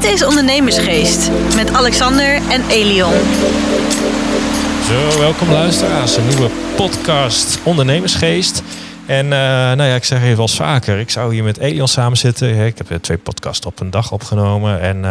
Dit 0.00 0.10
is 0.10 0.24
Ondernemersgeest 0.24 1.30
met 1.54 1.72
Alexander 1.72 2.34
en 2.34 2.68
Elion. 2.68 3.12
Zo, 4.84 5.18
welkom 5.18 5.50
luisteraars. 5.50 6.16
Een 6.16 6.28
nieuwe 6.28 6.50
podcast 6.76 7.58
Ondernemersgeest. 7.62 8.62
En 9.06 9.24
uh, 9.24 9.30
nou 9.30 9.82
ja, 9.82 9.94
ik 9.94 10.04
zeg 10.04 10.22
even 10.22 10.42
als 10.42 10.56
vaker, 10.56 10.98
ik 10.98 11.10
zou 11.10 11.34
hier 11.34 11.44
met 11.44 11.58
Elion 11.58 11.88
samen 11.88 12.16
zitten. 12.18 12.66
Ik 12.66 12.78
heb 12.78 13.02
twee 13.02 13.18
podcasts 13.18 13.66
op 13.66 13.80
een 13.80 13.90
dag 13.90 14.12
opgenomen. 14.12 14.80
En 14.80 14.96
uh, 14.96 15.02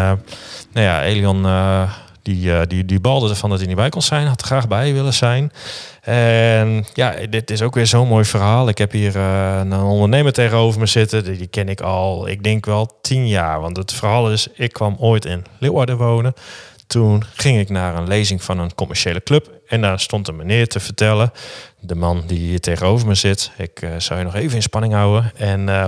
nou 0.71 0.85
ja, 0.85 1.03
Elion 1.03 1.45
uh, 1.45 1.91
die, 2.21 2.67
die, 2.67 2.85
die 2.85 2.99
balde 2.99 3.29
ervan 3.29 3.49
dat 3.49 3.59
hij 3.59 3.67
niet 3.67 3.77
bij 3.77 3.89
kon 3.89 4.01
zijn. 4.01 4.27
Had 4.27 4.41
er 4.41 4.47
graag 4.47 4.67
bij 4.67 4.93
willen 4.93 5.13
zijn. 5.13 5.51
En 6.01 6.85
ja, 6.93 7.15
dit 7.29 7.51
is 7.51 7.61
ook 7.61 7.75
weer 7.75 7.87
zo'n 7.87 8.07
mooi 8.07 8.25
verhaal. 8.25 8.67
Ik 8.67 8.77
heb 8.77 8.91
hier 8.91 9.15
een 9.15 9.73
ondernemer 9.73 10.33
tegenover 10.33 10.79
me 10.79 10.85
zitten. 10.85 11.23
Die, 11.23 11.47
ken 11.47 11.69
ik 11.69 11.81
al, 11.81 12.27
ik 12.27 12.43
denk 12.43 12.65
wel 12.65 12.97
tien 13.01 13.27
jaar. 13.27 13.61
Want 13.61 13.77
het 13.77 13.93
verhaal 13.93 14.31
is, 14.31 14.47
ik 14.53 14.73
kwam 14.73 14.95
ooit 14.99 15.25
in 15.25 15.45
Leeuwarden 15.59 15.97
wonen. 15.97 16.33
Toen 16.87 17.23
ging 17.33 17.59
ik 17.59 17.69
naar 17.69 17.95
een 17.95 18.07
lezing 18.07 18.43
van 18.43 18.59
een 18.59 18.75
commerciële 18.75 19.23
club. 19.23 19.51
En 19.67 19.81
daar 19.81 19.99
stond 19.99 20.27
een 20.27 20.35
meneer 20.35 20.67
te 20.67 20.79
vertellen. 20.79 21.31
De 21.79 21.95
man 21.95 22.23
die 22.27 22.39
hier 22.39 22.59
tegenover 22.59 23.07
me 23.07 23.15
zit. 23.15 23.51
Ik 23.57 23.81
uh, 23.81 23.89
zou 23.97 24.19
je 24.19 24.25
nog 24.25 24.35
even 24.35 24.55
in 24.55 24.61
spanning 24.61 24.93
houden. 24.93 25.31
En, 25.35 25.67
uh, 25.67 25.85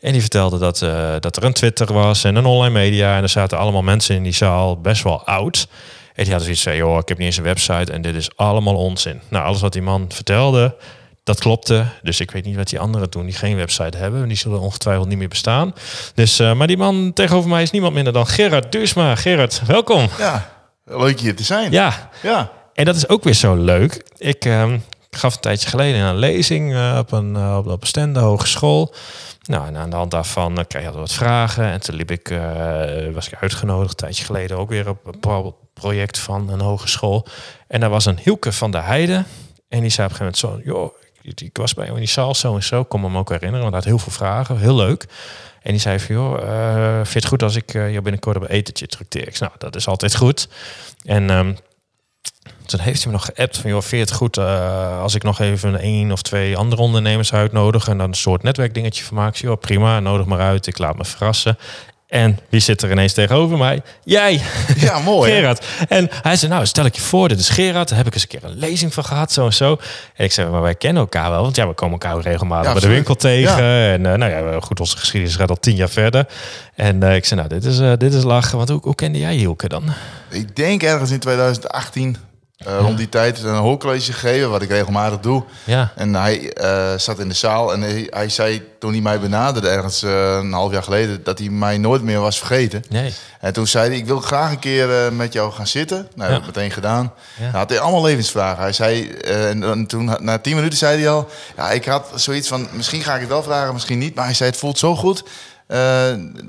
en 0.00 0.12
die 0.12 0.20
vertelde 0.20 0.58
dat, 0.58 0.80
uh, 0.80 1.14
dat 1.20 1.36
er 1.36 1.44
een 1.44 1.52
Twitter 1.52 1.92
was 1.92 2.24
en 2.24 2.36
een 2.36 2.46
online 2.46 2.74
media. 2.74 3.16
En 3.16 3.22
er 3.22 3.28
zaten 3.28 3.58
allemaal 3.58 3.82
mensen 3.82 4.16
in 4.16 4.22
die 4.22 4.34
zaal, 4.34 4.80
best 4.80 5.02
wel 5.02 5.24
oud. 5.24 5.68
En 6.14 6.24
die 6.24 6.32
hadden 6.32 6.42
zoiets 6.42 6.62
van, 6.62 6.76
joh, 6.76 6.98
ik 6.98 7.08
heb 7.08 7.18
niet 7.18 7.26
eens 7.26 7.36
een 7.36 7.42
website 7.42 7.92
en 7.92 8.02
dit 8.02 8.14
is 8.14 8.36
allemaal 8.36 8.76
onzin. 8.76 9.20
Nou, 9.28 9.44
alles 9.44 9.60
wat 9.60 9.72
die 9.72 9.82
man 9.82 10.04
vertelde, 10.08 10.76
dat 11.24 11.40
klopte. 11.40 11.84
Dus 12.02 12.20
ik 12.20 12.30
weet 12.30 12.44
niet 12.44 12.56
wat 12.56 12.68
die 12.68 12.78
anderen 12.78 13.10
doen 13.10 13.24
die 13.24 13.34
geen 13.34 13.56
website 13.56 13.96
hebben. 13.96 14.28
Die 14.28 14.36
zullen 14.36 14.60
ongetwijfeld 14.60 15.08
niet 15.08 15.18
meer 15.18 15.28
bestaan. 15.28 15.74
Dus, 16.14 16.40
uh, 16.40 16.54
maar 16.54 16.66
die 16.66 16.76
man 16.76 17.12
tegenover 17.12 17.50
mij 17.50 17.62
is 17.62 17.70
niemand 17.70 17.94
minder 17.94 18.12
dan 18.12 18.26
Gerard 18.26 18.72
Duursma. 18.72 19.14
Gerard, 19.14 19.62
welkom. 19.66 20.08
Ja, 20.18 20.50
leuk 20.84 21.20
hier 21.20 21.36
te 21.36 21.44
zijn. 21.44 21.72
Ja. 21.72 22.10
ja. 22.22 22.50
En 22.74 22.84
dat 22.84 22.96
is 22.96 23.08
ook 23.08 23.24
weer 23.24 23.34
zo 23.34 23.54
leuk. 23.54 24.02
Ik 24.16 24.44
uh, 24.44 24.72
gaf 25.10 25.34
een 25.34 25.40
tijdje 25.40 25.68
geleden 25.68 26.00
een 26.00 26.16
lezing 26.16 26.72
uh, 26.72 26.96
op 26.98 27.12
een, 27.12 27.34
uh, 27.34 27.58
op 27.66 27.84
een 27.92 28.16
Hogeschool. 28.16 28.94
Nou, 29.48 29.66
en 29.66 29.76
aan 29.76 29.90
de 29.90 29.96
hand 29.96 30.10
daarvan 30.10 30.64
kreeg 30.66 30.82
je 30.82 30.90
wat 30.90 31.12
vragen. 31.12 31.64
En 31.64 31.80
toen 31.80 31.94
liep 31.94 32.10
ik, 32.10 32.28
was 33.14 33.26
ik 33.26 33.34
uitgenodigd 33.40 33.90
een 33.90 33.96
tijdje 33.96 34.24
geleden 34.24 34.58
ook 34.58 34.68
weer 34.68 34.88
op 34.88 35.24
een 35.24 35.54
project 35.74 36.18
van 36.18 36.48
een 36.48 36.60
hogeschool. 36.60 37.26
En 37.68 37.80
daar 37.80 37.90
was 37.90 38.06
een 38.06 38.18
Hielke 38.22 38.52
van 38.52 38.70
der 38.70 38.84
Heide. 38.84 39.24
En 39.68 39.80
die 39.80 39.90
zei 39.90 40.06
op 40.06 40.12
een 40.12 40.18
gegeven 40.18 40.48
moment 40.48 40.64
zo, 40.64 40.72
joh, 40.72 40.94
ik 41.22 41.56
was 41.56 41.74
bij 41.74 41.86
in 41.86 41.94
die 41.94 42.06
zaal 42.06 42.34
zo 42.34 42.54
en 42.54 42.62
zo. 42.62 42.80
Ik 42.80 42.88
kon 42.88 43.00
me 43.00 43.06
hem 43.06 43.16
ook 43.16 43.28
herinneren, 43.28 43.70
want 43.70 43.72
hij 43.72 43.82
had 43.82 44.00
heel 44.00 44.10
veel 44.10 44.26
vragen. 44.26 44.58
Heel 44.58 44.76
leuk. 44.76 45.06
En 45.62 45.70
die 45.70 45.80
zei 45.80 46.00
van, 46.00 46.14
joh, 46.14 46.42
uh, 47.14 47.22
goed 47.26 47.42
als 47.42 47.56
ik 47.56 47.74
uh, 47.74 47.90
jou 47.90 48.02
binnenkort 48.02 48.36
op 48.36 48.42
een 48.42 48.48
etentje 48.48 48.86
trakteer? 48.86 49.28
Ik 49.28 49.38
nou, 49.38 49.52
dat 49.58 49.76
is 49.76 49.86
altijd 49.88 50.16
goed. 50.16 50.48
En 51.04 51.30
um, 51.30 51.56
toen 52.68 52.80
heeft 52.80 53.02
hij 53.02 53.12
me 53.12 53.18
nog 53.18 53.24
geappt 53.34 53.58
van, 53.58 53.70
joh, 53.70 53.82
het 53.90 54.12
goed 54.12 54.38
uh, 54.38 55.02
als 55.02 55.14
ik 55.14 55.22
nog 55.22 55.40
even 55.40 55.84
een 55.84 56.12
of 56.12 56.22
twee 56.22 56.56
andere 56.56 56.82
ondernemers 56.82 57.32
uitnodig 57.32 57.88
en 57.88 57.98
dan 57.98 58.08
een 58.08 58.14
soort 58.14 58.42
netwerkdingetje 58.42 59.04
van 59.04 59.16
maak? 59.16 59.36
Joh, 59.36 59.60
prima, 59.60 60.00
nodig 60.00 60.26
maar 60.26 60.40
uit, 60.40 60.66
ik 60.66 60.78
laat 60.78 60.96
me 60.96 61.04
verrassen. 61.04 61.58
En 62.08 62.38
wie 62.48 62.60
zit 62.60 62.82
er 62.82 62.90
ineens 62.90 63.12
tegenover 63.12 63.58
mij? 63.58 63.82
Jij. 64.04 64.40
Ja, 64.76 64.98
mooi. 64.98 65.32
Gerard. 65.32 65.66
En 65.88 66.08
hij 66.22 66.36
zei, 66.36 66.52
nou, 66.52 66.66
stel 66.66 66.84
ik 66.84 66.94
je 66.94 67.00
voor, 67.00 67.28
dit 67.28 67.38
is 67.38 67.48
Gerard. 67.48 67.88
Daar 67.88 67.98
heb 67.98 68.06
ik 68.06 68.14
eens 68.14 68.22
een 68.22 68.28
keer 68.28 68.44
een 68.44 68.58
lezing 68.58 68.94
van 68.94 69.04
gehad, 69.04 69.32
zo 69.32 69.44
en 69.44 69.54
zo. 69.54 69.78
En 70.14 70.24
ik 70.24 70.32
zei, 70.32 70.50
maar 70.50 70.62
wij 70.62 70.74
kennen 70.74 71.02
elkaar 71.02 71.30
wel. 71.30 71.42
Want 71.42 71.56
ja, 71.56 71.68
we 71.68 71.74
komen 71.74 71.98
elkaar 72.00 72.20
regelmatig 72.20 72.66
ja, 72.66 72.72
bij 72.72 72.80
de 72.80 72.88
winkel 72.88 73.14
tegen. 73.14 73.64
Ja. 73.64 73.92
En 73.92 74.04
uh, 74.04 74.14
nou 74.14 74.30
ja, 74.30 74.60
goed, 74.60 74.80
onze 74.80 74.96
geschiedenis 74.96 75.36
gaat 75.36 75.50
al 75.50 75.60
tien 75.60 75.76
jaar 75.76 75.88
verder. 75.88 76.26
En 76.74 77.02
uh, 77.02 77.14
ik 77.14 77.24
zei, 77.24 77.40
nou, 77.40 77.52
dit 77.52 77.64
is, 77.64 77.78
uh, 77.78 77.92
dit 77.96 78.14
is 78.14 78.22
lachen. 78.22 78.56
Want 78.56 78.68
hoe, 78.68 78.80
hoe 78.82 78.94
kende 78.94 79.18
jij 79.18 79.34
Hielke 79.34 79.68
dan? 79.68 79.84
Ik 80.30 80.56
denk 80.56 80.82
ergens 80.82 81.10
in 81.10 81.18
2018, 81.18 82.16
uh, 82.66 82.72
ja. 82.72 82.78
rond 82.78 82.98
die 82.98 83.08
tijd 83.08 83.42
een 83.42 83.54
hoorcollege 83.54 84.12
gegeven, 84.12 84.50
wat 84.50 84.62
ik 84.62 84.68
regelmatig 84.68 85.20
doe. 85.20 85.44
Ja. 85.64 85.92
En 85.96 86.14
hij 86.14 86.56
uh, 86.62 86.98
zat 86.98 87.18
in 87.18 87.28
de 87.28 87.34
zaal 87.34 87.72
en 87.72 87.80
hij, 87.80 88.06
hij, 88.10 88.28
zei 88.28 88.62
toen 88.78 88.92
hij 88.92 89.00
mij 89.00 89.20
benaderde, 89.20 89.68
ergens 89.68 90.02
uh, 90.02 90.36
een 90.36 90.52
half 90.52 90.72
jaar 90.72 90.82
geleden, 90.82 91.24
dat 91.24 91.38
hij 91.38 91.48
mij 91.48 91.78
nooit 91.78 92.02
meer 92.02 92.20
was 92.20 92.38
vergeten. 92.38 92.84
Nee. 92.88 93.12
En 93.40 93.52
toen 93.52 93.66
zei 93.66 93.88
hij, 93.88 93.98
ik 93.98 94.06
wil 94.06 94.20
graag 94.20 94.50
een 94.50 94.58
keer 94.58 95.12
met 95.12 95.32
jou 95.32 95.52
gaan 95.52 95.66
zitten. 95.66 95.96
Nou, 95.96 96.08
dat 96.14 96.28
heb 96.28 96.48
ik 96.48 96.54
meteen 96.54 96.70
gedaan. 96.70 97.12
Ja. 97.36 97.42
Nou, 97.42 97.56
had 97.56 97.70
hij 97.70 97.80
allemaal 97.80 98.02
levensvragen. 98.02 98.62
Hij 98.62 98.72
zei, 98.72 99.10
en, 99.10 99.62
en, 99.62 99.86
toen, 99.86 100.16
na 100.20 100.38
tien 100.38 100.54
minuten 100.54 100.78
zei 100.78 100.98
hij 100.98 101.10
al, 101.10 101.28
ja, 101.56 101.70
ik 101.70 101.84
had 101.84 102.10
zoiets 102.14 102.48
van, 102.48 102.68
misschien 102.72 103.02
ga 103.02 103.14
ik 103.14 103.20
het 103.20 103.28
wel 103.28 103.42
vragen, 103.42 103.72
misschien 103.72 103.98
niet. 103.98 104.14
Maar 104.14 104.24
hij 104.24 104.34
zei, 104.34 104.50
het 104.50 104.58
voelt 104.58 104.78
zo 104.78 104.96
goed. 104.96 105.24
Uh, 105.68 105.78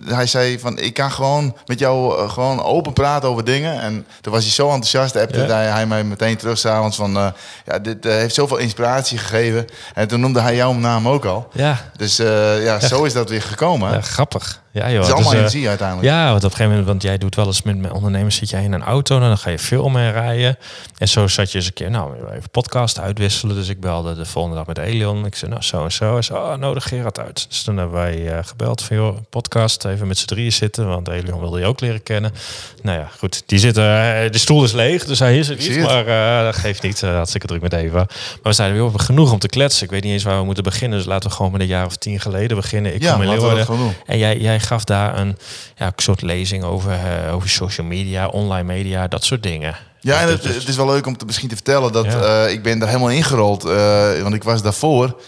hij 0.06 0.25
zei 0.25 0.59
van 0.59 0.80
ik 0.80 0.94
kan 0.94 1.12
gewoon 1.12 1.56
met 1.66 1.80
jou 1.80 2.22
uh, 2.22 2.30
gewoon 2.30 2.63
open 2.63 2.94
praten 2.94 3.30
over 3.30 3.44
dingen. 3.44 3.81
En 3.81 4.06
toen 4.22 4.34
was 4.34 4.44
hij 4.44 4.52
zo 4.52 4.66
enthousiast, 4.66 5.16
appte 5.16 5.40
ja. 5.40 5.47
hij, 5.47 5.66
hij 5.66 5.85
mij 5.85 6.03
meteen 6.03 6.38
terug 6.38 6.57
s'avonds 6.57 6.97
van 6.97 7.18
uh, 7.18 7.28
ja, 7.66 7.79
dit 7.79 8.03
heeft 8.03 8.35
zoveel 8.35 8.58
inspiratie 8.58 9.18
gegeven. 9.18 9.66
En 9.94 10.08
toen 10.08 10.19
noemde 10.19 10.41
hij 10.41 10.56
jouw 10.56 10.74
naam 10.74 11.08
ook 11.08 11.25
al. 11.25 11.47
Ja. 11.53 11.78
Dus 11.97 12.18
ja, 12.18 12.53
ja, 12.53 12.79
zo 12.79 13.03
is 13.03 13.13
dat 13.13 13.29
weer 13.29 13.41
gekomen. 13.41 13.91
Ja, 13.91 14.02
grappig. 14.02 14.62
Ja, 14.72 14.91
joh. 14.91 14.97
Het 14.97 15.07
is 15.07 15.13
allemaal 15.13 15.31
dus, 15.31 15.40
energie 15.40 15.68
uiteindelijk. 15.68 16.07
Ja, 16.07 16.24
want 16.25 16.38
op 16.38 16.44
een 16.44 16.50
gegeven 16.50 16.69
moment, 16.69 16.88
want 16.88 17.02
jij 17.02 17.18
doet 17.18 17.35
wel 17.35 17.46
eens 17.46 17.62
met, 17.62 17.78
met 17.78 17.91
ondernemers, 17.91 18.35
zit 18.35 18.50
jij 18.50 18.63
in 18.63 18.72
een 18.72 18.84
auto 18.84 19.16
en 19.16 19.22
dan 19.22 19.38
ga 19.38 19.50
je 19.50 19.59
veel 19.59 19.90
mee 19.90 20.12
rijden. 20.12 20.57
En 20.97 21.07
zo 21.07 21.28
zat 21.28 21.52
je 21.52 21.57
eens 21.57 21.68
een 21.68 21.74
keer, 21.74 21.90
nou, 21.90 22.13
even 22.31 22.50
podcast 22.52 23.00
uitwisselen. 23.00 23.56
Dus 23.56 23.68
ik 23.68 23.79
belde 23.79 24.16
de 24.16 24.25
volgende 24.25 24.58
dag 24.58 24.66
met 24.66 24.78
Elion. 24.78 25.25
Ik 25.25 25.35
zei, 25.35 25.52
nou, 25.52 25.63
zo 25.63 25.84
en 25.84 25.91
zo. 25.91 26.13
Hij 26.13 26.22
zei, 26.22 26.40
oh, 26.40 26.56
nodig 26.56 26.88
Gerard 26.88 27.19
uit. 27.19 27.46
Dus 27.50 27.62
toen 27.62 27.78
hebben 27.78 27.96
wij 27.96 28.18
uh, 28.18 28.38
gebeld 28.41 28.81
van, 28.81 28.96
joh, 28.96 29.18
podcast, 29.29 29.85
even 29.85 30.08
met 30.08 30.18
z'n 30.18 30.25
drieën 30.25 30.52
zitten. 30.52 30.88
Want 30.88 31.08
Elion 31.08 31.40
wilde 31.40 31.59
je 31.59 31.66
ook 31.66 31.79
leren 31.79 32.03
kennen. 32.03 32.34
Nou 32.81 33.00
ja, 33.00 33.09
goed, 33.18 33.44
die 33.46 33.59
zitten, 33.59 33.84
uh, 33.84 34.31
de 34.31 34.38
stoel 34.38 34.63
is 34.63 34.72
leeg, 34.72 35.06
dus 35.06 35.19
hij 35.19 35.38
is 35.38 35.50
er 35.50 35.58
niet. 35.58 35.81
Maar 35.81 36.08
uh, 36.08 36.46
dat 36.46 36.56
geeft 36.56 36.81
niet, 36.81 37.02
hartstikke 37.02 37.47
druk 37.47 37.62
met 37.62 37.74
Eva. 37.74 37.96
Maar 37.96 38.08
we 38.44 38.53
zeiden, 38.53 38.78
joh, 38.78 38.91
we 38.91 39.00
genoeg 39.00 39.31
om 39.31 39.40
te 39.40 39.47
kletsen. 39.47 39.84
Ik 39.84 39.91
weet 39.91 40.03
niet 40.03 40.13
eens 40.13 40.24
waar 40.24 40.40
we 40.40 40.46
moeten 40.46 40.63
beginnen. 40.63 40.97
Dus 40.97 41.08
laten 41.08 41.29
we 41.29 41.35
gewoon 41.35 41.52
met 41.52 41.62
een 41.62 41.68
jaar 41.68 41.85
of 41.85 41.96
tien 41.96 42.19
geleden 42.19 42.58
beginnen. 42.58 42.96
Ik 42.96 43.02
ja, 43.02 43.13
kom 43.13 43.22
in 43.22 43.29
Leeuwarden. 43.29 43.96
En 44.06 44.18
jij, 44.18 44.38
jij 44.38 44.59
gaf 44.59 44.84
daar 44.84 45.20
een 45.20 45.38
ja, 45.75 45.92
soort 45.96 46.22
lezing 46.22 46.64
over, 46.64 46.92
uh, 46.92 47.34
over 47.34 47.50
social 47.50 47.88
media, 47.88 48.28
online 48.28 48.64
media, 48.64 49.08
dat 49.08 49.24
soort 49.24 49.44
dingen. 49.44 49.75
Ja, 50.00 50.22
en 50.22 50.28
het, 50.28 50.44
het 50.44 50.68
is 50.68 50.75
wel 50.75 50.86
leuk 50.86 51.06
om 51.06 51.18
te, 51.18 51.25
misschien 51.25 51.50
te 51.50 51.56
vertellen 51.56 51.92
dat 51.92 52.06
ja. 52.06 52.46
uh, 52.46 52.52
ik 52.52 52.64
ben 52.64 52.80
daar 52.80 52.88
helemaal 52.88 53.09
ingerold. 53.09 53.66
Uh, 53.66 54.22
want 54.22 54.34
ik 54.34 54.44
was 54.44 54.62
daarvoor, 54.62 55.22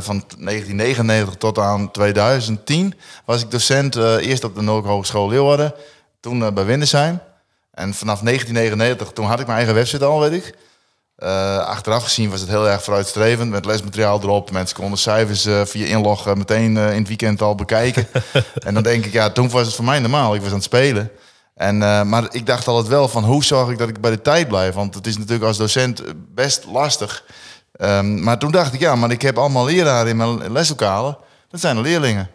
van 0.00 0.24
1999 0.38 1.34
tot 1.34 1.58
aan 1.58 1.90
2010, 1.90 2.94
was 3.24 3.42
ik 3.42 3.50
docent 3.50 3.96
eerst 3.96 4.44
op 4.44 4.54
de 4.54 4.62
Noord 4.62 4.84
Hogeschool 4.84 5.28
Leeuwarden, 5.28 5.74
toen 6.20 6.54
bij 6.54 6.64
Windesheim. 6.64 7.20
En 7.70 7.94
vanaf 7.94 8.20
1999, 8.20 9.12
toen 9.12 9.26
had 9.26 9.40
ik 9.40 9.46
mijn 9.46 9.58
eigen 9.58 9.74
website 9.74 10.04
al, 10.04 10.20
weet 10.20 10.32
ik. 10.32 10.54
Uh, 11.18 11.58
achteraf 11.58 12.02
gezien 12.02 12.30
was 12.30 12.40
het 12.40 12.48
heel 12.48 12.68
erg 12.68 12.82
vooruitstrevend 12.82 13.50
met 13.50 13.64
lesmateriaal 13.64 14.20
erop. 14.22 14.50
Mensen 14.50 14.76
konden 14.76 14.98
cijfers 14.98 15.46
uh, 15.46 15.64
via 15.64 15.86
inloggen 15.86 16.38
meteen 16.38 16.76
uh, 16.76 16.92
in 16.92 16.98
het 16.98 17.08
weekend 17.08 17.42
al 17.42 17.54
bekijken. 17.54 18.06
en 18.66 18.74
dan 18.74 18.82
denk 18.82 19.04
ik, 19.04 19.12
ja, 19.12 19.30
toen 19.30 19.50
was 19.50 19.66
het 19.66 19.74
voor 19.74 19.84
mij 19.84 19.98
normaal. 19.98 20.34
Ik 20.34 20.40
was 20.40 20.48
aan 20.48 20.54
het 20.54 20.64
spelen. 20.64 21.10
En, 21.54 21.78
maar 22.08 22.26
ik 22.30 22.46
dacht 22.46 22.68
altijd 22.68 22.88
wel 22.88 23.08
van 23.08 23.24
hoe 23.24 23.44
zorg 23.44 23.70
ik 23.70 23.78
dat 23.78 23.88
ik 23.88 24.00
bij 24.00 24.10
de 24.10 24.22
tijd 24.22 24.48
blijf? 24.48 24.74
Want 24.74 24.94
het 24.94 25.06
is 25.06 25.16
natuurlijk 25.16 25.44
als 25.44 25.56
docent 25.56 26.02
best 26.34 26.64
lastig. 26.64 27.24
Um, 27.80 28.22
maar 28.22 28.38
toen 28.38 28.50
dacht 28.50 28.74
ik, 28.74 28.80
ja, 28.80 28.94
maar 28.94 29.10
ik 29.10 29.22
heb 29.22 29.38
allemaal 29.38 29.64
leraren 29.64 30.08
in 30.08 30.16
mijn 30.16 30.52
leslokalen. 30.52 31.16
Dat 31.50 31.60
zijn 31.60 31.76
de 31.76 31.82
leerlingen. 31.82 32.30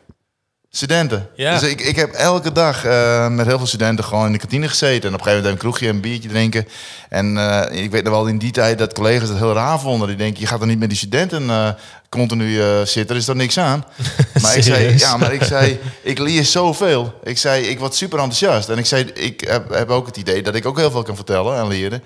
Studenten. 0.72 1.30
Ja. 1.36 1.60
Dus 1.60 1.70
ik, 1.70 1.82
ik 1.82 1.96
heb 1.96 2.12
elke 2.12 2.52
dag 2.52 2.86
uh, 2.86 3.28
met 3.28 3.46
heel 3.46 3.58
veel 3.58 3.68
studenten 3.68 4.06
gewoon 4.06 4.26
in 4.26 4.32
de 4.32 4.38
kantine 4.38 4.68
gezeten. 4.68 5.10
En 5.10 5.14
op 5.14 5.20
een 5.20 5.26
gegeven 5.26 5.36
moment 5.36 5.54
een 5.54 5.58
kroegje 5.58 5.88
een 5.88 6.02
biertje 6.02 6.30
drinken. 6.30 6.68
En 7.10 7.36
uh, 7.36 7.62
ik 7.72 7.92
weet 7.92 8.04
nog 8.04 8.14
wel 8.14 8.28
in 8.28 8.38
die 8.38 8.52
tijd 8.52 8.78
dat 8.78 8.94
collega's 8.94 9.30
het 9.30 9.38
heel 9.38 9.54
raar 9.54 9.80
vonden. 9.80 10.08
Die 10.08 10.18
denken, 10.18 10.42
je 10.42 10.48
gaat 10.48 10.62
er 10.62 10.68
niet 10.68 10.80
met 10.80 10.90
die 10.90 10.98
studenten 10.98 11.44
uh, 11.44 11.70
continu 12.10 12.62
zitten. 12.86 13.16
Er 13.16 13.22
is 13.22 13.28
er 13.28 13.36
niks 13.36 13.58
aan. 13.58 13.86
maar 14.42 14.58
ik 14.58 14.64
zei, 14.64 14.98
ja, 14.98 15.18
maar 15.18 15.34
ik 15.34 15.44
zei, 15.44 15.80
ik 16.02 16.20
leer 16.20 16.46
zoveel. 16.46 17.20
Ik 17.24 17.38
zei, 17.38 17.68
ik 17.68 17.80
word 17.80 17.96
super 17.96 18.20
enthousiast. 18.20 18.70
En 18.70 18.78
ik 18.78 18.86
zei, 18.86 19.04
ik 19.04 19.42
heb, 19.42 19.74
heb 19.74 19.90
ook 19.90 20.06
het 20.06 20.18
idee 20.18 20.42
dat 20.42 20.56
ik 20.56 20.66
ook 20.66 20.78
heel 20.78 20.92
veel 20.92 21.04
kan 21.04 21.16
vertellen 21.16 21.58
en 21.58 21.68
leren. 21.68 22.04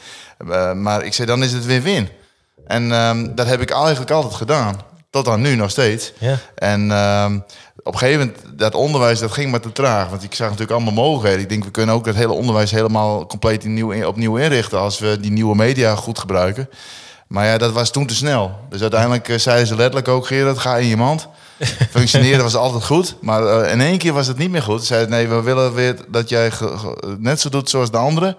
maar 0.81 1.03
ik 1.03 1.13
zei, 1.13 1.27
dan 1.27 1.43
is 1.43 1.51
het 1.51 1.65
win-win. 1.65 2.09
En 2.67 2.91
um, 2.91 3.35
dat 3.35 3.47
heb 3.47 3.61
ik 3.61 3.71
eigenlijk 3.71 4.11
altijd 4.11 4.33
gedaan. 4.33 4.81
Tot 5.09 5.27
aan 5.27 5.41
nu 5.41 5.55
nog 5.55 5.69
steeds. 5.69 6.11
Ja. 6.17 6.37
En 6.55 6.91
um, 6.91 7.43
op 7.83 7.93
een 7.93 7.99
gegeven 7.99 8.25
moment, 8.25 8.59
dat 8.59 8.75
onderwijs, 8.75 9.19
dat 9.19 9.31
ging 9.31 9.51
maar 9.51 9.59
te 9.59 9.71
traag. 9.71 10.09
Want 10.09 10.23
ik 10.23 10.35
zag 10.35 10.49
natuurlijk 10.49 10.71
allemaal 10.71 11.03
mogelijkheden. 11.03 11.41
Ik 11.41 11.49
denk, 11.49 11.63
we 11.63 11.71
kunnen 11.71 11.95
ook 11.95 12.05
dat 12.05 12.15
hele 12.15 12.33
onderwijs 12.33 12.71
helemaal 12.71 13.25
compleet 13.25 13.63
nieuw, 13.63 14.05
opnieuw 14.05 14.37
inrichten... 14.37 14.79
als 14.79 14.99
we 14.99 15.19
die 15.19 15.31
nieuwe 15.31 15.55
media 15.55 15.95
goed 15.95 16.19
gebruiken. 16.19 16.69
Maar 17.27 17.45
ja, 17.45 17.57
dat 17.57 17.71
was 17.71 17.91
toen 17.91 18.05
te 18.05 18.15
snel. 18.15 18.59
Dus 18.69 18.81
uiteindelijk 18.81 19.27
uh, 19.27 19.37
zeiden 19.37 19.67
ze 19.67 19.75
letterlijk 19.75 20.07
ook, 20.07 20.27
Gerard, 20.27 20.57
ga 20.57 20.77
in 20.77 20.87
je 20.87 20.97
mand. 20.97 21.27
Functioneren 21.89 22.43
was 22.43 22.55
altijd 22.55 22.83
goed. 22.83 23.15
Maar 23.21 23.43
uh, 23.43 23.71
in 23.71 23.81
één 23.81 23.97
keer 23.97 24.13
was 24.13 24.27
het 24.27 24.37
niet 24.37 24.51
meer 24.51 24.61
goed. 24.61 24.79
Ze 24.79 24.85
zeiden, 24.85 25.09
nee, 25.09 25.27
we 25.27 25.41
willen 25.41 25.73
weer 25.73 25.95
dat 26.07 26.29
jij 26.29 26.51
net 27.17 27.39
zo 27.39 27.49
doet 27.49 27.69
zoals 27.69 27.91
de 27.91 27.97
anderen. 27.97 28.35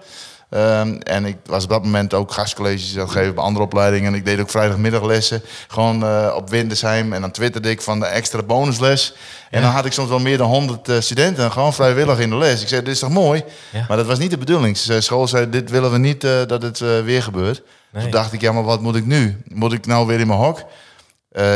Ehm, 0.49 0.95
en 1.03 1.25
ik 1.25 1.37
was 1.45 1.63
op 1.63 1.69
dat 1.69 1.83
moment 1.83 2.13
ook 2.13 2.31
gastcolleges 2.31 2.95
aan 2.95 3.01
het 3.01 3.11
geven 3.11 3.35
bij 3.35 3.43
andere 3.43 3.65
opleidingen. 3.65 4.13
En 4.13 4.19
ik 4.19 4.25
deed 4.25 4.39
ook 4.39 4.49
vrijdagmiddaglessen. 4.49 5.41
Gewoon 5.67 6.03
uh, 6.03 6.33
op 6.35 6.49
Windersheim. 6.49 7.13
En 7.13 7.21
dan 7.21 7.31
twitterde 7.31 7.69
ik 7.69 7.81
van 7.81 7.99
de 7.99 8.05
extra 8.05 8.43
bonusles. 8.43 9.13
En 9.49 9.61
dan 9.61 9.71
had 9.71 9.85
ik 9.85 9.91
soms 9.91 10.09
wel 10.09 10.19
meer 10.19 10.37
dan 10.37 10.47
100 10.47 10.89
uh, 10.89 10.99
studenten 10.99 11.51
gewoon 11.51 11.73
vrijwillig 11.73 12.19
in 12.19 12.29
de 12.29 12.35
les. 12.35 12.61
Ik 12.61 12.67
zei, 12.67 12.81
dit 12.81 12.93
is 12.93 12.99
toch 12.99 13.09
mooi? 13.09 13.43
Ja. 13.71 13.85
Maar 13.87 13.97
dat 13.97 14.05
was 14.05 14.19
niet 14.19 14.29
de 14.29 14.37
bedoeling. 14.37 14.77
School 14.77 15.27
zei, 15.27 15.49
dit 15.49 15.69
willen 15.69 15.91
we 15.91 15.97
niet 15.97 16.23
uh, 16.23 16.31
dat 16.47 16.61
het 16.61 16.79
weer 16.79 17.23
gebeurt. 17.23 17.61
Nee. 17.91 18.01
Toen 18.03 18.11
dacht 18.11 18.33
ik, 18.33 18.41
ja, 18.41 18.51
maar 18.51 18.63
wat 18.63 18.81
moet 18.81 18.95
ik 18.95 19.05
nu? 19.05 19.41
Moet 19.47 19.73
ik 19.73 19.85
nou 19.85 20.07
weer 20.07 20.19
in 20.19 20.27
mijn 20.27 20.39
hok? 20.39 20.63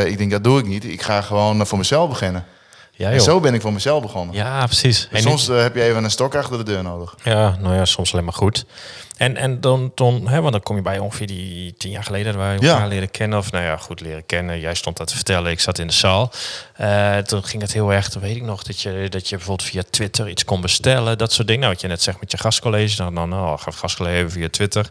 ik 0.04 0.18
denk, 0.18 0.30
dat 0.30 0.44
doe 0.44 0.58
ik 0.58 0.66
niet. 0.66 0.84
Ik 0.84 1.02
ga 1.02 1.20
gewoon 1.20 1.66
voor 1.66 1.78
mezelf 1.78 2.08
beginnen. 2.08 2.44
Ja, 3.00 3.10
en 3.10 3.20
zo 3.20 3.40
ben 3.40 3.54
ik 3.54 3.60
voor 3.60 3.72
mezelf 3.72 4.02
begonnen. 4.02 4.34
Ja, 4.34 4.66
precies. 4.66 5.08
En 5.10 5.22
soms 5.22 5.48
uh, 5.48 5.62
heb 5.62 5.74
je 5.74 5.82
even 5.82 6.04
een 6.04 6.10
stok 6.10 6.34
achter 6.34 6.58
de 6.58 6.64
deur 6.64 6.82
nodig. 6.82 7.14
Ja, 7.24 7.56
nou 7.60 7.74
ja, 7.74 7.84
soms 7.84 8.12
alleen 8.12 8.24
maar 8.24 8.34
goed. 8.34 8.64
En, 9.16 9.36
en 9.36 9.60
dan, 9.60 9.92
dan, 9.94 10.28
hè, 10.28 10.40
want 10.40 10.52
dan 10.52 10.62
kom 10.62 10.76
je 10.76 10.82
bij 10.82 10.98
ongeveer 10.98 11.26
die 11.26 11.74
tien 11.74 11.90
jaar 11.90 12.04
geleden 12.04 12.36
waar 12.36 12.58
we 12.58 12.68
elkaar 12.68 12.88
leren 12.88 13.10
kennen. 13.10 13.38
Of 13.38 13.52
nou 13.52 13.64
ja, 13.64 13.76
goed 13.76 14.00
leren 14.00 14.26
kennen. 14.26 14.60
Jij 14.60 14.74
stond 14.74 14.96
dat 14.96 15.08
te 15.08 15.14
vertellen, 15.14 15.50
ik 15.50 15.60
zat 15.60 15.78
in 15.78 15.86
de 15.86 15.92
zaal. 15.92 16.32
Uh, 16.80 17.16
toen 17.16 17.44
ging 17.44 17.62
het 17.62 17.72
heel 17.72 17.92
erg, 17.92 18.08
dan 18.08 18.22
weet 18.22 18.36
ik 18.36 18.42
nog, 18.42 18.62
dat 18.62 18.80
je, 18.80 19.06
dat 19.08 19.28
je 19.28 19.36
bijvoorbeeld 19.36 19.68
via 19.68 19.82
Twitter 19.90 20.28
iets 20.28 20.44
kon 20.44 20.60
bestellen. 20.60 21.18
Dat 21.18 21.32
soort 21.32 21.46
dingen. 21.46 21.62
Nou, 21.62 21.72
wat 21.72 21.82
je 21.82 21.88
net 21.88 22.02
zegt 22.02 22.20
met 22.20 22.30
je 22.30 22.38
gastcollege. 22.38 22.96
Dan, 22.96 23.14
dan 23.14 23.32
oh, 23.32 23.58
gaf 23.58 23.76
gastcollege 23.76 24.28
via 24.28 24.48
Twitter. 24.48 24.90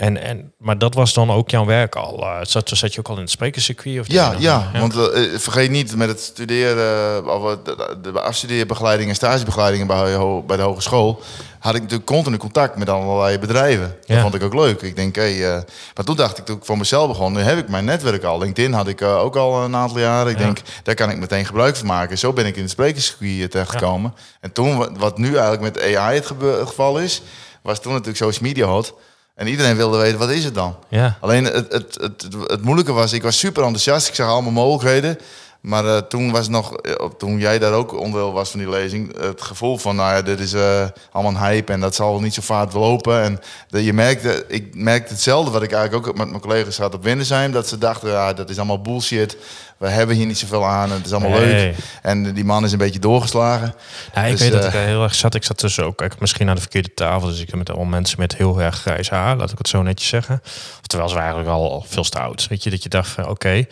En, 0.00 0.22
en, 0.22 0.52
maar 0.58 0.78
dat 0.78 0.94
was 0.94 1.14
dan 1.14 1.30
ook 1.30 1.50
jouw 1.50 1.64
werk 1.64 1.96
al. 1.96 2.20
Uh, 2.20 2.36
zat, 2.42 2.68
zat 2.68 2.94
je 2.94 2.98
ook 2.98 3.08
al 3.08 3.14
in 3.14 3.20
het 3.20 3.30
sprekerscircuit? 3.30 4.00
Of 4.00 4.12
ja, 4.12 4.34
ja, 4.38 4.70
want 4.72 4.96
uh, 4.96 5.38
vergeet 5.38 5.70
niet 5.70 5.96
met 5.96 6.08
het 6.08 6.20
studeren, 6.20 7.24
de, 7.64 7.98
de 8.02 8.20
afstudeerbegeleiding 8.20 9.08
en 9.08 9.14
stagebegeleiding 9.14 9.86
bij, 9.86 10.18
bij 10.46 10.56
de 10.56 10.62
hogeschool, 10.62 11.22
had 11.58 11.74
ik 11.74 11.80
natuurlijk 11.80 12.08
continu 12.08 12.36
contact 12.36 12.76
met 12.76 12.88
allerlei 12.88 13.38
bedrijven. 13.38 13.96
Dat 14.06 14.20
vond 14.20 14.34
ik 14.34 14.42
ook 14.42 14.54
leuk. 14.54 14.82
Ik 14.82 14.96
denk, 14.96 15.16
hé, 15.16 15.38
hey, 15.38 15.64
maar 15.94 16.04
toen 16.04 16.16
dacht 16.16 16.38
ik 16.38 16.44
toen 16.44 16.56
ik 16.56 16.64
voor 16.64 16.78
mezelf 16.78 17.08
begon, 17.08 17.32
nu 17.32 17.40
heb 17.40 17.58
ik 17.58 17.68
mijn 17.68 17.84
netwerk 17.84 18.24
al. 18.24 18.38
LinkedIn 18.38 18.72
had 18.72 18.88
ik 18.88 19.02
ook 19.02 19.36
al 19.36 19.64
een 19.64 19.76
aantal 19.76 19.98
jaren. 19.98 20.32
Ik 20.32 20.38
denk, 20.38 20.60
daar 20.82 20.94
kan 20.94 21.10
ik 21.10 21.18
meteen 21.18 21.44
gebruik 21.44 21.76
van 21.76 21.86
maken. 21.86 22.18
Zo 22.18 22.32
ben 22.32 22.46
ik 22.46 22.56
in 22.56 22.62
het 22.62 22.70
sprekerscircuit 22.70 23.50
terechtgekomen. 23.50 24.12
Ja. 24.16 24.22
En 24.40 24.52
toen, 24.52 24.98
wat 24.98 25.18
nu 25.18 25.36
eigenlijk 25.36 25.60
met 25.60 25.96
AI 25.96 26.14
het 26.14 26.26
geval 26.66 26.98
is, 26.98 27.22
was 27.62 27.80
toen 27.80 27.92
natuurlijk 27.92 28.18
social 28.18 28.48
media 28.48 28.66
hot. 28.66 28.94
En 29.40 29.46
iedereen 29.46 29.76
wilde 29.76 29.98
weten, 29.98 30.18
wat 30.18 30.30
is 30.30 30.44
het 30.44 30.54
dan? 30.54 30.76
Ja. 30.88 31.16
Alleen 31.20 31.44
het, 31.44 31.72
het, 31.72 31.96
het, 32.00 32.26
het, 32.46 32.62
moeilijke 32.62 32.92
was, 32.92 33.12
ik 33.12 33.22
was 33.22 33.38
super 33.38 33.62
enthousiast. 33.62 34.08
Ik 34.08 34.14
zag 34.14 34.28
allemaal 34.28 34.52
mogelijkheden. 34.52 35.18
Maar 35.60 35.84
uh, 35.84 35.96
toen 35.96 36.30
was 36.30 36.48
nog, 36.48 36.76
uh, 36.82 36.94
toen 37.18 37.38
jij 37.38 37.58
daar 37.58 37.72
ook 37.72 37.98
onderdeel 37.98 38.32
was 38.32 38.50
van 38.50 38.60
die 38.60 38.68
lezing, 38.68 39.20
het 39.20 39.42
gevoel 39.42 39.78
van, 39.78 39.96
nou 39.96 40.14
ja, 40.14 40.22
dit 40.22 40.40
is 40.40 40.54
uh, 40.54 40.86
allemaal 41.12 41.32
een 41.32 41.48
hype 41.48 41.72
en 41.72 41.80
dat 41.80 41.94
zal 41.94 42.20
niet 42.20 42.34
zo 42.34 42.42
vaart 42.42 42.72
lopen. 42.72 43.22
En 43.22 43.40
de, 43.68 43.84
je 43.84 43.92
merkte, 43.92 44.44
ik 44.48 44.74
merkte 44.74 45.12
hetzelfde 45.12 45.50
wat 45.50 45.62
ik 45.62 45.72
eigenlijk 45.72 46.08
ook 46.08 46.16
met 46.16 46.28
mijn 46.28 46.40
collega's 46.40 46.78
had 46.78 46.94
op 46.94 47.02
Windersheim, 47.02 47.52
dat 47.52 47.68
ze 47.68 47.78
dachten, 47.78 48.10
ja, 48.10 48.32
dat 48.32 48.50
is 48.50 48.56
allemaal 48.56 48.82
bullshit. 48.82 49.36
We 49.80 49.88
hebben 49.88 50.16
hier 50.16 50.26
niet 50.26 50.38
zoveel 50.38 50.66
aan. 50.66 50.90
Het 50.90 51.06
is 51.06 51.12
allemaal 51.12 51.38
leuk. 51.38 51.74
En 52.02 52.34
die 52.34 52.44
man 52.44 52.64
is 52.64 52.72
een 52.72 52.78
beetje 52.78 52.98
doorgeslagen. 52.98 53.74
Ja, 54.14 54.24
ik 54.24 54.30
dus, 54.30 54.40
weet 54.40 54.52
dat 54.52 54.64
ik 54.64 54.72
heel 54.72 55.02
erg 55.02 55.14
zat. 55.14 55.34
Ik 55.34 55.44
zat 55.44 55.56
tussen 55.56 55.84
ook 55.84 56.02
ik, 56.02 56.20
misschien 56.20 56.48
aan 56.48 56.54
de 56.54 56.60
verkeerde 56.60 56.94
tafel. 56.94 57.28
Dus 57.28 57.40
ik 57.40 57.46
heb 57.46 57.56
met 57.56 57.70
al 57.70 57.84
mensen 57.84 58.18
met 58.18 58.36
heel 58.36 58.60
erg 58.60 58.80
grijs 58.80 59.10
haar, 59.10 59.36
laat 59.36 59.50
ik 59.50 59.58
het 59.58 59.68
zo 59.68 59.82
netjes 59.82 60.08
zeggen. 60.08 60.42
Terwijl 60.82 61.10
ze 61.10 61.16
eigenlijk 61.18 61.48
al 61.48 61.84
veel 61.88 62.04
stout. 62.04 62.46
Weet 62.48 62.62
je, 62.62 62.70
dat 62.70 62.82
je 62.82 62.88
dacht 62.88 63.08
van 63.08 63.28
oké. 63.28 63.66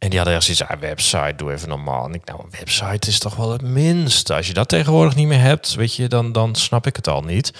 En 0.00 0.08
die 0.08 0.18
hadden 0.18 0.36
ergens 0.36 0.60
iets 0.60 0.68
aan 0.68 0.78
website, 0.78 1.34
doe 1.36 1.52
even 1.52 1.68
normaal. 1.68 2.04
En 2.04 2.14
ik 2.14 2.24
nou, 2.24 2.40
een 2.42 2.58
website 2.58 3.08
is 3.08 3.18
toch 3.18 3.36
wel 3.36 3.52
het 3.52 3.62
minste. 3.62 4.34
Als 4.34 4.46
je 4.46 4.52
dat 4.52 4.68
tegenwoordig 4.68 5.14
niet 5.14 5.26
meer 5.26 5.40
hebt, 5.40 5.74
weet 5.74 5.94
je, 5.94 6.08
dan, 6.08 6.32
dan 6.32 6.54
snap 6.54 6.86
ik 6.86 6.96
het 6.96 7.08
al 7.08 7.22
niet. 7.22 7.52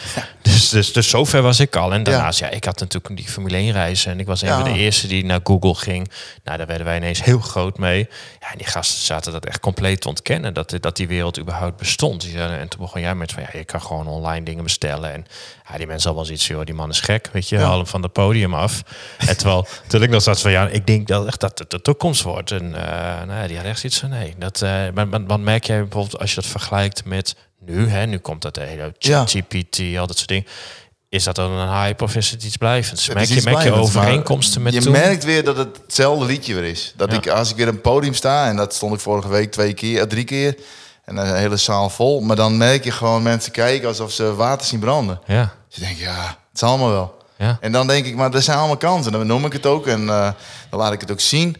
Dus, 0.60 0.68
dus, 0.68 0.92
dus 0.92 1.08
zover 1.08 1.42
was 1.42 1.60
ik 1.60 1.76
al. 1.76 1.92
En 1.92 2.02
daarnaast, 2.02 2.38
ja, 2.38 2.48
ik 2.48 2.64
had 2.64 2.80
natuurlijk 2.80 3.16
die 3.16 3.28
Formule 3.28 3.56
1 3.56 3.72
reizen. 3.72 4.12
En 4.12 4.20
ik 4.20 4.26
was 4.26 4.42
een 4.42 4.48
van 4.48 4.64
de 4.64 4.78
eerste 4.78 5.06
die 5.06 5.24
naar 5.24 5.40
Google 5.44 5.74
ging. 5.74 6.10
Nou, 6.44 6.58
daar 6.58 6.66
werden 6.66 6.86
wij 6.86 6.96
ineens 6.96 7.24
heel 7.24 7.38
groot 7.38 7.78
mee. 7.78 8.08
Ja, 8.40 8.50
en 8.52 8.58
die 8.58 8.66
gasten 8.66 9.00
zaten 9.00 9.32
dat 9.32 9.46
echt 9.46 9.60
compleet 9.60 10.00
te 10.00 10.08
ontkennen. 10.08 10.54
Dat, 10.54 10.74
dat 10.80 10.96
die 10.96 11.08
wereld 11.08 11.38
überhaupt 11.38 11.76
bestond. 11.76 12.34
En 12.34 12.68
toen 12.68 12.80
begon 12.80 13.00
jij 13.00 13.14
met 13.14 13.32
van, 13.32 13.42
ja, 13.42 13.58
je 13.58 13.64
kan 13.64 13.82
gewoon 13.82 14.06
online 14.06 14.44
dingen 14.44 14.62
bestellen. 14.62 15.12
En 15.12 15.26
ja, 15.70 15.76
die 15.76 15.86
mensen 15.86 16.10
al 16.10 16.16
wel 16.16 16.30
iets, 16.30 16.46
joh, 16.46 16.64
die 16.64 16.74
man 16.74 16.90
is 16.90 17.00
gek, 17.00 17.28
weet 17.32 17.48
je, 17.48 17.56
ja. 17.56 17.62
haal 17.62 17.76
hem 17.76 17.86
van 17.86 18.02
het 18.02 18.12
podium 18.12 18.54
af. 18.54 18.82
en 19.18 19.36
terwijl, 19.36 19.66
toen 19.88 20.02
ik 20.02 20.10
nog 20.10 20.22
zat 20.22 20.40
van, 20.40 20.50
ja, 20.50 20.68
ik 20.68 20.86
denk 20.86 21.06
dat 21.06 21.26
echt 21.26 21.40
dat 21.40 21.58
het 21.58 21.70
de 21.70 21.82
toekomst 21.82 22.22
wordt. 22.22 22.50
En 22.50 22.64
uh, 22.64 23.22
nou, 23.26 23.46
die 23.46 23.56
had 23.56 23.66
echt 23.66 23.84
iets 23.84 23.98
van, 23.98 24.08
nee. 24.08 24.34
Dat, 24.38 24.60
uh, 24.60 24.70
maar, 24.94 25.08
maar, 25.08 25.40
merk 25.40 25.64
jij 25.64 25.78
bijvoorbeeld, 25.78 26.18
als 26.18 26.30
je 26.30 26.40
dat 26.40 26.46
vergelijkt 26.46 27.04
met 27.04 27.36
nu, 27.64 27.88
hè, 27.88 28.06
nu 28.06 28.18
komt 28.18 28.42
dat 28.42 28.54
de 28.54 28.60
hele 28.60 28.92
GPT, 28.98 29.98
al 29.98 30.06
dat 30.06 30.16
soort 30.16 30.28
dingen. 30.28 30.46
Is 31.08 31.24
dat 31.24 31.34
dan 31.34 31.50
een 31.50 31.68
hype 31.68 32.04
of 32.04 32.16
is 32.16 32.30
het 32.30 32.44
iets 32.44 32.56
blijvends? 32.56 33.08
merk 33.08 33.26
je, 33.26 33.42
merk 33.44 33.62
je 33.62 33.72
overeenkomsten 33.72 34.62
met 34.62 34.72
Je 34.72 34.90
merkt 34.90 35.24
weer 35.24 35.44
dat 35.44 35.56
het 35.56 35.76
hetzelfde 35.82 36.24
liedje 36.24 36.54
weer 36.54 36.64
is. 36.64 36.92
Dat 36.96 37.12
ik, 37.12 37.28
als 37.28 37.50
ik 37.50 37.56
weer 37.56 37.68
een 37.68 37.80
podium 37.80 38.14
sta, 38.14 38.48
en 38.48 38.56
dat 38.56 38.74
stond 38.74 38.94
ik 38.94 39.00
vorige 39.00 39.28
week 39.28 39.52
twee 39.52 39.74
keer, 39.74 40.08
drie 40.08 40.24
keer 40.24 40.56
en 41.04 41.16
een 41.16 41.36
hele 41.36 41.56
zaal 41.56 41.90
vol. 41.90 42.20
Maar 42.20 42.36
dan 42.36 42.56
merk 42.56 42.84
je 42.84 42.90
gewoon 42.90 43.22
mensen 43.22 43.52
kijken 43.52 43.88
alsof 43.88 44.12
ze 44.12 44.34
water 44.34 44.66
zien 44.66 44.80
branden. 44.80 45.20
Ja. 45.26 45.54
Dus 45.68 45.76
je 45.76 45.82
denkt, 45.82 45.98
ja, 45.98 46.38
het 46.50 46.58
zal 46.58 46.68
allemaal 46.68 46.90
wel. 46.90 47.18
Ja. 47.38 47.58
En 47.60 47.72
dan 47.72 47.86
denk 47.86 48.06
ik, 48.06 48.14
maar 48.14 48.34
er 48.34 48.42
zijn 48.42 48.58
allemaal 48.58 48.76
kansen. 48.76 49.12
Dan 49.12 49.26
noem 49.26 49.44
ik 49.44 49.52
het 49.52 49.66
ook 49.66 49.86
en 49.86 50.02
uh, 50.02 50.30
dan 50.70 50.80
laat 50.80 50.92
ik 50.92 51.00
het 51.00 51.10
ook 51.10 51.20
zien. 51.20 51.56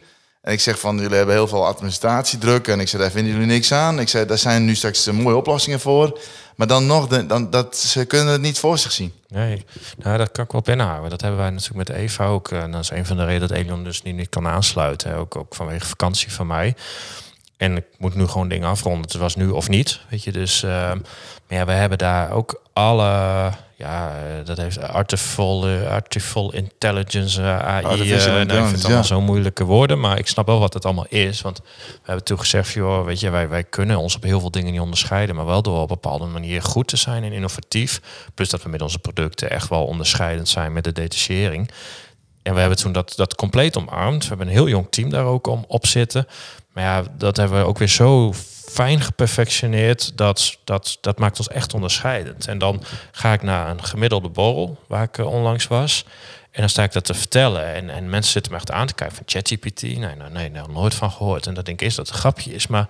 Ik 0.51 0.61
zeg 0.61 0.81
van, 0.81 0.99
jullie 0.99 1.17
hebben 1.17 1.35
heel 1.35 1.49
veel 1.49 1.67
administratiedruk. 1.67 2.69
En 2.69 2.81
ik 2.81 2.89
zeg, 2.89 3.01
daar 3.01 3.11
vinden 3.11 3.33
jullie 3.33 3.47
niks 3.47 3.73
aan. 3.73 4.01
Ik 4.01 4.09
zeg, 4.09 4.27
daar 4.27 4.39
zijn 4.39 4.65
nu 4.65 4.75
straks 4.75 5.11
mooie 5.11 5.37
oplossingen 5.37 5.81
voor. 5.81 6.21
Maar 6.57 6.67
dan 6.67 6.87
nog, 6.87 7.07
dan, 7.07 7.51
dat, 7.51 7.77
ze 7.77 8.05
kunnen 8.05 8.33
het 8.33 8.41
niet 8.41 8.59
voor 8.59 8.79
zich 8.79 8.93
zien. 8.93 9.13
Nee, 9.29 9.65
nou, 9.99 10.19
dat 10.19 10.33
kan 10.33 10.45
ik 10.45 10.53
wel 10.53 10.61
binnenhouden. 10.61 11.11
Dat 11.11 11.21
hebben 11.21 11.41
wij 11.41 11.51
natuurlijk 11.51 11.89
met 11.89 11.97
Eva 11.97 12.27
ook. 12.27 12.51
En 12.51 12.71
dat 12.71 12.81
is 12.81 12.91
een 12.91 13.07
van 13.07 13.17
de 13.17 13.25
redenen 13.25 13.49
dat 13.49 13.57
Elion 13.57 13.85
dus 13.85 14.03
niet, 14.03 14.17
niet 14.17 14.29
kan 14.29 14.47
aansluiten. 14.47 15.15
Ook, 15.15 15.37
ook 15.37 15.55
vanwege 15.55 15.87
vakantie 15.87 16.33
van 16.33 16.47
mij. 16.47 16.75
En 17.57 17.77
ik 17.77 17.85
moet 17.99 18.15
nu 18.15 18.27
gewoon 18.27 18.49
dingen 18.49 18.69
afronden. 18.69 19.03
Het 19.03 19.15
was 19.15 19.37
nu 19.37 19.49
of 19.49 19.69
niet, 19.69 20.01
weet 20.09 20.25
je. 20.25 20.33
Dus, 20.33 20.63
uh, 20.63 20.71
maar 20.71 21.59
ja, 21.59 21.65
we 21.65 21.73
hebben 21.73 21.99
daar 21.99 22.31
ook 22.31 22.63
alle, 22.81 23.51
ja, 23.77 24.13
dat 24.45 24.57
heeft 24.57 24.83
artificial, 24.83 25.69
uh, 25.69 25.91
artificial 25.91 26.53
intelligence, 26.53 27.41
uh, 27.41 27.59
AI. 27.59 27.85
Artificial 27.85 28.41
uh, 28.41 28.45
nou, 28.45 28.59
ik 28.59 28.65
vind 28.65 28.77
het 28.77 28.85
allemaal 28.85 29.05
zo 29.05 29.21
moeilijke 29.21 29.65
woorden, 29.65 30.01
maar 30.01 30.19
ik 30.19 30.27
snap 30.27 30.47
wel 30.47 30.59
wat 30.59 30.75
het 30.75 30.85
allemaal 30.85 31.07
is. 31.09 31.41
Want 31.41 31.59
we 31.59 31.99
hebben 32.03 32.25
toen 32.25 32.39
gezegd, 32.39 32.73
joh, 32.73 33.05
weet 33.05 33.21
je, 33.21 33.31
wij, 33.31 33.49
wij 33.49 33.65
kunnen 33.65 33.99
ons 33.99 34.17
op 34.17 34.23
heel 34.23 34.41
veel 34.41 34.51
dingen 34.51 34.73
niet 34.73 34.81
onderscheiden, 34.81 35.37
maar 35.37 35.47
wel 35.47 35.63
door 35.63 35.75
op 35.75 35.81
een 35.81 35.87
bepaalde 36.01 36.27
manier 36.27 36.63
goed 36.63 36.89
te 36.89 36.97
zijn 36.97 37.25
en 37.25 37.33
innovatief. 37.33 38.01
Plus 38.35 38.49
dat 38.51 38.63
we 38.63 38.69
met 38.69 38.83
onze 38.83 38.99
producten 38.99 39.51
echt 39.51 39.69
wel 39.69 39.85
onderscheidend 39.85 40.49
zijn 40.49 40.73
met 40.73 40.85
de 40.85 40.93
detachering. 40.93 41.71
En 42.43 42.55
we 42.55 42.61
hebben 42.61 42.79
toen 42.79 42.93
dat, 42.93 43.13
dat 43.17 43.35
compleet 43.35 43.77
omarmd. 43.77 44.23
We 44.23 44.29
hebben 44.29 44.47
een 44.47 44.53
heel 44.53 44.69
jong 44.69 44.87
team 44.91 45.11
daar 45.11 45.25
ook 45.25 45.47
om 45.47 45.65
op 45.69 45.87
zitten. 45.87 46.27
Maar 46.73 46.85
ja, 46.85 47.03
dat 47.19 47.37
hebben 47.37 47.59
we 47.59 47.67
ook 47.67 47.79
weer 47.79 47.89
zo 47.89 48.33
fijn 48.71 49.01
geperfectioneerd. 49.01 50.17
Dat, 50.17 50.57
dat, 50.65 50.99
dat 51.01 51.19
maakt 51.19 51.39
ons 51.39 51.49
echt 51.49 51.75
onderscheidend. 51.75 52.47
En 52.47 52.59
dan 52.59 52.83
ga 53.13 53.33
ik 53.33 53.43
naar 53.43 53.71
een 53.71 53.85
gemiddelde 53.85 54.29
borrel, 54.29 54.79
waar 54.87 55.03
ik 55.03 55.19
uh, 55.19 55.27
onlangs 55.27 55.67
was. 55.67 56.05
En 56.51 56.61
dan 56.61 56.69
sta 56.69 56.83
ik 56.83 56.93
dat 56.93 57.05
te 57.05 57.15
vertellen. 57.15 57.75
En, 57.75 57.91
en 57.91 58.11
mensen 58.11 58.33
zitten 58.33 58.53
me 58.53 58.59
echt 58.59 58.71
aan 58.71 58.87
te 58.87 58.95
kijken 58.95 59.17
van 59.17 59.27
ChatGPT. 59.29 59.83
Nee, 59.83 59.97
nee, 59.99 60.15
nee, 60.31 60.51
nee, 60.51 60.63
nooit 60.69 60.95
van 60.95 61.11
gehoord. 61.11 61.47
En 61.47 61.55
dan 61.55 61.65
denk 61.65 61.81
ik, 61.81 61.87
is 61.87 61.95
dat 61.95 62.09
een 62.09 62.15
grapje 62.15 62.53
is. 62.55 62.67
Maar 62.67 62.89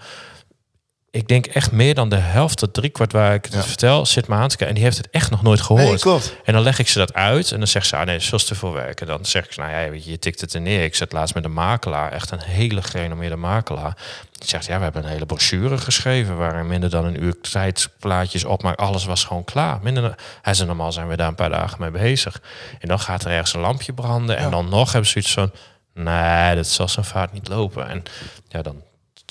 ik 1.12 1.28
denk 1.28 1.46
echt 1.46 1.72
meer 1.72 1.94
dan 1.94 2.08
de 2.08 2.16
helft 2.16 2.58
tot 2.58 2.74
driekwart 2.74 3.12
waar 3.12 3.34
ik 3.34 3.44
het 3.44 3.66
vertel, 3.66 4.06
zit 4.06 4.28
me 4.28 4.34
aan 4.34 4.48
te 4.48 4.56
kijken. 4.56 4.66
En 4.66 4.74
die 4.74 4.84
heeft 4.84 4.96
het 4.96 5.08
echt 5.10 5.30
nog 5.30 5.42
nooit 5.42 5.60
gehoord. 5.60 6.04
Nee, 6.04 6.20
en 6.44 6.52
dan 6.52 6.62
leg 6.62 6.78
ik 6.78 6.88
ze 6.88 6.98
dat 6.98 7.14
uit 7.14 7.52
en 7.52 7.58
dan 7.58 7.66
zegt 7.66 7.86
ze, 7.86 7.96
ah 7.96 8.04
nee, 8.04 8.14
dat 8.14 8.22
is 8.22 8.28
veel 8.28 8.38
te 8.38 8.54
veel 8.54 8.72
werken. 8.72 9.06
Dan 9.06 9.24
zeg 9.24 9.44
ik, 9.44 9.56
nou 9.56 9.70
ja, 9.70 10.00
je, 10.02 10.18
tikt 10.18 10.40
het 10.40 10.54
er 10.54 10.60
neer. 10.60 10.84
Ik 10.84 10.94
zet 10.94 11.12
laatst 11.12 11.34
met 11.34 11.44
een 11.44 11.52
makelaar, 11.52 12.12
echt 12.12 12.30
een 12.30 12.40
hele 12.40 12.82
gerenommeerde 12.82 13.36
makelaar. 13.36 13.96
Die 14.32 14.48
zegt, 14.48 14.66
ja, 14.66 14.76
we 14.76 14.82
hebben 14.82 15.04
een 15.04 15.10
hele 15.10 15.26
brochure 15.26 15.78
geschreven 15.78 16.36
waarin 16.36 16.66
minder 16.66 16.90
dan 16.90 17.04
een 17.04 17.22
uur 17.22 17.40
tijd 17.40 17.88
plaatjes 17.98 18.44
op, 18.44 18.62
maar 18.62 18.76
alles 18.76 19.04
was 19.04 19.24
gewoon 19.24 19.44
klaar. 19.44 19.78
Minder 19.82 20.02
dan, 20.02 20.14
hij 20.42 20.54
zei, 20.54 20.68
normaal 20.68 20.92
zijn 20.92 21.08
we 21.08 21.16
daar 21.16 21.28
een 21.28 21.34
paar 21.34 21.50
dagen 21.50 21.76
mee 21.80 21.90
bezig. 21.90 22.42
En 22.78 22.88
dan 22.88 23.00
gaat 23.00 23.24
er 23.24 23.30
ergens 23.30 23.54
een 23.54 23.60
lampje 23.60 23.92
branden 23.92 24.36
en 24.36 24.50
dan 24.50 24.68
nog 24.68 24.92
hebben 24.92 25.10
ze 25.10 25.18
iets 25.18 25.32
van, 25.32 25.50
nee, 25.94 26.54
dat 26.54 26.66
zal 26.66 26.88
zijn 26.88 27.04
vaart 27.04 27.32
niet 27.32 27.48
lopen. 27.48 27.88
En 27.88 28.02
ja, 28.48 28.62
dan 28.62 28.82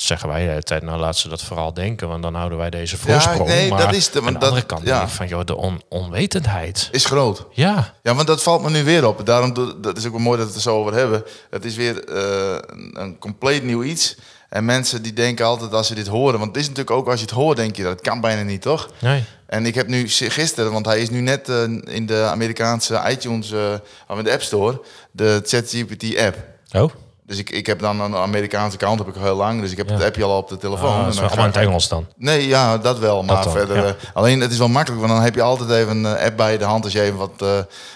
zeggen 0.01 0.29
wij 0.29 0.43
de 0.43 0.49
hele 0.49 0.63
tijd, 0.63 0.83
nou 0.83 0.99
laat 0.99 1.17
ze 1.17 1.29
dat 1.29 1.41
vooral 1.41 1.73
denken, 1.73 2.07
want 2.07 2.23
dan 2.23 2.35
houden 2.35 2.57
wij 2.57 2.69
deze 2.69 2.97
voorsprong. 2.97 3.49
Ja, 3.49 3.55
nee, 3.55 3.69
maar 3.69 3.79
dat 3.79 3.93
is 3.93 4.11
de, 4.11 4.21
aan 4.21 4.33
de 4.33 4.39
andere 4.39 4.65
kant 4.65 4.85
ja. 4.85 5.07
van, 5.07 5.27
joh, 5.27 5.45
de 5.45 5.55
on, 5.55 5.81
onwetendheid. 5.89 6.89
Is 6.91 7.05
groot. 7.05 7.45
Ja. 7.51 7.93
Ja, 8.03 8.15
want 8.15 8.27
dat 8.27 8.43
valt 8.43 8.61
me 8.61 8.69
nu 8.69 8.83
weer 8.83 9.07
op. 9.07 9.25
Daarom, 9.25 9.53
dat 9.81 9.97
is 9.97 10.05
ook 10.05 10.11
wel 10.11 10.21
mooi 10.21 10.37
dat 10.37 10.47
we 10.47 10.53
het 10.53 10.65
er 10.65 10.71
zo 10.71 10.77
over 10.77 10.93
hebben. 10.93 11.23
Het 11.49 11.65
is 11.65 11.75
weer 11.75 12.09
uh, 12.09 12.57
een 12.93 13.17
compleet 13.19 13.63
nieuw 13.63 13.83
iets. 13.83 14.15
En 14.49 14.65
mensen 14.65 15.01
die 15.01 15.13
denken 15.13 15.45
altijd 15.45 15.73
als 15.73 15.87
ze 15.87 15.95
dit 15.95 16.07
horen, 16.07 16.39
want 16.39 16.51
het 16.51 16.61
is 16.61 16.67
natuurlijk 16.67 16.95
ook 16.95 17.07
als 17.07 17.19
je 17.19 17.25
het 17.25 17.35
hoort, 17.35 17.57
denk 17.57 17.75
je 17.75 17.83
dat 17.83 18.01
kan 18.01 18.21
bijna 18.21 18.41
niet, 18.41 18.61
toch? 18.61 18.89
Nee. 18.99 19.23
En 19.45 19.65
ik 19.65 19.75
heb 19.75 19.87
nu 19.87 20.07
gisteren, 20.07 20.71
want 20.71 20.85
hij 20.85 21.01
is 21.01 21.09
nu 21.09 21.19
net 21.19 21.49
uh, 21.49 21.61
in 21.83 22.05
de 22.05 22.23
Amerikaanse 22.23 23.01
iTunes, 23.07 23.51
uh, 23.51 23.73
in 24.17 24.23
de 24.23 24.31
App 24.31 24.41
Store, 24.41 24.81
de 25.11 25.41
ChatGPT 25.45 26.17
app. 26.17 26.37
Oh. 26.71 26.91
Dus 27.29 27.37
ik, 27.37 27.49
ik 27.49 27.65
heb 27.65 27.79
dan 27.79 28.01
een 28.01 28.15
Amerikaanse 28.15 28.77
kant 28.77 28.99
heb 28.99 29.07
ik 29.07 29.15
al 29.15 29.21
heel 29.23 29.35
lang. 29.35 29.61
Dus 29.61 29.71
ik 29.71 29.77
heb 29.77 29.87
Ja. 29.89 29.93
het 29.95 30.03
appje 30.03 30.23
al 30.23 30.37
op 30.37 30.49
de 30.49 30.57
telefoon. 30.57 30.89
Ah, 30.89 31.07
En 31.07 31.15
dan 31.15 31.31
in 31.37 31.39
het 31.45 31.57
Engels 31.57 31.87
dan. 31.87 32.05
Nee, 32.15 32.47
ja, 32.47 32.77
dat 32.77 32.99
wel. 32.99 33.23
Maar 33.23 33.49
verder. 33.49 33.75
ja. 33.77 33.83
eh, 33.85 33.93
alleen 34.13 34.39
het 34.39 34.51
is 34.51 34.57
wel 34.57 34.67
makkelijk, 34.67 35.01
want 35.01 35.13
dan 35.13 35.23
heb 35.23 35.35
je 35.35 35.41
altijd 35.41 35.69
even 35.69 35.97
een 36.03 36.15
eh, 36.17 36.25
app 36.25 36.37
bij 36.37 36.57
de 36.57 36.63
hand. 36.63 36.83
Als 36.83 36.93
je 36.93 37.01
even 37.01 37.17
wat 37.17 37.31
eh, 37.37 37.47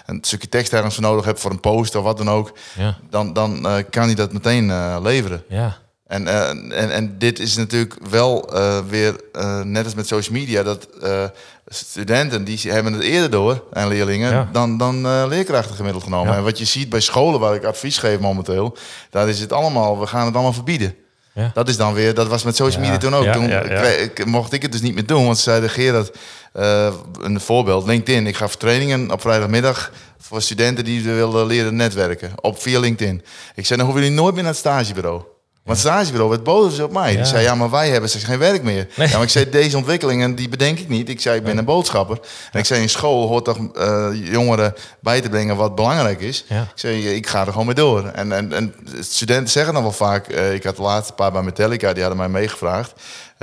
een 0.05 0.17
stukje 0.21 0.49
tekst 0.49 0.73
ergens 0.73 0.93
voor 0.93 1.03
nodig 1.03 1.25
hebt 1.25 1.39
voor 1.39 1.51
een 1.51 1.59
post 1.59 1.95
of 1.95 2.03
wat 2.03 2.17
dan 2.17 2.29
ook. 2.29 2.51
Ja, 2.77 2.95
Dan, 3.09 3.33
dan 3.33 3.67
kan 3.89 4.05
hij 4.05 4.15
dat 4.15 4.33
meteen 4.33 4.99
leveren. 5.01 5.43
ja. 5.49 5.77
En, 6.13 6.27
eh, 6.27 6.49
en, 6.49 6.91
en 6.91 7.15
dit 7.17 7.39
is 7.39 7.55
natuurlijk 7.55 7.95
wel 8.09 8.53
eh, 8.55 8.77
weer, 8.89 9.15
eh, 9.31 9.61
net 9.61 9.83
als 9.85 9.93
met 9.95 10.07
social 10.07 10.37
media, 10.39 10.63
dat 10.63 10.87
eh, 11.01 11.23
studenten 11.67 12.43
die 12.43 12.59
hebben 12.71 12.93
het 12.93 13.01
eerder 13.01 13.29
door, 13.29 13.63
en 13.71 13.87
leerlingen, 13.87 14.31
Ja. 14.31 14.49
dan, 14.51 14.77
dan 14.77 15.05
eh, 15.05 15.23
leerkrachten 15.27 15.75
gemiddeld 15.75 16.03
genomen. 16.03 16.31
Ja. 16.31 16.37
En 16.37 16.43
wat 16.43 16.57
je 16.57 16.65
ziet 16.65 16.89
bij 16.89 16.99
scholen 16.99 17.39
waar 17.39 17.55
ik 17.55 17.63
advies 17.63 17.97
geef 17.97 18.19
momenteel, 18.19 18.77
daar 19.09 19.29
is 19.29 19.39
het 19.39 19.53
allemaal, 19.53 19.99
we 19.99 20.07
gaan 20.07 20.25
het 20.25 20.33
allemaal 20.33 20.53
verbieden. 20.53 20.95
Ja. 21.33 21.51
Dat 21.53 21.69
is 21.69 21.77
dan 21.77 21.93
weer, 21.93 22.13
dat 22.13 22.27
was 22.27 22.43
met 22.43 22.55
social 22.55 22.83
Ja, 22.83 22.89
media 22.91 23.09
toen 23.09 23.15
ook. 23.19 23.23
ja, 23.23 23.33
toen 23.33 23.47
ja, 23.47 23.63
ja. 23.65 23.81
kreeg 23.81 23.99
ik- 23.99 24.25
mocht 24.25 24.53
ik 24.53 24.61
het 24.61 24.71
dus 24.71 24.81
niet 24.81 24.93
meer 24.93 25.05
doen, 25.05 25.23
want 25.25 25.37
ze 25.37 25.43
zeiden 25.43 25.69
Gerard, 25.69 26.11
eh 26.53 26.93
een 27.21 27.39
voorbeeld, 27.39 27.85
LinkedIn. 27.87 28.27
Ik 28.27 28.35
ga 28.35 28.47
voor 28.47 28.57
trainingen 28.59 29.11
op 29.11 29.21
vrijdagmiddag 29.21 29.91
voor 30.19 30.41
studenten 30.41 30.83
die 30.83 31.03
willen 31.03 31.45
leren 31.45 31.75
netwerken, 31.75 32.31
op 32.41 32.61
via 32.61 32.79
LinkedIn. 32.79 33.23
Ik 33.55 33.65
zei, 33.65 33.77
dan 33.79 33.87
hoeven 33.87 34.03
jullie 34.05 34.17
nooit 34.19 34.33
meer 34.33 34.43
naar 34.43 34.51
het 34.51 34.61
stagebureau. 34.61 35.21
Want 35.63 35.77
het 35.77 35.87
stagebureau 35.87 36.29
werd 36.29 36.43
boos 36.43 36.79
op 36.79 36.91
mij. 36.91 37.15
Die 37.15 37.25
zei, 37.25 37.43
ja, 37.43 37.55
maar 37.55 37.69
wij 37.69 37.89
hebben 37.89 38.09
geen 38.09 38.39
werk 38.39 38.63
meer. 38.63 38.87
Nee. 38.95 39.07
Ja, 39.07 39.13
maar 39.13 39.23
ik 39.23 39.29
zei, 39.29 39.49
deze 39.49 39.77
ontwikkelingen, 39.77 40.35
die 40.35 40.49
bedenk 40.49 40.79
ik 40.79 40.87
niet. 40.89 41.09
Ik 41.09 41.21
zei, 41.21 41.37
ik 41.37 41.43
ben 41.43 41.57
een 41.57 41.65
boodschapper. 41.65 42.19
En 42.51 42.59
ik 42.59 42.65
zei, 42.65 42.81
in 42.81 42.89
school 42.89 43.27
hoort 43.27 43.45
toch 43.45 43.57
eh, 43.75 44.07
jongeren 44.13 44.73
bij 44.99 45.21
te 45.21 45.29
brengen 45.29 45.55
wat 45.55 45.75
belangrijk 45.75 46.21
is. 46.21 46.45
Ik 46.49 46.65
zei, 46.75 47.09
ik 47.15 47.27
ga 47.27 47.45
er 47.45 47.51
gewoon 47.51 47.65
mee 47.65 47.75
door. 47.75 48.05
En, 48.07 48.31
en, 48.31 48.53
en 48.53 48.75
studenten 48.99 49.49
zeggen 49.49 49.73
dan 49.73 49.83
wel 49.83 49.91
vaak... 49.91 50.27
eh, 50.27 50.53
ik 50.53 50.63
had 50.63 50.75
de 50.75 50.81
laatste 50.81 51.13
paar 51.13 51.31
bij 51.31 51.41
Metallica, 51.41 51.93
die 51.93 52.03
hadden 52.03 52.19
mij 52.19 52.29
meegevraagd. 52.41 52.93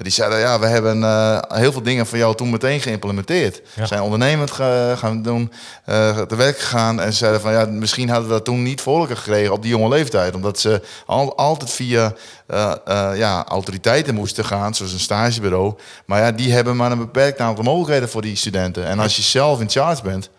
Die 0.03 0.13
zeiden, 0.13 0.39
ja, 0.39 0.59
we 0.59 0.67
hebben 0.67 1.03
eh, 1.05 1.39
heel 1.49 1.73
veel 1.73 1.83
dingen 1.83 2.07
van 2.07 2.19
jou 2.19 2.35
toen 2.35 2.51
meteen 2.51 2.81
geïmplementeerd. 2.81 3.63
Ja. 3.75 3.87
Zijn 3.87 4.01
ondernemend 4.01 4.51
ge- 4.51 4.95
gaan 4.97 5.23
doen, 5.23 5.53
eh, 5.85 6.21
te 6.21 6.37
werk 6.37 6.59
gegaan. 6.59 7.01
En 7.01 7.13
ze 7.13 7.19
zeiden 7.19 7.41
van, 7.41 7.53
ja, 7.53 7.65
misschien 7.67 8.09
hadden 8.09 8.29
we 8.29 8.35
dat 8.35 8.45
toen 8.45 8.63
niet 8.63 8.81
voor 8.81 9.01
elkaar 9.01 9.17
gekregen 9.17 9.53
op 9.53 9.63
die 9.63 9.71
jonge 9.71 9.89
leeftijd. 9.89 10.35
Omdat 10.35 10.59
ze 10.59 10.83
al, 11.07 11.37
altijd 11.37 11.71
via 11.71 12.13
eh, 12.47 12.75
ja, 13.15 13.45
autoriteiten 13.47 14.15
moesten 14.15 14.45
gaan, 14.45 14.75
zoals 14.75 14.93
een 14.93 15.01
stagebureau. 15.01 15.75
Maar 16.05 16.21
ja, 16.21 16.33
die 16.33 16.53
hebben 16.53 16.77
maar 16.77 16.93
een 16.93 16.99
beperkt 16.99 17.39
aantal 17.41 17.65
mogelijkheden 17.65 18.09
voor 18.09 18.23
die 18.23 18.37
studenten. 18.37 18.85
En 18.87 18.99
als 18.99 19.17
je 19.17 19.23
zelf 19.23 19.61
in 19.61 19.71
charge 19.71 20.03
bent... 20.03 20.31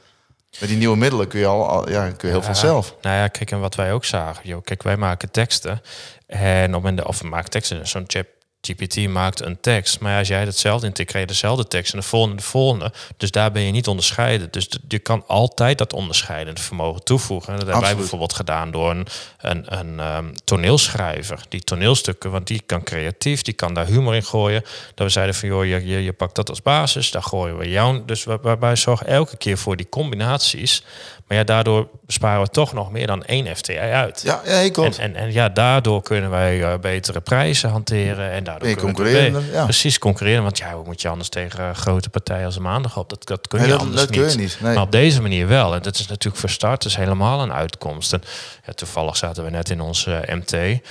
Met 0.60 0.70
die 0.70 0.77
nieuwe 0.77 0.98
middelen 0.98 1.27
kun 1.27 1.39
je 1.39 1.46
al, 1.46 1.89
ja, 1.89 2.10
kun 2.18 2.27
je 2.27 2.34
heel 2.34 2.44
veel 2.44 2.56
zelf. 2.56 2.96
Nou 3.01 3.15
ja, 3.15 3.27
kijk, 3.27 3.51
en 3.51 3.60
wat 3.60 3.75
wij 3.75 3.94
ook 3.94 4.06
zagen. 4.06 4.41
Joh, 4.48 4.63
kijk, 4.63 4.84
wij 4.84 4.98
maken 4.98 5.32
teksten. 5.32 5.82
En 6.27 6.65
op 6.65 6.84
het 6.84 6.84
moment, 6.84 7.03
of 7.03 7.20
we 7.20 7.27
maken 7.27 7.50
teksten, 7.50 7.88
zo'n 7.88 8.03
chat 8.08 8.25
GPT 8.62 9.08
maakt 9.08 9.41
een 9.41 9.60
tekst. 9.60 10.00
Maar 10.00 10.18
als 10.18 10.27
jij 10.27 10.44
hetzelfde 10.44 10.88
intikt, 10.88 11.10
krijg 11.10 11.25
je 11.25 11.32
dezelfde 11.32 11.68
tekst 11.68 11.94
en 11.94 12.00
de 12.00 12.06
volgende 12.06 12.36
de 12.36 12.44
volgende. 12.44 12.91
Dus 13.18 13.32
daar 13.32 13.51
ben 13.51 13.62
je 13.62 13.72
niet 13.72 13.88
onderscheiden. 13.88 14.48
Dus 14.51 14.70
je 14.88 15.00
kan 15.00 15.24
altijd 15.27 15.77
dat 15.77 15.94
onderscheidende 15.94 16.62
vermogen 16.62 17.03
toevoegen. 17.03 17.53
En 17.53 17.60
dat 17.60 17.68
hebben 17.68 17.86
wij 17.86 17.96
bijvoorbeeld 17.96 18.34
gedaan 18.34 18.72
door 18.72 18.89
een, 18.89 19.08
een, 19.38 19.80
een 19.80 20.00
ehm, 20.00 20.25
toneelschrijver. 20.44 21.39
Die 21.50 21.62
toneelstukken, 21.62 22.32
want 22.32 22.48
die 22.48 22.62
kan 22.65 22.84
creatief, 22.84 23.41
die 23.41 23.53
kan 23.53 23.74
daar 23.74 23.86
humor 23.86 24.15
in 24.15 24.24
gooien. 24.24 24.62
Dat 24.96 25.08
we 25.08 25.13
zeiden 25.13 25.36
van, 25.36 25.50
joh, 25.50 25.65
je, 25.65 25.86
je, 25.86 26.03
je 26.03 26.13
pakt 26.13 26.36
dat 26.36 26.50
als 26.50 26.62
basis, 26.62 27.12
daar 27.12 27.24
gooien 27.24 27.58
we 27.58 27.70
jou. 27.70 28.01
Dus 28.06 28.24
waar- 28.24 28.41
waarbij 28.41 28.75
zorgen 28.75 29.08
elke 29.08 29.38
keer 29.38 29.58
voor 29.58 29.75
die 29.75 29.89
combinaties. 29.89 30.84
Maar 31.27 31.38
ja, 31.39 31.44
daardoor 31.46 31.88
besparen 32.06 32.41
we 32.41 32.50
toch 32.50 32.74
nog 32.74 32.91
meer 32.91 33.08
dan 33.08 33.24
één 33.24 33.56
FTI 33.56 33.77
uit. 33.77 34.22
Ja, 34.24 34.41
ja 34.46 34.58
ik 34.58 34.77
En, 34.77 34.98
en, 34.98 35.15
en 35.15 35.32
ja, 35.32 35.50
daardoor 35.50 36.01
kunnen 36.01 36.30
wij 36.30 36.63
eh, 36.63 36.80
betere 36.80 37.20
prijzen 37.22 37.70
hanteren. 37.70 38.32
En 38.32 38.44
daardoor 38.60 38.84
concurrerender, 38.84 39.41
mee- 39.41 39.51
ja. 39.51 39.63
Precies, 39.63 39.98
concurreren. 40.00 40.43
Want 40.43 40.58
ja, 40.58 40.74
hoe 40.74 40.86
moet 40.86 41.01
je 41.01 41.08
anders 41.08 41.29
tegen 41.29 41.60
eh, 41.60 41.75
grote 41.75 42.10
partijen 42.10 42.46
als 42.46 42.58
maandag 42.58 42.98
op? 42.98 43.10
Dat, 43.10 43.27
dat 43.27 43.48
kun 43.48 43.60
je 43.60 43.65
Nee, 43.65 43.74
dat- 43.74 43.84
anders 43.84 44.01
dat 44.01 44.10
kun 44.10 44.22
je 44.22 44.27
niet. 44.27 44.38
niet, 44.38 44.58
nee. 44.62 44.74
Maar 44.74 44.84
op 44.84 44.91
deze 44.91 45.22
manier 45.22 45.48
wel. 45.48 45.74
En 45.75 45.81
dat 45.81 45.96
is 46.00 46.08
natuurlijk 46.08 46.41
voor 46.41 46.50
starters 46.50 46.96
helemaal 46.96 47.41
een 47.41 47.53
uitkomst. 47.53 48.13
En 48.13 48.22
ja, 48.65 48.74
toevallig 48.74 49.17
zaten 49.17 49.43
we 49.43 49.50
net 49.50 49.70
in 49.70 49.81
onze 49.81 50.13
eh, 50.15 50.36
MT. 50.36 50.81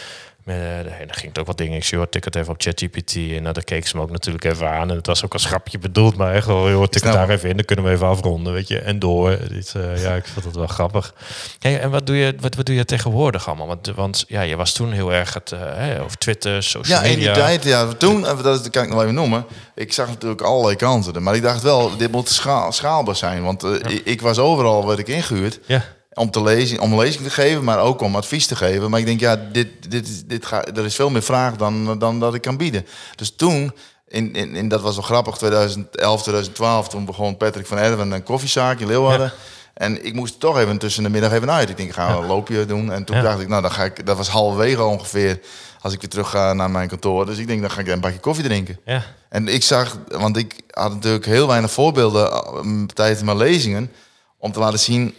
Met, 0.50 0.86
eh, 0.86 1.00
en 1.00 1.06
dan 1.06 1.14
ging 1.14 1.28
het 1.28 1.38
ook 1.38 1.46
wat 1.46 1.58
dingen. 1.58 1.76
Ik 1.76 1.84
zei, 1.84 2.06
tik 2.10 2.24
het 2.24 2.36
even 2.36 2.52
op 2.52 2.62
ChatGPT. 2.62 3.14
En 3.14 3.42
nou, 3.42 3.54
daar 3.54 3.64
keek 3.64 3.86
ze 3.86 3.96
me 3.96 4.02
ook 4.02 4.10
natuurlijk 4.10 4.44
even 4.44 4.70
aan. 4.70 4.90
En 4.90 4.96
het 4.96 5.06
was 5.06 5.24
ook 5.24 5.32
als 5.32 5.44
grapje 5.44 5.78
bedoeld. 5.78 6.16
Maar 6.16 6.34
echt, 6.34 6.46
wel, 6.46 6.70
joh, 6.70 6.82
tik 6.82 6.92
het 6.92 7.02
Snap 7.02 7.14
daar 7.14 7.30
even 7.30 7.48
in. 7.48 7.56
Dan 7.56 7.64
kunnen 7.64 7.84
we 7.84 7.90
even 7.90 8.06
afronden, 8.06 8.52
weet 8.52 8.68
je. 8.68 8.78
En 8.78 8.98
door. 8.98 9.38
Dit, 9.48 9.74
eh, 9.76 10.02
ja, 10.04 10.14
ik 10.14 10.26
vond 10.26 10.44
het 10.44 10.56
wel 10.56 10.66
grappig. 10.66 11.14
Hey, 11.58 11.80
en 11.80 11.90
wat 11.90 12.06
doe, 12.06 12.16
je, 12.16 12.34
wat, 12.40 12.54
wat 12.54 12.66
doe 12.66 12.74
je 12.74 12.84
tegenwoordig 12.84 13.48
allemaal? 13.48 13.66
Want, 13.66 13.86
want 13.94 14.24
ja, 14.28 14.40
je 14.40 14.56
was 14.56 14.72
toen 14.72 14.92
heel 14.92 15.12
erg 15.12 15.34
het, 15.34 15.52
eh, 15.52 16.02
over 16.02 16.18
Twitter, 16.18 16.62
social 16.62 16.98
Ja, 16.98 17.02
in 17.02 17.14
media. 17.14 17.32
die 17.32 17.42
tijd, 17.42 17.64
ja, 17.64 17.86
toen, 17.86 18.22
dat 18.22 18.70
kan 18.70 18.82
ik 18.82 18.88
nog 18.88 19.02
even 19.02 19.14
noemen. 19.14 19.44
Ik 19.74 19.92
zag 19.92 20.08
natuurlijk 20.08 20.40
allerlei 20.40 20.76
kansen. 20.76 21.22
Maar 21.22 21.34
ik 21.34 21.42
dacht 21.42 21.62
wel, 21.62 21.96
dit 21.96 22.10
moet 22.10 22.28
schaal, 22.28 22.72
schaalbaar 22.72 23.16
zijn. 23.16 23.42
Want 23.42 23.64
ik, 23.64 24.02
ik 24.04 24.20
was 24.20 24.38
overal, 24.38 24.86
werd 24.86 24.98
ik 24.98 25.08
ingehuurd. 25.08 25.58
Ja, 25.66 25.84
Om, 26.14 26.30
te 26.30 26.42
lezen, 26.42 26.80
om 26.80 26.98
lezing 27.00 27.24
te 27.24 27.30
geven, 27.30 27.64
maar 27.64 27.78
ook 27.80 28.00
om 28.00 28.16
advies 28.16 28.46
te 28.46 28.56
geven. 28.56 28.90
Maar 28.90 29.00
ik 29.00 29.06
denk, 29.06 29.20
ja, 29.20 29.36
dit, 29.36 29.68
dit, 29.90 30.08
is- 30.08 30.24
dit 30.24 30.46
ga, 30.46 30.64
er 30.64 30.84
is 30.84 30.94
veel 30.94 31.10
meer 31.10 31.22
vraag 31.22 31.56
dan, 31.56 31.98
dan 31.98 32.20
dat 32.20 32.34
ik 32.34 32.42
kan 32.42 32.56
bieden. 32.56 32.86
Dus 33.16 33.32
toen, 33.36 33.72
in, 34.08 34.32
in, 34.34 34.54
in, 34.54 34.68
dat 34.68 34.80
was 34.80 34.94
wel 34.94 35.04
grappig, 35.04 35.36
2011, 35.36 36.22
2012, 36.22 36.88
toen 36.88 37.04
begon 37.04 37.36
Patrick 37.36 37.66
van 37.66 37.78
Erwen 37.78 38.10
een 38.12 38.22
koffiezaak 38.22 38.80
in 38.80 38.86
Leeuwarden. 38.86 39.32
En 39.74 40.04
ik 40.04 40.14
moest 40.14 40.40
toch 40.40 40.58
even 40.58 40.78
tussen 40.78 41.02
de 41.02 41.08
middag 41.08 41.32
even 41.32 41.50
uit. 41.50 41.68
Ik 41.68 41.76
denk, 41.76 41.88
ik 41.88 41.94
ga 41.94 42.08
een 42.16 42.26
loopje 42.26 42.66
doen. 42.66 42.92
En 42.92 43.04
toen 43.04 43.16
Ja. 43.16 43.22
dacht 43.22 43.40
ik, 43.40 43.48
nou, 43.48 43.62
dan 43.62 43.70
ga 43.72 43.84
ik, 43.84 44.06
dat 44.06 44.16
was 44.16 44.28
halverwege 44.28 44.82
ongeveer 44.84 45.40
als 45.80 45.92
ik 45.92 46.00
weer 46.00 46.10
terug 46.10 46.30
ga 46.30 46.52
naar 46.52 46.70
mijn 46.70 46.88
kantoor. 46.88 47.26
Dus 47.26 47.38
ik 47.38 47.46
denk, 47.46 47.60
dan 47.60 47.70
ga 47.70 47.80
ik 47.80 47.86
een 47.88 48.00
bakje 48.00 48.18
koffie 48.18 48.44
drinken. 48.44 48.78
ja, 48.84 49.02
En 49.28 49.48
ik 49.48 49.62
zag, 49.62 49.98
want 50.08 50.36
ik 50.36 50.60
had 50.70 50.92
natuurlijk 50.94 51.24
heel 51.26 51.46
weinig 51.46 51.70
voorbeelden 51.70 52.30
eh, 52.32 52.82
tijdens 52.94 53.22
mijn 53.22 53.36
lezingen 53.36 53.90
om 54.38 54.52
te 54.52 54.58
laten 54.58 54.78
zien 54.78 55.14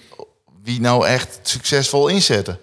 wie 0.64 0.82
nou 0.82 1.08
echt 1.08 1.40
succesvol 1.42 2.08
inzetten. 2.08 2.60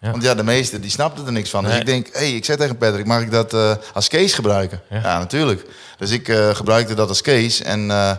Ja. 0.00 0.10
Want 0.10 0.22
ja, 0.22 0.34
de 0.34 0.42
meesten 0.42 0.80
die 0.80 0.90
snapten 0.90 1.26
er 1.26 1.32
niks 1.32 1.50
van. 1.50 1.62
Dus 1.62 1.72
Nee. 1.72 1.80
ik 1.80 1.86
denk, 1.86 2.06
hé, 2.12 2.18
hey, 2.18 2.32
ik 2.34 2.44
zei 2.44 2.58
tegen 2.58 2.76
Patrick, 2.76 3.06
mag 3.06 3.20
ik 3.20 3.30
dat 3.30 3.54
eh, 3.54 3.72
als 3.94 4.08
case 4.08 4.34
gebruiken? 4.34 4.80
Ja. 4.90 5.00
Ja, 5.02 5.18
natuurlijk. 5.18 5.66
Dus 5.98 6.10
ik 6.10 6.28
eh, 6.28 6.54
gebruikte 6.54 6.94
dat 6.94 7.08
als 7.08 7.22
case. 7.22 7.64
En, 7.64 7.90
eh, 7.90 8.12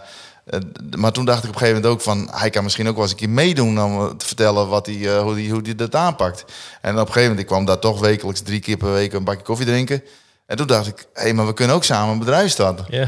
maar 0.97 1.11
toen 1.11 1.25
dacht 1.25 1.43
ik 1.43 1.49
op 1.49 1.55
een 1.55 1.59
gegeven 1.61 1.81
moment 1.81 1.93
ook 1.93 2.01
van, 2.01 2.29
hij 2.31 2.49
kan 2.49 2.63
misschien 2.63 2.87
ook 2.87 2.93
wel 2.93 3.03
eens 3.03 3.11
een 3.11 3.17
keer 3.17 3.29
meedoen 3.29 3.81
om 3.83 4.17
te 4.17 4.25
vertellen 4.25 4.67
wat 4.67 4.85
hij, 4.85 5.17
hoe 5.19 5.33
hij 5.33 5.47
hoe 5.49 5.61
die 5.61 5.75
dat 5.75 5.95
aanpakt. 5.95 6.45
En 6.81 6.91
op 6.93 6.99
een 6.99 7.05
gegeven 7.05 7.21
moment, 7.21 7.39
ik 7.39 7.45
kwam 7.45 7.65
daar 7.65 7.79
toch 7.79 7.99
wekelijks 7.99 8.41
drie 8.41 8.59
keer 8.59 8.77
per 8.77 8.91
week 8.93 9.13
een 9.13 9.23
bakje 9.23 9.43
koffie 9.43 9.65
drinken. 9.65 10.03
En 10.45 10.57
toen 10.57 10.67
dacht 10.67 10.87
ik, 10.87 11.05
hé, 11.13 11.21
hey, 11.21 11.33
maar 11.33 11.45
we 11.45 11.53
kunnen 11.53 11.75
ook 11.75 11.83
samen 11.83 12.11
een 12.13 12.19
bedrijf 12.19 12.51
starten. 12.51 12.85
ja. 12.89 13.07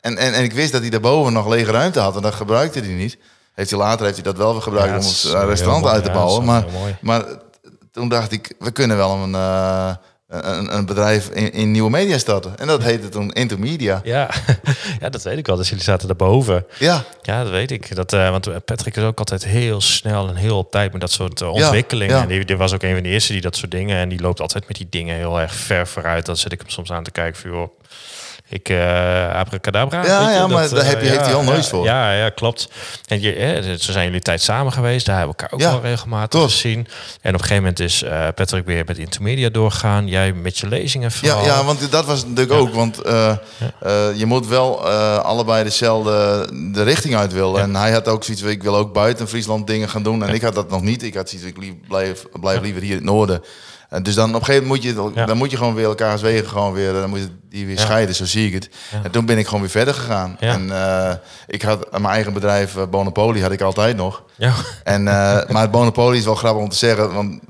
En, 0.00 0.16
en, 0.18 0.32
en 0.32 0.42
ik 0.44 0.52
wist 0.52 0.72
dat 0.72 0.80
hij 0.80 0.90
daarboven 0.90 1.32
nog 1.32 1.48
lege 1.48 1.70
ruimte 1.70 2.00
had 2.00 2.16
en 2.16 2.22
dat 2.22 2.34
gebruikte 2.34 2.78
hij 2.78 2.88
niet. 2.88 3.16
Heeft 3.56 3.70
hij 3.70 3.78
later 3.78 4.04
heeft 4.04 4.14
hij 4.16 4.24
dat 4.24 4.36
wel 4.36 4.52
weer 4.52 4.62
gebruikt 4.62 4.88
Ja, 4.90 4.94
om 4.96 5.00
is 5.00 5.24
eh, 5.24 5.42
restaurant 5.46 5.82
mooi. 5.82 5.94
uit 5.94 6.04
te 6.04 6.10
bouwen. 6.10 6.44
Maar, 6.44 6.64
maar 7.00 7.24
toen 7.92 8.08
dacht 8.08 8.32
ik, 8.32 8.54
we 8.58 8.70
kunnen 8.70 8.96
wel 8.96 9.14
een, 9.16 9.34
eh, 9.34 9.94
een, 10.28 10.76
een 10.76 10.86
bedrijf 10.86 11.28
in, 11.28 11.52
in 11.52 11.70
nieuwe 11.70 11.90
media 11.90 12.18
starten. 12.18 12.58
En 12.58 12.66
dat 12.66 12.82
heette 12.82 13.08
toen 13.08 13.32
Intermedia. 13.32 14.00
Ja. 14.04 14.30
ja, 15.00 15.08
dat 15.08 15.22
weet 15.22 15.38
ik 15.38 15.46
wel. 15.46 15.56
Dus 15.56 15.68
jullie 15.68 15.84
zaten 15.84 16.06
daarboven. 16.06 16.66
Ja, 16.78 17.04
Ja, 17.22 17.42
dat 17.42 17.52
weet 17.52 17.70
ik. 17.70 17.94
Dat, 17.96 18.12
eh, 18.12 18.30
want 18.30 18.64
Patrick 18.64 18.96
is 18.96 19.02
ook 19.02 19.18
altijd 19.18 19.44
heel 19.44 19.80
snel 19.80 20.28
en 20.28 20.34
heel 20.36 20.58
op 20.58 20.70
tijd 20.70 20.92
met 20.92 21.00
dat 21.00 21.10
soort 21.10 21.42
ontwikkelingen. 21.42 22.16
ja. 22.16 22.22
En 22.22 22.28
die, 22.28 22.44
die 22.44 22.56
was 22.56 22.72
ook 22.74 22.82
een 22.82 22.94
van 22.94 23.02
de 23.02 23.08
eerste 23.08 23.32
die 23.32 23.42
dat 23.42 23.56
soort 23.56 23.70
dingen. 23.70 23.96
En 23.98 24.08
die 24.08 24.20
loopt 24.20 24.40
altijd 24.40 24.66
met 24.68 24.76
die 24.76 24.86
dingen 24.90 25.16
heel 25.16 25.40
erg 25.40 25.54
ver 25.54 25.86
vooruit. 25.86 26.26
Dan 26.26 26.36
zit 26.36 26.52
ik 26.52 26.60
hem 26.60 26.70
soms 26.70 26.92
aan 26.92 27.04
te 27.04 27.10
kijken 27.10 27.40
van, 27.40 27.50
joh, 27.50 27.68
ik 28.48 28.68
uh, 28.68 29.34
abracadabra. 29.34 30.04
Ja, 30.04 30.30
ja, 30.30 30.46
maar 30.46 30.62
dat, 30.62 30.70
daar 30.70 30.80
eh, 30.80 30.88
heb 30.88 31.00
je- 31.00 31.08
heeft 31.08 31.20
hij 31.24 31.34
al 31.34 31.42
ja, 31.42 31.50
nooit 31.50 31.66
voor. 31.66 31.84
Ja, 31.84 32.12
ja, 32.12 32.28
klopt. 32.28 32.68
En 33.06 33.20
je, 33.20 33.76
zo 33.78 33.92
zijn 33.92 34.04
jullie 34.04 34.20
tijd 34.20 34.42
samen 34.42 34.72
geweest. 34.72 35.06
Daar 35.06 35.16
hebben 35.16 35.34
we 35.36 35.42
elkaar 35.42 35.58
ook 35.58 35.72
wel 35.72 35.90
regelmatig 35.90 36.42
gezien. 36.42 36.78
En 37.20 37.34
op 37.34 37.40
een 37.40 37.46
gegeven 37.46 37.56
moment 37.56 37.80
is 37.80 38.02
eh, 38.02 38.28
Patrick 38.34 38.66
weer 38.66 38.84
met 38.86 38.98
Intermedia 38.98 39.48
doorgaan. 39.48 40.08
Jij 40.08 40.32
met 40.32 40.58
je 40.58 40.68
lezingen 40.68 41.10
ja, 41.12 41.16
vooral. 41.16 41.44
ja, 41.44 41.64
want 41.64 41.90
dat 41.90 42.04
was 42.04 42.24
natuurlijk 42.24 42.52
ook. 42.52 42.74
Want 42.74 42.96
je 44.16 44.24
moet 44.26 44.46
wel 44.46 44.88
allebei 45.20 45.64
dezelfde 45.64 46.48
de 46.72 46.82
richting 46.82 47.16
uit 47.16 47.32
willen. 47.32 47.60
En 47.62 47.76
hij 47.76 47.92
had 47.92 48.08
ook 48.08 48.24
zoiets 48.24 48.42
ik 48.42 48.62
wil 48.62 48.76
ook 48.76 48.92
buiten 48.92 49.28
Friesland 49.28 49.66
dingen 49.66 49.88
gaan 49.88 50.02
doen. 50.02 50.24
En 50.24 50.34
ik 50.34 50.42
had 50.42 50.54
dat 50.54 50.70
nog 50.70 50.82
niet. 50.82 51.02
Ik 51.02 51.14
had 51.14 51.28
zoiets 51.28 51.46
ik 51.46 51.88
blijf, 51.88 52.24
blijf 52.40 52.60
liever 52.60 52.82
hier 52.82 52.90
in 52.90 52.96
het 52.96 53.04
noorden. 53.04 53.42
En 53.88 54.02
dus 54.02 54.14
dan 54.14 54.28
op 54.28 54.40
een 54.40 54.44
gegeven 54.44 54.66
moment 54.66 54.84
moet 54.84 55.14
je, 55.14 55.24
dan 55.26 55.36
moet 55.36 55.50
je 55.50 55.56
gewoon 55.56 55.74
weer 55.74 55.84
elkaars 55.84 56.22
wegen 56.22 56.48
gewoon 56.48 56.72
weer, 56.72 56.92
dan 56.92 57.10
moet 57.10 57.18
je 57.18 57.28
die 57.48 57.66
weer 57.66 57.78
scheiden, 57.78 58.14
zo 58.14 58.24
zie 58.24 58.46
ik 58.46 58.52
het. 58.52 58.68
En 59.02 59.10
toen 59.10 59.26
ben 59.26 59.38
ik 59.38 59.44
gewoon 59.44 59.60
weer 59.60 59.70
verder 59.70 59.94
gegaan. 59.94 60.36
En 60.38 60.70
eh, 60.70 61.12
ik 61.46 61.62
had 61.62 61.90
mijn 61.90 62.04
eigen 62.04 62.32
bedrijf, 62.32 62.76
Bonopoly, 62.90 63.40
had 63.40 63.52
ik 63.52 63.60
altijd 63.60 63.96
nog. 63.96 64.22
Ja. 64.34 64.52
En, 64.84 65.08
eh, 65.08 65.14
maar 65.52 65.62
het 65.62 65.72
Monopoly 65.72 66.16
is 66.16 66.24
wel 66.24 66.34
grappig 66.34 66.62
om 66.62 66.68
te 66.68 66.76
zeggen, 66.76 67.14
want 67.14 67.40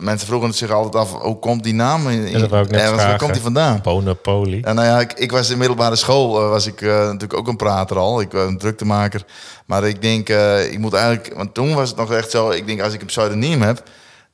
mensen 0.00 0.26
vroegen 0.26 0.48
het 0.48 0.58
zich 0.58 0.70
altijd 0.70 0.94
af, 0.94 1.12
hoe 1.12 1.38
komt 1.38 1.62
die 1.64 1.74
naam 1.74 2.08
in? 2.08 2.34
Ergens, 2.34 3.02
waar 3.02 3.18
komt 3.18 3.32
die 3.32 3.42
vandaan? 3.42 3.80
Monopoly. 3.84 4.60
En 4.62 4.74
nou 4.74 4.86
ja, 4.86 5.00
ik, 5.00 5.12
ik 5.12 5.30
was 5.30 5.50
in 5.50 5.58
middelbare 5.58 5.96
school, 5.96 6.48
was 6.48 6.66
ik 6.66 6.80
natuurlijk 6.80 7.36
ook 7.36 7.48
een 7.48 7.56
prater 7.56 7.98
al. 7.98 8.20
Ik 8.20 8.32
was 8.32 8.48
een 8.48 8.58
druktemaker. 8.58 9.24
Maar 9.66 9.88
ik 9.88 10.02
denk, 10.02 10.28
ik 10.70 10.78
moet 10.78 10.94
eigenlijk, 10.94 11.34
want 11.36 11.54
toen 11.54 11.74
was 11.74 11.88
het 11.88 11.98
nog 11.98 12.12
echt 12.12 12.30
zo, 12.30 12.50
ik 12.50 12.66
denk 12.66 12.80
als 12.80 12.92
ik 12.92 13.00
een 13.00 13.06
pseudoniem 13.06 13.62
heb, 13.62 13.82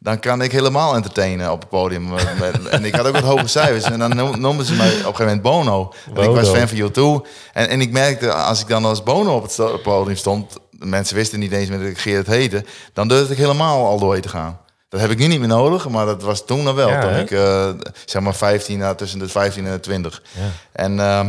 dan 0.05 0.19
kan 0.21 0.43
ik 0.43 0.53
helemaal 0.53 0.95
entertainen 0.95 1.53
op 1.53 1.61
het 1.61 1.69
podium. 1.69 2.13
en 2.71 2.85
ik 2.85 2.95
had 2.95 3.07
ook 3.07 3.13
wat 3.13 3.23
hoge 3.23 3.47
cijfers. 3.47 3.85
En 3.85 3.99
dan 3.99 4.41
noemden 4.41 4.67
ze 4.67 4.75
mij 4.75 4.89
op 4.89 4.95
een 4.95 5.03
gegeven 5.03 5.25
moment 5.25 5.43
Bono. 5.43 5.93
Want 6.13 6.29
ik 6.29 6.35
was 6.35 6.49
fan 6.49 6.69
van 6.69 6.79
U2. 6.79 7.29
En, 7.53 7.69
en 7.69 7.81
ik 7.81 7.91
merkte, 7.91 8.33
als 8.33 8.61
ik 8.61 8.69
dan 8.69 8.85
als 8.85 9.03
Bono 9.03 9.37
op 9.37 9.43
het 9.43 9.83
podium 9.83 10.17
stond... 10.17 10.57
mensen 10.71 11.17
wisten 11.17 11.39
niet 11.39 11.53
eens 11.53 11.69
meer 11.69 11.79
dat 11.79 11.89
ik 11.89 11.99
Geert 11.99 12.27
heette... 12.27 12.65
dan 12.93 13.09
durfde 13.09 13.33
ik 13.33 13.39
helemaal 13.39 13.87
al 13.87 13.99
door 13.99 14.21
te 14.21 14.29
gaan. 14.29 14.59
Dat 14.89 15.01
heb 15.01 15.11
ik 15.11 15.19
nu 15.19 15.27
niet 15.27 15.39
meer 15.39 15.49
nodig, 15.49 15.89
maar 15.89 16.07
dat 16.07 16.23
was 16.23 16.45
toen 16.45 16.65
dan 16.65 16.75
wel. 16.75 16.89
Ja, 16.89 17.01
toen 17.01 17.17
ik, 17.17 17.31
uh, 17.31 17.69
zeg 18.05 18.23
maar, 18.23 18.35
15, 18.35 18.79
uh, 18.79 18.91
tussen 18.91 19.19
de 19.19 19.29
15 19.29 19.67
en 19.67 19.73
de 19.73 19.81
20. 19.81 20.23
Ja. 20.33 20.41
En... 20.73 20.97
Uh, 20.97 21.27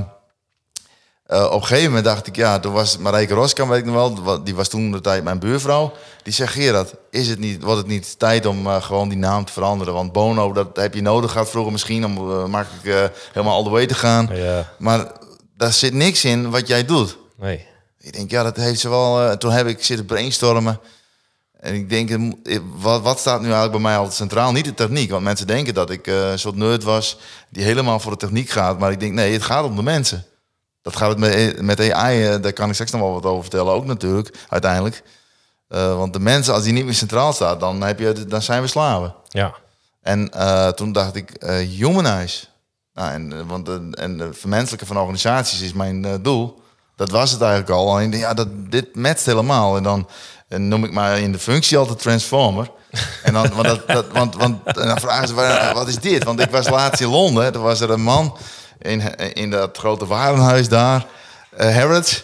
uh, 1.27 1.45
op 1.45 1.61
een 1.61 1.67
gegeven 1.67 1.87
moment 1.87 2.05
dacht 2.05 2.27
ik, 2.27 2.35
ja, 2.35 2.59
toen 2.59 2.73
was 2.73 2.97
Marijke 2.97 3.33
Roskam, 3.33 3.69
weet 3.69 3.79
ik 3.79 3.85
nog 3.85 4.23
wel, 4.23 4.43
die 4.43 4.55
was 4.55 4.67
toen 4.67 4.91
de 4.91 5.01
tijd 5.01 5.23
mijn 5.23 5.39
buurvrouw. 5.39 5.93
Die 6.23 6.33
zegt, 6.33 6.53
Gerard, 6.53 6.93
is 7.09 7.27
het 7.27 7.39
niet, 7.39 7.63
wordt 7.63 7.77
het 7.77 7.87
niet 7.87 8.19
tijd 8.19 8.45
om 8.45 8.67
uh, 8.67 8.81
gewoon 8.81 9.09
die 9.09 9.17
naam 9.17 9.45
te 9.45 9.53
veranderen? 9.53 9.93
Want 9.93 10.11
Bono, 10.11 10.53
dat 10.53 10.67
heb 10.73 10.93
je 10.93 11.01
nodig 11.01 11.31
gehad 11.31 11.49
vroeger 11.49 11.71
misschien 11.71 12.05
om 12.05 12.31
uh, 12.31 12.45
makkelijk 12.45 13.11
helemaal 13.33 13.57
all 13.57 13.63
the 13.63 13.69
way 13.69 13.85
te 13.85 13.93
gaan. 13.93 14.29
Ja. 14.31 14.73
Maar 14.77 15.11
daar 15.57 15.73
zit 15.73 15.93
niks 15.93 16.25
in 16.25 16.49
wat 16.49 16.67
jij 16.67 16.85
doet. 16.85 17.17
Nee. 17.37 17.65
Ik 17.99 18.13
denk, 18.13 18.31
ja, 18.31 18.43
dat 18.43 18.55
heeft 18.55 18.79
ze 18.79 18.89
wel... 18.89 19.37
toen 19.37 19.51
heb 19.51 19.67
ik 19.67 19.83
zitten 19.83 20.05
brainstormen. 20.05 20.79
En 21.59 21.73
ik 21.73 21.89
denk, 21.89 22.33
wat, 22.75 23.01
wat 23.01 23.19
staat 23.19 23.39
nu 23.39 23.45
eigenlijk 23.45 23.71
bij 23.71 23.81
mij 23.81 23.97
altijd 23.97 24.15
centraal? 24.15 24.51
Niet 24.51 24.65
de 24.65 24.73
techniek, 24.73 25.11
want 25.11 25.23
mensen 25.23 25.47
denken 25.47 25.73
dat 25.73 25.89
ik 25.89 26.07
een 26.07 26.39
soort 26.39 26.55
nerd 26.55 26.83
was... 26.83 27.17
die 27.49 27.63
helemaal 27.63 27.99
voor 27.99 28.11
de 28.11 28.17
techniek 28.17 28.49
gaat. 28.49 28.79
Maar 28.79 28.91
ik 28.91 28.99
denk, 28.99 29.13
nee, 29.13 29.33
het 29.33 29.43
gaat 29.43 29.65
om 29.65 29.75
de 29.75 29.83
mensen. 29.83 30.25
Dat 30.85 30.95
gaat 30.95 31.09
het 31.09 31.17
met, 31.17 31.61
met 31.61 31.91
AI, 31.91 32.25
eh, 32.25 32.41
daar 32.41 32.53
kan 32.53 32.67
ik 32.67 32.73
straks 32.73 32.91
nog 32.91 33.01
wel 33.01 33.13
wat 33.13 33.25
over 33.25 33.41
vertellen, 33.41 33.73
ook 33.73 33.85
natuurlijk, 33.85 34.37
uiteindelijk. 34.49 35.03
Uh, 35.69 35.97
want 35.97 36.13
de 36.13 36.19
mensen, 36.19 36.53
als 36.53 36.63
die 36.63 36.73
niet 36.73 36.85
meer 36.85 36.93
centraal 36.93 37.33
staat, 37.33 37.59
dan, 37.59 37.81
heb 37.81 37.99
je, 37.99 38.25
dan 38.25 38.41
zijn 38.41 38.61
we 38.61 38.67
slaven. 38.67 39.15
Ja. 39.29 39.55
En 40.01 40.31
uh, 40.35 40.67
toen 40.67 40.91
dacht 40.91 41.15
ik, 41.15 41.43
uh, 41.43 41.57
humanize. 41.57 42.45
Nou, 42.93 43.11
en, 43.11 43.47
want 43.47 43.65
de, 43.65 43.87
en 43.91 44.17
de 44.17 44.33
vermenselijke 44.33 44.85
van 44.85 44.97
organisaties 44.97 45.61
is 45.61 45.73
mijn 45.73 46.21
doel. 46.21 46.61
Dat 46.95 47.09
was 47.09 47.31
het 47.31 47.41
eigenlijk 47.41 47.71
al. 47.71 47.89
Alleen, 47.89 48.11
ja, 48.11 48.33
dat, 48.33 48.47
dit 48.69 48.95
matcht 48.95 49.25
helemaal. 49.25 49.77
En 49.77 49.83
dan 49.83 50.07
en 50.47 50.67
noem 50.67 50.83
ik 50.83 50.91
maar 50.91 51.19
in 51.19 51.31
de 51.31 51.39
functie 51.39 51.77
altijd 51.77 51.99
transformer. 51.99 52.71
En 53.23 53.33
dan, 53.33 53.49
want, 53.53 53.67
dat, 53.67 53.87
dat, 53.87 54.05
want, 54.11 54.35
want 54.35 54.65
en 54.65 54.87
dan 54.87 54.99
vragen 54.99 55.27
ze, 55.27 55.33
wat 55.73 55.87
is 55.87 55.99
dit? 55.99 56.23
Want 56.23 56.39
ik 56.39 56.49
was 56.49 56.69
laatst 56.69 57.01
in 57.01 57.07
Londen. 57.07 57.53
Er 57.53 57.59
was 57.59 57.79
er 57.79 57.89
een 57.89 58.03
man 58.03 58.37
in, 58.79 59.15
in 59.33 59.49
dat 59.49 59.77
grote 59.77 60.05
warenhuis 60.05 60.67
daar, 60.67 61.05
uh, 61.59 61.75
Harrods. 61.75 62.23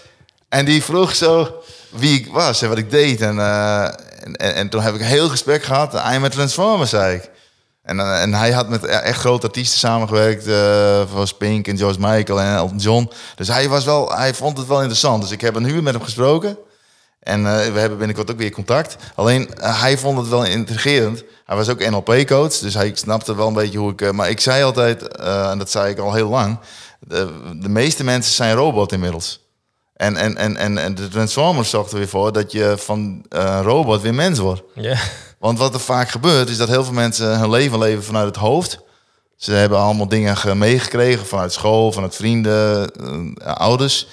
En 0.49 0.65
die 0.65 0.83
vroeg 0.83 1.15
zo 1.15 1.61
wie 1.89 2.19
ik 2.19 2.31
was 2.31 2.61
en 2.61 2.69
wat 2.69 2.77
ik 2.77 2.91
deed. 2.91 3.21
En, 3.21 3.35
uh, 3.35 3.83
en, 3.83 4.35
en, 4.35 4.69
toen 4.69 4.81
heb 4.81 4.93
ik 4.93 4.99
een 4.99 5.05
heel 5.05 5.29
gesprek 5.29 5.63
gehad. 5.63 5.93
I'm 5.93 6.23
a 6.23 6.29
Transformer, 6.29 6.87
zei 6.87 7.15
ik. 7.15 7.29
En, 7.83 7.97
uh, 7.97 8.21
en 8.21 8.33
hij 8.33 8.51
had 8.51 8.69
met 8.69 8.85
echt 8.85 9.19
grote 9.19 9.47
artiesten 9.47 9.79
samengewerkt. 9.79 10.47
Uh, 10.47 10.53
zoals 11.11 11.33
Pink 11.33 11.67
en 11.67 11.77
George 11.77 11.99
Michael 11.99 12.41
en 12.41 12.55
Elton 12.55 12.77
John. 12.77 13.11
Dus 13.35 13.47
hij, 13.47 13.69
was 13.69 13.85
wel, 13.85 14.15
hij 14.15 14.33
vond 14.33 14.57
het 14.57 14.67
wel 14.67 14.79
interessant. 14.79 15.21
Dus 15.21 15.31
ik 15.31 15.41
heb 15.41 15.55
een 15.55 15.69
uur 15.69 15.83
met 15.83 15.93
hem 15.93 16.03
gesproken. 16.03 16.57
En 17.21 17.39
uh, 17.39 17.45
we 17.45 17.79
hebben 17.79 17.97
binnenkort 17.97 18.31
ook 18.31 18.37
weer 18.37 18.51
contact. 18.51 18.95
Alleen 19.15 19.49
uh, 19.59 19.81
hij 19.81 19.97
vond 19.97 20.17
het 20.17 20.27
wel 20.27 20.45
intrigerend. 20.45 21.23
Hij 21.45 21.55
was 21.55 21.69
ook 21.69 21.89
NLP-coach, 21.89 22.57
dus 22.57 22.73
hij 22.73 22.91
snapte 22.93 23.35
wel 23.35 23.47
een 23.47 23.53
beetje 23.53 23.77
hoe 23.77 23.91
ik. 23.91 24.01
Uh, 24.01 24.09
maar 24.09 24.29
ik 24.29 24.39
zei 24.39 24.63
altijd, 24.63 25.07
en 25.17 25.57
dat 25.57 25.71
zei 25.71 25.91
ik 25.91 25.99
al 25.99 26.13
heel 26.13 26.29
lang: 26.29 26.59
de, 26.99 27.29
de, 27.59 27.69
meeste 27.69 28.03
mensen 28.03 28.33
zijn 28.33 28.55
robot 28.55 28.91
inmiddels. 28.91 29.39
En, 29.93 30.15
en, 30.15 30.37
en, 30.37 30.57
en, 30.57 30.77
en 30.77 30.95
de 30.95 31.07
Transformers 31.07 31.69
zorgt 31.69 31.91
er 31.91 31.97
weer 31.97 32.07
voor 32.07 32.31
dat 32.31 32.51
je 32.51 32.73
van 32.77 33.25
robot 33.61 34.01
weer 34.01 34.13
mens 34.13 34.39
wordt. 34.39 34.61
Ja. 34.75 34.97
Want 35.39 35.57
wat 35.57 35.73
er 35.73 35.79
vaak 35.79 36.09
gebeurt, 36.09 36.49
is 36.49 36.57
dat 36.57 36.67
heel 36.67 36.83
veel 36.83 36.93
mensen 36.93 37.39
hun 37.39 37.49
leven 37.49 37.79
leven 37.79 38.03
vanuit 38.03 38.27
het 38.27 38.35
hoofd. 38.35 38.79
Ze 39.35 39.51
hebben 39.51 39.79
allemaal 39.79 40.07
dingen 40.07 40.57
meegekregen 40.57 41.25
vanuit 41.25 41.53
school, 41.53 41.91
vanuit 41.91 42.15
vrienden, 42.15 42.91
ouders. 43.43 44.07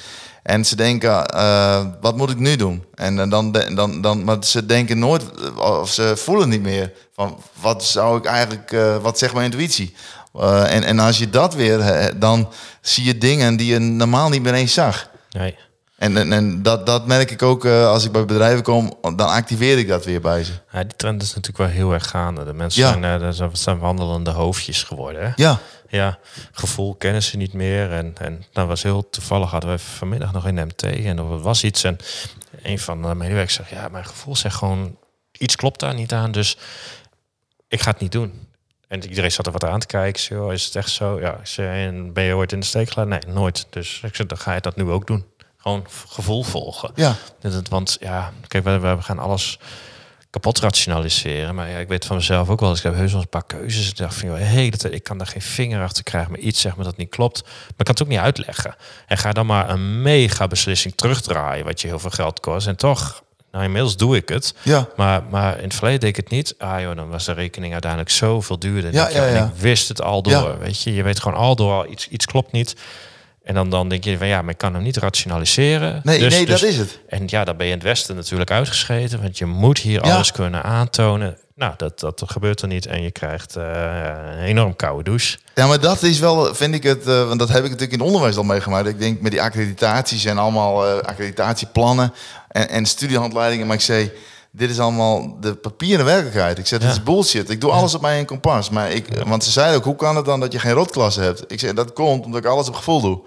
En 0.49 0.65
ze 0.65 0.77
denken, 0.77 1.35
uh, 1.35 1.87
wat 2.01 2.17
moet 2.17 2.31
ik 2.31 2.39
nu 2.39 2.57
doen? 2.57 2.85
En 2.95 3.29
dan, 3.29 3.53
dan, 3.75 4.01
dan, 4.01 4.25
maar 4.25 4.37
ze 4.41 4.67
denken 4.67 4.99
nooit, 4.99 5.23
eh, 5.35 5.81
of 5.81 5.91
ze 5.91 6.17
voelen 6.17 6.49
niet 6.49 6.63
meer 6.63 6.93
van 7.15 7.41
wat 7.61 7.85
zou 7.85 8.19
ik 8.19 8.25
eigenlijk, 8.25 8.73
uh, 8.73 8.97
wat 8.97 9.19
zegt 9.19 9.33
mijn 9.33 9.45
intuïtie? 9.45 9.95
En, 10.33 10.85
en 10.85 10.99
als 10.99 11.19
je 11.19 11.31
dat 11.31 11.55
weer, 11.55 12.11
dan 12.17 12.49
zie 12.81 13.05
je 13.05 13.19
dingen 13.19 13.57
die 13.57 13.73
je 13.73 13.79
normaal 13.79 14.29
niet 14.29 14.43
meer 14.43 14.55
eens 14.55 14.73
zag. 14.73 15.11
Nee. 15.31 15.57
En, 15.97 16.17
en, 16.17 16.33
en 16.33 16.63
dat, 16.63 16.87
dat 16.87 17.07
merk 17.07 17.31
ik 17.31 17.43
ook 17.43 17.65
als 17.67 18.05
ik 18.05 18.13
bij 18.13 18.25
bedrijven 18.25 18.63
kom, 18.63 18.95
dan 19.01 19.29
activeer 19.29 19.79
ik 19.79 19.89
dat 19.89 20.05
weer 20.05 20.21
bij 20.21 20.45
ze. 20.45 20.53
Ja, 20.73 20.85
die 20.85 20.97
trend 20.97 21.23
is 21.23 21.35
natuurlijk 21.35 21.59
wel 21.59 21.77
heel 21.77 21.93
erg 21.93 22.09
gaande. 22.09 22.45
De 22.45 22.53
mensen 22.53 22.83
ja. 22.83 22.93
zijn, 22.93 23.23
uh, 23.23 23.49
zijn 23.53 23.79
wandelende 23.79 24.31
hoofdjes 24.31 24.83
geworden. 24.83 25.23
Hè? 25.23 25.31
Ja 25.37 25.59
ja, 25.89 26.19
gevoel 26.53 26.95
kennen 26.95 27.23
ze 27.23 27.37
niet 27.37 27.53
meer. 27.53 27.93
En, 27.93 28.15
en 28.21 28.45
dat 28.53 28.67
was 28.67 28.83
heel 28.83 29.11
toevallig, 29.11 29.51
hadden 29.51 29.71
we 29.71 29.79
vanmiddag 29.79 30.33
nog 30.33 30.47
in 30.47 30.55
MT 30.55 30.83
en 30.83 31.19
er 31.19 31.41
was 31.41 31.65
iets. 31.65 31.85
En 31.85 31.99
een 32.63 32.79
van 32.79 33.03
de 33.03 33.15
medewerkers 33.15 33.55
zegt, 33.55 33.71
ja, 33.71 33.89
mijn 33.89 34.07
gevoel 34.07 34.37
zegt 34.37 34.57
gewoon, 34.57 34.99
iets 35.33 35.57
klopt 35.57 35.81
daar 35.81 35.95
niet 35.95 36.13
aan, 36.13 36.33
dus 36.33 36.57
ik 37.69 37.81
ga 37.81 37.91
het 37.91 38.01
niet 38.01 38.13
doen. 38.13 38.47
En 38.89 39.09
iedereen 39.09 39.33
zat 39.33 39.47
er 39.47 39.53
wat 39.53 39.65
aan 39.65 39.81
te 39.81 39.87
kijken. 39.87 40.23
Zo, 40.23 40.49
is 40.49 40.65
het 40.65 40.77
echt 40.77 40.91
zo? 40.91 41.21
Ja, 41.21 41.41
en 41.57 42.13
ben 42.13 42.25
je 42.25 42.37
ooit 42.37 42.53
in 42.53 42.61
de 42.61 42.67
steek 42.67 42.91
gelaten? 42.91 43.21
Nee, 43.27 43.35
nooit. 43.35 43.67
Dus 43.71 44.01
ik 44.03 44.15
zeg, 44.15 44.27
dan 44.27 44.39
ga 44.39 44.55
je 44.55 44.61
dat 44.61 44.77
nu 44.77 44.91
ook 44.91 45.07
doen. 45.07 45.25
Gewoon 45.57 45.87
gevoel 46.09 46.43
volgen. 46.43 46.91
Ja. 46.95 47.17
Want 47.69 47.97
ja, 48.01 48.33
kijk, 48.47 48.65
we, 48.65 48.79
we 48.79 49.03
gaan 49.03 49.19
alles 49.19 49.59
kapot 50.31 50.59
rationaliseren. 50.59 51.55
Maar 51.55 51.71
ja, 51.71 51.79
ik 51.79 51.89
weet 51.89 52.05
van 52.05 52.17
mezelf 52.17 52.49
ook 52.49 52.61
wel. 52.61 52.69
Dus 52.69 52.79
ik 52.79 52.85
heb 52.85 52.95
heus 52.95 53.13
wel 53.13 53.21
een 53.21 53.29
paar 53.29 53.47
keuzes. 53.47 53.89
Ik 53.89 53.97
dacht 53.97 54.15
van, 54.15 54.29
joh, 54.29 54.39
hey, 54.39 54.71
dat, 54.71 54.85
ik 54.85 55.03
kan 55.03 55.19
daar 55.19 55.27
geen 55.27 55.43
vinger 55.43 55.83
achter 55.83 56.05
krijgen. 56.05 56.31
Maar 56.31 56.41
iets 56.41 56.61
zeg 56.61 56.77
maar 56.77 56.85
dat 56.85 56.97
niet 56.97 57.09
klopt. 57.09 57.43
Maar 57.43 57.53
ik 57.53 57.85
kan 57.85 57.95
het 57.95 58.03
ook 58.03 58.09
niet 58.09 58.19
uitleggen. 58.19 58.77
En 59.07 59.19
ga 59.19 59.33
dan 59.33 59.47
maar 59.47 59.71
een 59.71 60.03
mega 60.03 60.47
beslissing 60.47 60.95
terugdraaien. 60.97 61.65
Wat 61.65 61.81
je 61.81 61.89
heel 61.89 61.99
veel 61.99 62.11
geld 62.11 62.41
kost. 62.41 62.67
En 62.67 62.77
toch, 62.77 63.23
nou 63.53 63.65
inmiddels 63.65 63.97
doe 63.97 64.17
ik 64.17 64.29
het. 64.29 64.55
Ja. 64.63 64.89
Maar, 64.97 65.23
maar 65.31 65.57
in 65.57 65.65
het 65.65 65.75
verleden 65.75 66.01
deed 66.01 66.09
ik 66.09 66.17
het 66.17 66.31
niet. 66.31 66.55
Ah 66.59 66.81
joh, 66.81 66.97
dan 66.97 67.09
was 67.09 67.25
de 67.25 67.33
rekening 67.33 67.73
uiteindelijk 67.73 68.11
zoveel 68.11 68.59
duurder. 68.59 68.93
Ja, 68.93 69.09
ja, 69.09 69.27
ja. 69.27 69.45
ik 69.45 69.61
wist 69.61 69.89
het 69.89 70.03
al 70.03 70.23
door. 70.23 70.59
Weet 70.59 70.83
je, 70.83 70.95
je 70.95 71.03
weet 71.03 71.21
gewoon 71.21 71.39
al 71.39 71.57
door, 71.57 71.87
iets, 71.87 72.09
iets 72.09 72.27
klopt 72.27 72.53
niet. 72.53 72.77
En 73.49 73.55
dan, 73.55 73.71
dan 73.71 73.89
denk 73.89 74.05
je 74.05 74.19
van 74.19 74.27
ja, 74.27 74.43
maar 74.43 74.51
ik 74.51 74.59
kan 74.59 74.75
hem 74.75 74.83
niet 74.83 74.97
rationaliseren. 74.97 76.01
Nee, 76.05 76.19
dus, 76.19 76.35
nee 76.35 76.47
dus, 76.47 76.61
dat 76.61 76.69
is 76.69 76.77
het. 76.77 76.99
En 77.09 77.23
ja, 77.27 77.45
dan 77.45 77.57
ben 77.57 77.67
je 77.67 77.73
in 77.73 77.79
het 77.79 77.87
Westen 77.87 78.17
natuurlijk 78.17 78.51
uitgescheten. 78.51 79.23
Want 79.23 79.39
je 79.39 79.47
moet 79.47 79.79
hier 79.79 80.01
alles 80.01 80.33
kunnen 80.33 80.63
aantonen. 80.63 81.37
Nou, 81.55 81.75
dat, 81.77 82.01
dat 82.01 82.23
gebeurt 82.27 82.63
er 82.63 82.69
niet. 82.69 82.87
En 82.87 83.03
je 83.03 83.11
krijgt 83.11 83.57
uh, 83.57 83.65
een 84.33 84.43
enorm 84.43 84.77
koude 84.77 85.05
douche. 85.05 85.39
Ja, 85.55 85.67
maar 85.67 85.81
dat 85.81 86.03
is 86.03 86.19
wel, 86.19 86.55
vind 86.55 86.75
ik 86.75 86.83
het, 86.83 87.07
uh, 87.07 87.27
want 87.27 87.39
dat 87.39 87.49
heb 87.49 87.59
ik 87.59 87.71
natuurlijk 87.71 87.93
in 87.93 87.99
het 87.99 88.07
onderwijs 88.07 88.37
al 88.37 88.43
meegemaakt. 88.43 88.87
Ik 88.87 88.99
denk 88.99 89.21
met 89.21 89.31
die 89.31 89.43
accreditaties 89.43 90.25
en 90.25 90.39
allemaal 90.39 90.87
uh, 90.87 91.03
accreditatieplannen 91.03 92.13
en, 92.49 92.69
en 92.69 92.87
studiehandleidingen. 92.87 93.67
Maar 93.67 93.77
ik 93.77 93.83
zei, 93.83 94.11
dit 94.59 94.71
is 94.71 94.79
allemaal 94.79 95.37
de 95.41 95.55
papieren 95.55 96.05
werkelijkheid. 96.05 96.59
Ik 96.59 96.67
zeg, 96.67 96.79
dit 96.79 96.91
is 96.91 97.03
bullshit. 97.03 97.51
Ik 97.51 97.61
doe 97.61 97.71
alles 97.71 97.95
op 97.95 98.01
mijn 98.01 98.27
kompas. 98.27 98.71
Maar 98.71 98.91
ik, 98.91 99.07
want 99.27 99.45
ze 99.45 99.51
zeiden 99.51 99.77
ook, 99.77 99.85
hoe 99.85 99.97
kan 99.97 100.17
het 100.17 100.25
dan 100.25 100.41
dat 100.41 100.53
je 100.53 100.59
geen 100.59 100.73
rotklasse 100.73 101.21
hebt? 101.21 101.45
Ik 101.49 101.61
zeg, 101.61 101.73
dat 101.73 101.93
komt 101.93 102.25
omdat 102.25 102.41
ik 102.41 102.51
alles 102.51 102.69
op 102.69 102.75
gevoel 102.75 103.01
doe. 103.01 103.21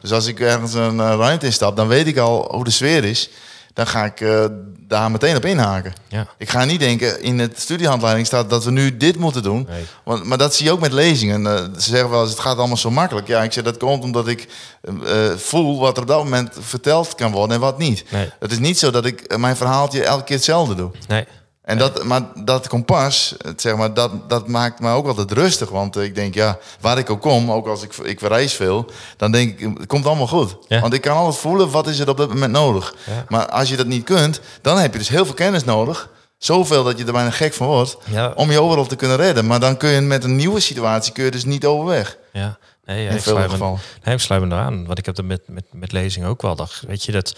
Dus 0.00 0.12
als 0.12 0.26
ik 0.26 0.40
ergens 0.40 0.74
een 0.74 0.96
uh, 0.96 1.14
ruimte 1.18 1.46
instap, 1.46 1.76
dan 1.76 1.88
weet 1.88 2.06
ik 2.06 2.18
al 2.18 2.48
hoe 2.54 2.64
de 2.64 2.70
sfeer 2.70 3.04
is 3.04 3.30
dan 3.76 3.86
ga 3.86 4.04
ik 4.04 4.20
uh, 4.20 4.44
daar 4.80 5.10
meteen 5.10 5.36
op 5.36 5.44
inhaken. 5.44 5.92
Ja. 6.08 6.26
Ik 6.38 6.50
ga 6.50 6.64
niet 6.64 6.80
denken, 6.80 7.22
in 7.22 7.38
het 7.38 7.60
studiehandleiding 7.60 8.26
staat 8.26 8.50
dat 8.50 8.64
we 8.64 8.70
nu 8.70 8.96
dit 8.96 9.16
moeten 9.18 9.42
doen. 9.42 9.66
Nee. 9.70 9.84
Want, 10.04 10.24
maar 10.24 10.38
dat 10.38 10.54
zie 10.54 10.66
je 10.66 10.72
ook 10.72 10.80
met 10.80 10.92
lezingen. 10.92 11.44
Uh, 11.44 11.56
ze 11.56 11.90
zeggen 11.90 12.10
wel 12.10 12.20
eens, 12.20 12.30
het 12.30 12.40
gaat 12.40 12.56
allemaal 12.56 12.76
zo 12.76 12.90
makkelijk. 12.90 13.26
Ja, 13.26 13.42
ik 13.42 13.52
zeg, 13.52 13.64
dat 13.64 13.76
komt 13.76 14.02
omdat 14.02 14.28
ik 14.28 14.48
uh, 14.82 15.30
voel 15.36 15.78
wat 15.78 15.96
er 15.96 16.02
op 16.02 16.08
dat 16.08 16.24
moment 16.24 16.54
verteld 16.60 17.14
kan 17.14 17.32
worden 17.32 17.54
en 17.54 17.60
wat 17.60 17.78
niet. 17.78 18.04
Nee. 18.10 18.30
Het 18.38 18.52
is 18.52 18.58
niet 18.58 18.78
zo 18.78 18.90
dat 18.90 19.04
ik 19.04 19.36
mijn 19.36 19.56
verhaaltje 19.56 20.04
elke 20.04 20.24
keer 20.24 20.36
hetzelfde 20.36 20.74
doe. 20.74 20.90
Nee. 21.08 21.26
En 21.66 21.78
dat, 21.78 22.04
maar 22.04 22.22
dat 22.44 22.68
kompas, 22.68 23.36
zeg 23.56 23.76
maar, 23.76 23.94
dat, 23.94 24.28
dat 24.28 24.48
maakt 24.48 24.80
me 24.80 24.90
ook 24.92 25.06
altijd 25.06 25.32
rustig. 25.32 25.68
Want 25.68 25.96
ik 25.96 26.14
denk, 26.14 26.34
ja, 26.34 26.58
waar 26.80 26.98
ik 26.98 27.10
ook 27.10 27.20
kom, 27.20 27.52
ook 27.52 27.66
als 27.66 27.82
ik, 27.82 27.96
ik 27.96 28.20
reis 28.20 28.52
veel, 28.54 28.86
dan 29.16 29.32
denk 29.32 29.60
ik, 29.60 29.70
het 29.78 29.86
komt 29.86 30.06
allemaal 30.06 30.26
goed. 30.26 30.56
Ja. 30.68 30.80
Want 30.80 30.92
ik 30.92 31.00
kan 31.00 31.16
altijd 31.16 31.36
voelen, 31.36 31.70
wat 31.70 31.86
is 31.86 31.98
er 31.98 32.08
op 32.08 32.16
dat 32.16 32.28
moment 32.28 32.52
nodig. 32.52 32.94
Ja. 33.06 33.24
Maar 33.28 33.48
als 33.48 33.68
je 33.68 33.76
dat 33.76 33.86
niet 33.86 34.04
kunt, 34.04 34.40
dan 34.60 34.78
heb 34.78 34.92
je 34.92 34.98
dus 34.98 35.08
heel 35.08 35.24
veel 35.24 35.34
kennis 35.34 35.64
nodig. 35.64 36.08
Zoveel 36.38 36.84
dat 36.84 36.98
je 36.98 37.04
er 37.04 37.12
bijna 37.12 37.30
gek 37.30 37.54
van 37.54 37.66
wordt, 37.66 37.96
Ja. 38.04 38.32
om 38.34 38.50
je 38.50 38.60
overal 38.60 38.86
te 38.86 38.96
kunnen 38.96 39.16
redden. 39.16 39.46
Maar 39.46 39.60
dan 39.60 39.76
kun 39.76 39.88
je 39.90 40.00
met 40.00 40.24
een 40.24 40.36
nieuwe 40.36 40.60
situatie 40.60 41.12
kun 41.12 41.24
je 41.24 41.30
dus 41.30 41.44
niet 41.44 41.64
overweg. 41.64 42.16
Ja, 42.32 42.58
nee, 42.84 43.02
ja, 43.02 43.10
In 43.10 43.16
ik 43.16 43.22
sluit 43.22 43.58
me-. 43.58 43.74
Nee, 44.04 44.14
ik 44.14 44.20
sluit 44.20 44.42
me 44.42 44.54
eraan. 44.54 44.86
Want 44.86 44.98
ik 44.98 45.06
heb 45.06 45.18
er 45.18 45.24
met, 45.24 45.40
met, 45.46 45.64
met 45.72 45.92
lezing 45.92 46.26
ook 46.26 46.42
wel. 46.42 46.56
Dat, 46.56 46.82
weet 46.86 47.04
je, 47.04 47.12
dat, 47.12 47.34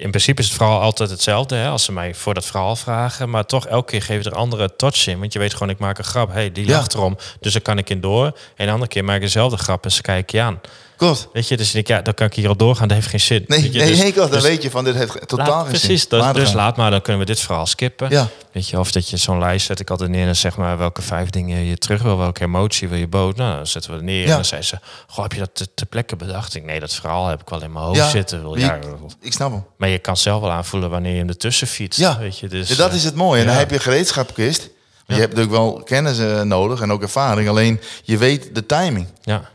in 0.00 0.10
principe 0.10 0.40
is 0.40 0.46
het 0.46 0.56
verhaal 0.56 0.80
altijd 0.80 1.10
hetzelfde. 1.10 1.54
Hè, 1.56 1.68
als 1.68 1.84
ze 1.84 1.92
mij 1.92 2.14
voor 2.14 2.34
dat 2.34 2.44
verhaal 2.46 2.76
vragen. 2.76 3.30
Maar 3.30 3.46
toch 3.46 3.66
elke 3.66 3.90
keer 3.90 4.02
geef 4.02 4.24
je 4.24 4.30
er 4.30 4.36
andere 4.36 4.76
touch 4.76 5.06
in. 5.06 5.18
Want 5.18 5.32
je 5.32 5.38
weet 5.38 5.52
gewoon, 5.52 5.70
ik 5.70 5.78
maak 5.78 5.98
een 5.98 6.04
grap. 6.04 6.32
hey, 6.32 6.52
die 6.52 6.66
Ja. 6.66 6.76
lacht 6.76 6.94
erom. 6.94 7.16
Dus 7.40 7.52
daar 7.52 7.62
kan 7.62 7.78
ik 7.78 7.90
in 7.90 8.00
door. 8.00 8.24
En 8.56 8.66
de 8.66 8.72
andere 8.72 8.90
keer 8.90 9.04
maak 9.04 9.16
ik 9.16 9.22
dezelfde 9.22 9.56
grap 9.56 9.84
en 9.84 9.92
ze 9.92 10.02
kijken 10.02 10.38
je 10.38 10.44
aan. 10.44 10.60
Klopt. 11.00 11.28
Weet 11.32 11.48
je, 11.48 11.56
dus 11.56 11.74
ik, 11.74 11.86
ja, 11.88 12.02
dan 12.02 12.14
kan 12.14 12.26
ik 12.26 12.34
hier 12.34 12.48
al 12.48 12.56
doorgaan. 12.56 12.88
Dat 12.88 12.96
heeft 12.96 13.08
geen 13.08 13.20
zin. 13.20 13.44
Nee, 13.46 13.60
weet 13.62 13.72
je, 13.72 13.78
nee, 13.78 13.88
dus- 13.88 13.98
nee, 13.98 14.12
klopt. 14.12 14.30
Dan 14.30 14.40
dus 14.40 14.48
weet 14.48 14.62
je 14.62 14.70
van, 14.70 14.84
dit 14.84 14.94
heeft 14.94 15.28
totaal 15.28 15.46
laat- 15.46 15.60
geen 15.60 15.68
precies, 15.68 16.00
zin. 16.00 16.08
dus, 16.10 16.18
Laat 16.20 16.34
dus 16.34 16.52
laat 16.52 16.76
maar, 16.76 16.90
dan 16.90 17.00
kunnen 17.02 17.20
we 17.20 17.26
dit 17.26 17.40
verhaal 17.40 17.66
skippen. 17.66 18.10
Ja. 18.10 18.28
Weet 18.52 18.68
je, 18.68 18.78
of 18.78 18.92
dat 18.92 19.08
je 19.08 19.16
zo'n 19.16 19.38
lijst 19.38 19.66
zet 19.66 19.80
ik 19.80 19.90
altijd 19.90 20.10
neer 20.10 20.26
en 20.26 20.36
zeg 20.36 20.56
maar 20.56 20.78
welke 20.78 21.02
vijf 21.02 21.30
dingen 21.30 21.64
je 21.64 21.78
terug 21.78 22.02
wil, 22.02 22.18
welke 22.18 22.42
emotie 22.44 22.88
wil 22.88 22.98
je 22.98 23.08
bood. 23.08 23.36
Nou, 23.36 23.56
dan 23.56 23.66
zetten 23.66 23.90
we 23.90 23.96
het 23.96 24.04
neer 24.06 24.22
Ja. 24.22 24.28
en 24.28 24.34
dan 24.34 24.44
zei 24.44 24.62
ze, 24.62 24.78
goh, 25.06 25.22
heb 25.22 25.32
je 25.32 25.38
dat 25.38 25.50
te, 25.52 25.66
ter 25.74 25.86
plekke 25.86 26.16
bedacht? 26.16 26.54
Ik, 26.54 26.64
nee, 26.64 26.80
dat 26.80 26.94
verhaal 26.94 27.26
heb 27.28 27.40
ik 27.40 27.48
wel 27.48 27.62
in 27.62 27.72
mijn 27.72 27.84
hoofd 27.84 27.96
Ja, 27.98 28.08
zitten. 28.08 28.40
Wil, 28.40 28.58
ja, 28.58 28.78
Ik 29.20 29.32
snap 29.32 29.50
hem. 29.52 29.64
maar 29.76 29.88
je 29.88 29.98
kan 29.98 30.16
zelf 30.16 30.40
wel 30.40 30.50
aanvoelen 30.50 30.90
wanneer 30.90 31.12
je 31.12 31.18
hem 31.18 31.28
ertussen 31.28 31.66
fietst. 31.66 32.00
Ja. 32.00 32.18
weet 32.18 32.38
je, 32.38 32.48
dus, 32.48 32.68
Ja, 32.68 32.74
dat 32.76 32.90
eh, 32.90 32.96
is 32.96 33.04
het 33.04 33.14
mooie. 33.14 33.40
En 33.40 33.46
dan 33.46 33.56
heb 33.56 33.70
je 33.70 33.78
gereedschapkist. 33.78 34.70
Je 35.06 35.14
hebt 35.16 35.28
natuurlijk 35.34 35.56
wel 35.56 35.82
kennis 35.84 36.18
eh, 36.18 36.40
nodig 36.42 36.80
en 36.80 36.92
ook 36.92 37.02
ervaring. 37.02 37.48
Alleen 37.48 37.80
je 38.02 38.16
weet 38.16 38.54
de 38.54 38.66
timing. 38.66 39.06
Ja, 39.22 39.48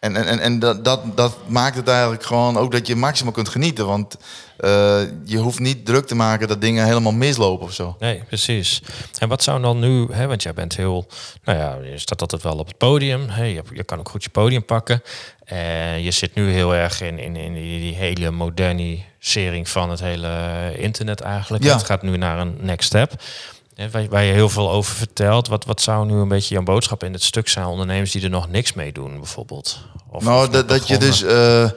En, 0.00 0.16
en, 0.16 0.26
en, 0.26 0.38
en 0.40 0.58
dat, 0.58 0.84
dat, 0.84 1.16
dat 1.16 1.36
maakt 1.46 1.76
het 1.76 1.88
eigenlijk 1.88 2.22
gewoon 2.22 2.56
ook 2.56 2.72
dat 2.72 2.86
je 2.86 2.96
maximaal 2.96 3.32
kunt 3.32 3.48
genieten. 3.48 3.86
Want 3.86 4.16
eh, 4.56 5.00
je 5.24 5.38
hoeft 5.38 5.58
niet 5.58 5.86
druk 5.86 6.06
te 6.06 6.14
maken 6.14 6.48
dat 6.48 6.60
dingen 6.60 6.84
helemaal 6.84 7.12
mislopen 7.12 7.66
of 7.66 7.72
zo. 7.72 7.96
nee, 7.98 8.22
precies. 8.26 8.82
En 9.18 9.28
wat 9.28 9.42
zou 9.42 9.60
dan 9.62 9.78
nu, 9.78 10.06
hè, 10.10 10.26
want 10.26 10.42
jij 10.42 10.54
bent 10.54 10.76
heel, 10.76 11.06
nou 11.44 11.58
ja, 11.58 11.90
je 11.90 11.98
staat 11.98 12.20
altijd 12.20 12.42
wel 12.42 12.58
op 12.58 12.66
het 12.66 12.76
podium. 12.76 13.28
Hè, 13.28 13.44
je, 13.44 13.62
je 13.72 13.84
kan 13.84 13.98
ook 13.98 14.08
goed 14.08 14.24
je 14.24 14.30
podium 14.30 14.64
pakken. 14.64 15.02
En 15.44 16.02
je 16.02 16.10
zit 16.10 16.34
nu 16.34 16.50
heel 16.50 16.74
erg 16.74 17.00
in, 17.00 17.18
in, 17.18 17.36
in 17.36 17.54
die, 17.54 17.80
die 17.80 17.94
hele 17.94 18.30
modernisering 18.30 19.68
van 19.68 19.90
het 19.90 20.00
hele 20.00 20.72
internet 20.76 21.20
eigenlijk. 21.20 21.64
Ja. 21.64 21.72
Het 21.72 21.84
gaat 21.84 22.02
nu 22.02 22.16
naar 22.16 22.38
een 22.38 22.56
next 22.60 22.86
step. 22.86 23.12
Waar, 23.92 24.08
waar 24.08 24.22
je 24.24 24.32
heel 24.32 24.48
veel 24.48 24.70
over 24.70 24.94
vertelt. 24.94 25.48
Wat, 25.48 25.64
wat 25.64 25.80
zou 25.80 26.06
nu 26.06 26.14
een 26.14 26.28
beetje 26.28 26.54
jouw 26.54 26.62
boodschap 26.62 27.04
in 27.04 27.12
het 27.12 27.22
stuk 27.22 27.48
zijn? 27.48 27.66
Ondernemers 27.66 28.10
die 28.10 28.22
er 28.22 28.30
nog 28.30 28.48
niks 28.50 28.72
mee 28.72 28.92
doen, 28.92 29.16
bijvoorbeeld. 29.16 29.78
Of, 30.10 30.22
nou, 30.24 30.46
of 30.46 30.52
dat, 30.52 30.68
dat 30.68 30.88
je 30.88 30.98
dus 30.98 31.22
eh, 31.22 31.62
eh, 31.62 31.70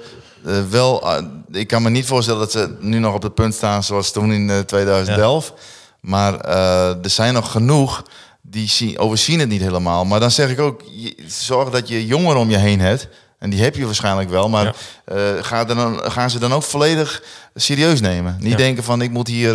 wel... 0.69 1.01
eh, 1.15 1.23
ik 1.51 1.67
kan 1.67 1.81
me 1.81 1.89
niet 1.89 2.05
voorstellen 2.05 2.39
dat 2.39 2.51
ze 2.51 2.75
nu 2.79 2.99
nog 2.99 3.13
op 3.13 3.23
het 3.23 3.33
punt 3.33 3.53
staan 3.53 3.83
zoals 3.83 4.11
toen 4.11 4.31
in 4.33 4.49
eh, 4.49 4.59
2011. 4.59 5.53
Maar 5.99 6.39
er 6.39 7.09
zijn 7.09 7.33
nog 7.33 7.51
genoeg 7.51 8.03
die 8.41 8.69
zien, 8.69 8.99
overzien 8.99 9.39
het 9.39 9.49
niet 9.49 9.61
helemaal. 9.61 10.05
Maar 10.05 10.19
dan 10.19 10.31
zeg 10.31 10.49
ik 10.49 10.59
ook, 10.59 10.81
je- 10.91 11.15
zorg 11.27 11.69
dat 11.69 11.87
je 11.87 12.05
jongeren 12.05 12.39
om 12.41 12.49
je 12.49 12.57
heen 12.57 12.79
hebt. 12.79 13.07
En 13.39 13.49
die 13.49 13.61
heb 13.61 13.75
je 13.75 13.85
waarschijnlijk 13.85 14.29
wel. 14.29 14.49
Maar 14.49 14.75
Ja. 15.05 15.41
ga 15.41 15.65
dan, 15.65 15.99
gaan 16.11 16.29
ze 16.29 16.39
dan 16.39 16.53
ook 16.53 16.63
volledig 16.63 17.23
serieus 17.55 18.01
nemen. 18.01 18.37
Niet 18.39 18.51
Ja. 18.51 18.57
denken 18.57 18.83
van 18.83 19.01
ik 19.01 19.11
moet 19.11 19.27
hier 19.27 19.53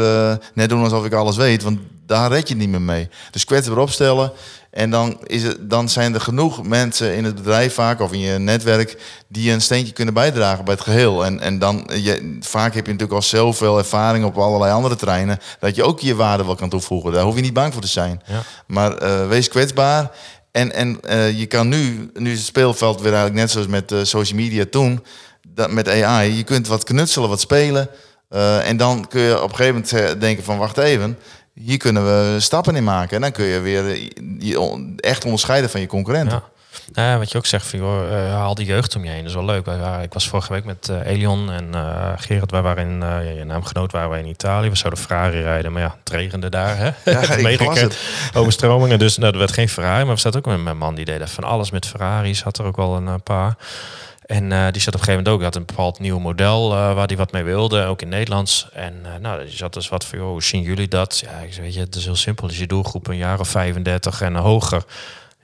net 0.54 0.68
doen 0.68 0.82
alsof 0.82 1.04
ik 1.04 1.12
alles 1.12 1.36
weet. 1.36 1.62
Want 1.62 1.78
daar 2.08 2.30
red 2.30 2.48
je 2.48 2.56
niet 2.56 2.68
meer 2.68 2.82
mee. 2.82 3.08
Dus 3.30 3.44
kwetsbaar 3.44 3.78
opstellen. 3.78 4.32
En 4.70 4.90
dan, 4.90 5.18
is 5.26 5.42
het, 5.42 5.70
dan 5.70 5.88
zijn 5.88 6.14
er 6.14 6.20
genoeg 6.20 6.62
mensen 6.62 7.14
in 7.14 7.24
het 7.24 7.34
bedrijf 7.34 7.74
vaak 7.74 8.00
of 8.00 8.12
in 8.12 8.18
je 8.18 8.38
netwerk 8.38 9.02
die 9.28 9.52
een 9.52 9.60
steentje 9.60 9.92
kunnen 9.92 10.14
bijdragen 10.14 10.64
bij 10.64 10.74
het 10.74 10.82
geheel. 10.82 11.24
En, 11.24 11.40
en 11.40 11.58
dan, 11.58 11.90
je, 11.94 12.38
vaak 12.40 12.74
heb 12.74 12.86
je 12.86 12.92
natuurlijk 12.92 13.18
al 13.18 13.26
zoveel 13.26 13.78
ervaring 13.78 14.24
op 14.24 14.38
allerlei 14.38 14.72
andere 14.72 14.96
terreinen, 14.96 15.38
dat 15.60 15.74
je 15.74 15.82
ook 15.82 16.00
je 16.00 16.14
waarde 16.14 16.44
wel 16.44 16.54
kan 16.54 16.68
toevoegen. 16.68 17.12
Daar 17.12 17.24
hoef 17.24 17.34
je 17.34 17.40
niet 17.40 17.52
bang 17.52 17.72
voor 17.72 17.82
te 17.82 17.88
zijn. 17.88 18.22
Ja. 18.26 18.42
Maar 18.66 18.96
eh, 18.96 19.28
wees 19.28 19.48
kwetsbaar. 19.48 20.10
En, 20.52 20.72
en 20.72 21.00
eh, 21.00 21.38
je 21.38 21.46
kan 21.46 21.68
nu, 21.68 22.10
nu 22.14 22.30
is 22.30 22.38
het 22.38 22.46
speelveld 22.46 23.00
weer 23.00 23.12
eigenlijk 23.12 23.40
net 23.40 23.50
zoals 23.50 23.66
met 23.66 23.92
eh, 23.92 23.98
social 24.02 24.38
media 24.38 24.64
toen, 24.70 25.04
dat, 25.48 25.70
met 25.70 25.88
AI, 25.88 26.36
je 26.36 26.44
kunt 26.44 26.66
wat 26.66 26.84
knutselen, 26.84 27.28
wat 27.28 27.40
spelen. 27.40 27.88
en 28.62 28.76
dan 28.76 29.08
kun 29.08 29.20
je 29.20 29.42
op 29.42 29.50
een 29.50 29.56
gegeven 29.56 29.84
moment 29.90 30.20
denken 30.20 30.44
van 30.44 30.58
wacht 30.58 30.78
even, 30.78 31.18
hier 31.60 31.78
kunnen 31.78 32.04
we 32.04 32.40
stappen 32.40 32.76
in 32.76 32.84
maken. 32.84 33.16
En 33.16 33.20
dan 33.20 33.32
kun 33.32 33.44
je 33.44 33.60
weer 33.60 33.90
eh, 33.90 34.10
je 34.38 34.94
echt 34.96 35.24
onderscheiden 35.24 35.70
van 35.70 35.80
je 35.80 35.86
concurrenten. 35.86 36.42
Ja. 36.92 37.18
Wat 37.18 37.30
je 37.30 37.38
ook 37.38 37.46
zegt, 37.46 37.66
van, 37.66 37.78
joh, 37.78 38.12
eh, 38.12 38.32
haal 38.32 38.54
die 38.54 38.66
jeugd 38.66 38.96
om 38.96 39.04
je 39.04 39.10
heen. 39.10 39.18
Dat 39.18 39.28
is 39.28 39.34
wel 39.34 39.44
leuk. 39.44 39.64
Wij 39.64 40.02
ik 40.02 40.12
was 40.12 40.28
vorige 40.28 40.52
week 40.52 40.64
met 40.64 40.88
eh, 40.88 41.06
Elion 41.06 41.50
en 41.50 41.74
Gerard. 42.18 42.50
Wij 42.50 42.62
waren 42.62 42.88
in, 42.88 42.98
ja, 43.00 43.18
je 43.18 43.44
naamgenoot 43.44 43.92
waren 43.92 44.10
wij 44.10 44.20
in 44.20 44.26
Italië. 44.26 44.68
We 44.68 44.76
zouden 44.76 45.02
Ferrari 45.02 45.40
rijden, 45.40 45.72
maar 45.72 45.82
ja, 45.82 45.96
het 45.98 46.10
regende 46.10 46.48
daar. 46.48 46.76
Hè? 46.76 46.90
Ja, 47.12 47.20
overstromingen. 48.34 48.98
Dus 48.98 49.16
nou, 49.16 49.32
er 49.32 49.38
werd 49.38 49.52
geen 49.52 49.68
Ferrari. 49.68 50.04
Maar 50.04 50.14
we 50.14 50.20
zaten 50.20 50.38
ook 50.38 50.46
met 50.46 50.62
mijn 50.62 50.78
man, 50.78 50.94
die 50.94 51.04
deed 51.04 51.30
van 51.30 51.44
alles 51.44 51.70
met 51.70 51.86
Ferraris. 51.86 52.42
Had 52.42 52.58
er 52.58 52.64
ook 52.64 52.76
wel 52.76 52.96
een 52.96 53.22
paar. 53.22 53.56
En 54.28 54.52
eh, 54.52 54.66
die 54.70 54.82
zat 54.82 54.94
op 54.94 55.00
een 55.00 55.06
gegeven 55.06 55.12
moment 55.12 55.28
ook, 55.28 55.36
die 55.36 55.44
had 55.44 55.56
een 55.56 55.64
bepaald 55.64 55.98
nieuw 55.98 56.18
model 56.18 56.72
eh, 56.72 56.94
waar 56.94 57.06
hij 57.06 57.16
wat 57.16 57.32
mee 57.32 57.42
wilde, 57.42 57.84
ook 57.84 58.02
in 58.02 58.08
Nederlands. 58.08 58.68
En 58.72 58.94
eh, 59.04 59.20
nou, 59.20 59.44
die 59.44 59.56
zat 59.56 59.72
dus 59.72 59.88
wat 59.88 60.04
van, 60.04 60.18
hoe 60.18 60.42
zien 60.42 60.62
jullie 60.62 60.88
dat? 60.88 61.18
Ja, 61.18 61.38
ik 61.38 61.52
zei, 61.52 61.64
weet 61.64 61.74
je, 61.74 61.80
het 61.80 61.94
is 61.94 62.04
heel 62.04 62.16
simpel. 62.16 62.46
Als 62.46 62.58
je 62.58 62.66
doelgroep 62.66 63.06
een 63.06 63.16
jaar 63.16 63.40
of 63.40 63.48
35 63.48 64.20
en 64.20 64.34
hoger, 64.34 64.84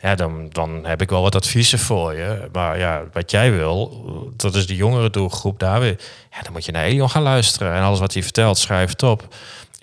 ja, 0.01 0.14
dan, 0.14 0.49
dan 0.53 0.85
heb 0.85 1.03
ik 1.03 1.11
wel 1.11 1.23
wat 1.23 1.35
adviezen 1.35 1.79
voor 1.79 2.14
je. 2.14 2.49
Maar 2.53 2.79
ja, 2.79 3.03
wat 3.12 3.31
jij 3.31 3.53
wil, 3.53 4.05
dat 4.37 4.55
is 4.55 4.66
de 4.66 4.77
jongere 4.77 5.11
doelgroep 5.11 5.59
daar 5.59 5.81
weer. 5.81 6.01
Ja, 6.31 6.42
dan 6.42 6.53
moet 6.53 6.64
je 6.64 6.73
naar 6.73 6.85
Elion 6.85 7.11
gaan 7.11 7.23
luisteren. 7.23 7.75
En 7.75 7.83
alles 7.83 7.99
wat 7.99 8.12
hij 8.12 8.23
vertelt, 8.23 8.59
schrijf 8.59 8.90
het 8.90 9.03
op. 9.03 9.35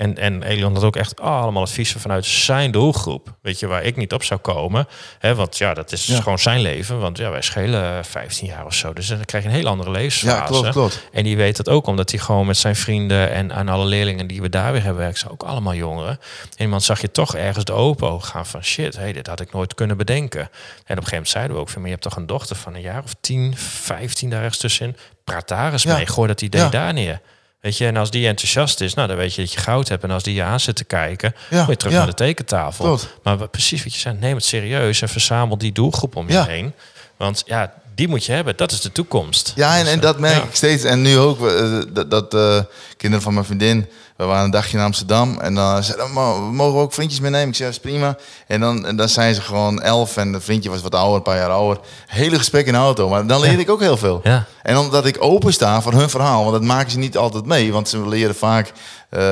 En, 0.01 0.17
en 0.17 0.43
Elion 0.43 0.73
had 0.73 0.83
ook 0.83 0.95
echt 0.95 1.19
allemaal 1.21 1.61
adviezen 1.61 1.99
vanuit 1.99 2.25
zijn 2.25 2.71
doelgroep. 2.71 3.35
Weet 3.41 3.59
je, 3.59 3.67
waar 3.67 3.83
ik 3.83 3.95
niet 3.95 4.13
op 4.13 4.23
zou 4.23 4.39
komen. 4.39 4.87
Hè, 5.19 5.35
want 5.35 5.57
ja, 5.57 5.73
dat 5.73 5.91
is 5.91 6.05
Ja. 6.05 6.21
gewoon 6.21 6.39
zijn 6.39 6.61
leven. 6.61 6.99
Want 6.99 7.17
ja, 7.17 7.29
wij 7.31 7.41
schelen 7.41 8.05
15 8.05 8.47
jaar 8.47 8.65
of 8.65 8.73
zo. 8.73 8.93
Dus 8.93 9.07
dan 9.07 9.25
krijg 9.25 9.43
je 9.43 9.49
een 9.49 9.55
heel 9.55 9.67
andere 9.67 9.91
levensfase. 9.91 10.35
Ja, 10.53 10.59
klopt, 10.59 10.69
klopt. 10.69 11.07
En 11.11 11.23
die 11.23 11.37
weet 11.37 11.57
dat 11.57 11.69
ook 11.69 11.87
omdat 11.87 12.11
hij 12.11 12.19
gewoon 12.19 12.45
met 12.45 12.57
zijn 12.57 12.75
vrienden 12.75 13.31
en 13.31 13.53
aan 13.53 13.69
alle 13.69 13.85
leerlingen 13.85 14.27
die 14.27 14.41
we 14.41 14.49
daar 14.49 14.71
weer 14.71 14.83
hebben 14.83 15.01
werken, 15.01 15.19
zijn 15.19 15.31
ook 15.31 15.43
allemaal 15.43 15.73
jongeren. 15.75 16.19
En 16.55 16.63
iemand 16.63 16.83
zag 16.83 17.01
je 17.01 17.11
toch 17.11 17.35
ergens 17.35 17.65
de 17.65 17.71
open 17.73 18.09
ogen 18.09 18.27
gaan 18.27 18.45
van 18.45 18.63
shit, 18.63 18.95
hey, 18.95 19.13
dit 19.13 19.27
had 19.27 19.39
ik 19.39 19.53
nooit 19.53 19.73
kunnen 19.73 19.97
bedenken. 19.97 20.39
En 20.41 20.47
op 20.47 20.49
een 20.87 20.87
gegeven 20.87 21.09
moment 21.11 21.29
zeiden 21.29 21.55
we 21.55 21.61
ook 21.61 21.69
van, 21.69 21.81
maar 21.81 21.89
je 21.89 21.95
hebt 21.95 22.07
toch 22.07 22.17
een 22.17 22.27
dochter 22.27 22.55
van 22.55 22.73
een 22.75 22.81
jaar 22.81 23.03
of 23.03 23.15
10, 23.21 23.53
15 23.57 24.29
daar 24.29 24.39
ergens 24.41 24.57
tussenin. 24.57 24.97
Praat 25.23 25.47
daar 25.47 25.71
eens 25.71 25.83
Ja. 25.83 25.95
mee, 25.95 26.05
gooi 26.07 26.27
dat 26.27 26.41
idee 26.41 26.61
Ja. 26.61 26.69
daar 26.69 26.93
neer. 26.93 27.21
Weet 27.61 27.77
je, 27.77 27.85
en 27.87 27.97
als 27.97 28.11
die 28.11 28.27
enthousiast 28.27 28.81
is, 28.81 28.93
nou 28.93 29.07
dan 29.07 29.17
weet 29.17 29.33
je 29.35 29.41
dat 29.41 29.53
je 29.53 29.59
goud 29.59 29.87
hebt. 29.87 30.03
En 30.03 30.11
als 30.11 30.23
die 30.23 30.33
je 30.35 30.43
aan 30.43 30.59
zit 30.59 30.75
te 30.75 30.83
kijken, 30.83 31.35
Ja, 31.49 31.59
moet 31.59 31.67
je 31.69 31.75
terug 31.75 31.93
ja. 31.93 31.99
naar 31.99 32.07
de 32.07 32.13
tekentafel. 32.13 32.99
Maar 33.23 33.47
precies 33.47 33.83
wat 33.83 33.93
je 33.93 33.99
zei, 33.99 34.17
neem 34.19 34.35
het 34.35 34.45
serieus 34.45 35.01
en 35.01 35.09
verzamel 35.09 35.57
die 35.57 35.71
doelgroep 35.71 36.15
om 36.15 36.27
je 36.27 36.33
Ja. 36.33 36.45
heen. 36.45 36.73
Want 37.17 37.43
ja, 37.45 37.73
die 37.95 38.07
moet 38.07 38.25
je 38.25 38.31
hebben. 38.31 38.57
Dat 38.57 38.71
is 38.71 38.81
de 38.81 38.91
toekomst. 38.91 39.53
Ja, 39.55 39.77
en, 39.77 39.83
Dus, 39.83 39.91
en 39.91 39.97
eh, 39.97 40.03
dat 40.03 40.19
merk 40.19 40.35
ja. 40.35 40.43
ik 40.43 40.55
steeds. 40.55 40.83
En 40.83 41.01
nu 41.01 41.17
ook, 41.17 41.47
eh, 41.47 41.79
dat, 41.93 42.11
dat 42.11 42.33
eh, 42.33 42.59
kinderen 42.97 43.23
van 43.23 43.33
mijn 43.33 43.45
vriendin, 43.45 43.87
we 44.17 44.23
waren 44.25 44.43
een 44.43 44.51
dagje 44.51 44.77
in 44.77 44.83
Amsterdam. 44.83 45.39
En 45.39 45.55
dan 45.55 45.83
zeiden 45.83 46.07
ze, 46.07 46.13
"Ma, 46.13 46.33
we 46.33 46.39
mogen 46.51 46.79
ook 46.79 46.93
vriendjes 46.93 47.19
meenemen. 47.19 47.47
Ik 47.47 47.55
zei, 47.55 47.69
dat 47.71 47.77
is 47.83 47.91
prima. 47.91 48.17
En 48.47 48.59
dan, 48.59 48.85
en 48.85 48.95
dan 48.95 49.09
zijn 49.09 49.35
ze 49.35 49.41
gewoon 49.41 49.81
elf 49.81 50.17
en 50.17 50.33
het 50.33 50.43
vriendje 50.43 50.69
was 50.69 50.81
wat 50.81 50.95
ouder, 50.95 51.15
een 51.15 51.21
paar 51.21 51.37
jaar 51.37 51.49
ouder. 51.49 51.83
Hele 52.07 52.37
gesprek 52.37 52.65
in 52.65 52.73
de 52.73 52.79
auto, 52.79 53.09
maar 53.09 53.27
dan 53.27 53.41
leer 53.41 53.59
ik 53.59 53.69
ook 53.69 53.79
heel 53.79 53.97
veel. 53.97 54.19
Ja. 54.23 54.45
En 54.61 54.77
omdat 54.77 55.05
ik 55.05 55.17
open 55.19 55.53
sta 55.53 55.81
voor 55.81 55.93
hun 55.93 56.09
verhaal, 56.09 56.39
want 56.41 56.51
dat 56.51 56.63
maken 56.63 56.91
ze 56.91 56.97
niet 56.97 57.17
altijd 57.17 57.45
mee. 57.45 57.71
Want 57.71 57.89
ze 57.89 58.07
leren 58.07 58.35
vaak, 58.35 58.71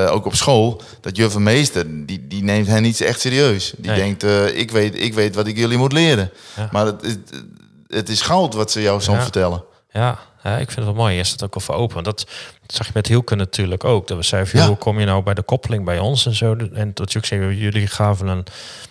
ook 0.08 0.26
op 0.26 0.34
school, 0.34 0.82
dat 1.00 1.16
juf 1.16 1.34
en 1.34 1.42
meester, 1.42 2.06
die, 2.06 2.26
die 2.28 2.42
neemt 2.42 2.66
hen 2.66 2.82
niet 2.82 3.00
echt 3.00 3.20
serieus. 3.20 3.72
Die 3.76 3.90
Nee. 3.90 4.00
denkt, 4.00 4.54
ik, 4.56 4.70
weet, 4.70 5.00
ik 5.00 5.14
weet 5.14 5.34
wat 5.34 5.46
ik 5.46 5.56
jullie 5.56 5.78
moet 5.78 5.92
leren. 5.92 6.30
Ja. 6.56 6.68
Maar 6.72 6.86
het, 6.86 7.02
het, 7.02 7.42
het 7.90 8.08
is 8.08 8.20
goud 8.22 8.54
wat 8.54 8.70
ze 8.70 8.82
jou 8.82 9.00
soms 9.00 9.16
Ja. 9.16 9.22
vertellen. 9.22 9.64
Ja, 9.92 10.18
ja, 10.42 10.50
ik 10.58 10.70
vind 10.70 10.76
het 10.76 10.84
wel 10.84 10.94
mooi. 10.94 11.16
Je 11.16 11.24
staat 11.24 11.42
ook 11.42 11.54
al 11.54 11.60
voor 11.60 11.74
open. 11.74 11.94
Want 11.94 12.06
dat, 12.06 12.18
dat 12.66 12.76
zag 12.76 12.86
je 12.86 12.92
met 12.94 13.06
Hielke 13.06 13.34
natuurlijk 13.34 13.84
ook. 13.84 14.08
Dat 14.08 14.16
we 14.16 14.22
zeiden, 14.22 14.58
Ja. 14.60 14.66
hoe 14.66 14.76
kom 14.76 14.98
je 14.98 15.06
nou 15.06 15.22
bij 15.22 15.34
de 15.34 15.42
koppeling 15.42 15.84
bij 15.84 15.98
ons 15.98 16.26
en 16.26 16.34
zo. 16.34 16.56
En 16.72 16.90
dat 16.94 17.12
je 17.12 17.18
ook 17.18 17.24
zei, 17.24 17.56
jullie 17.56 17.86
gaven 17.86 18.26
een 18.26 18.44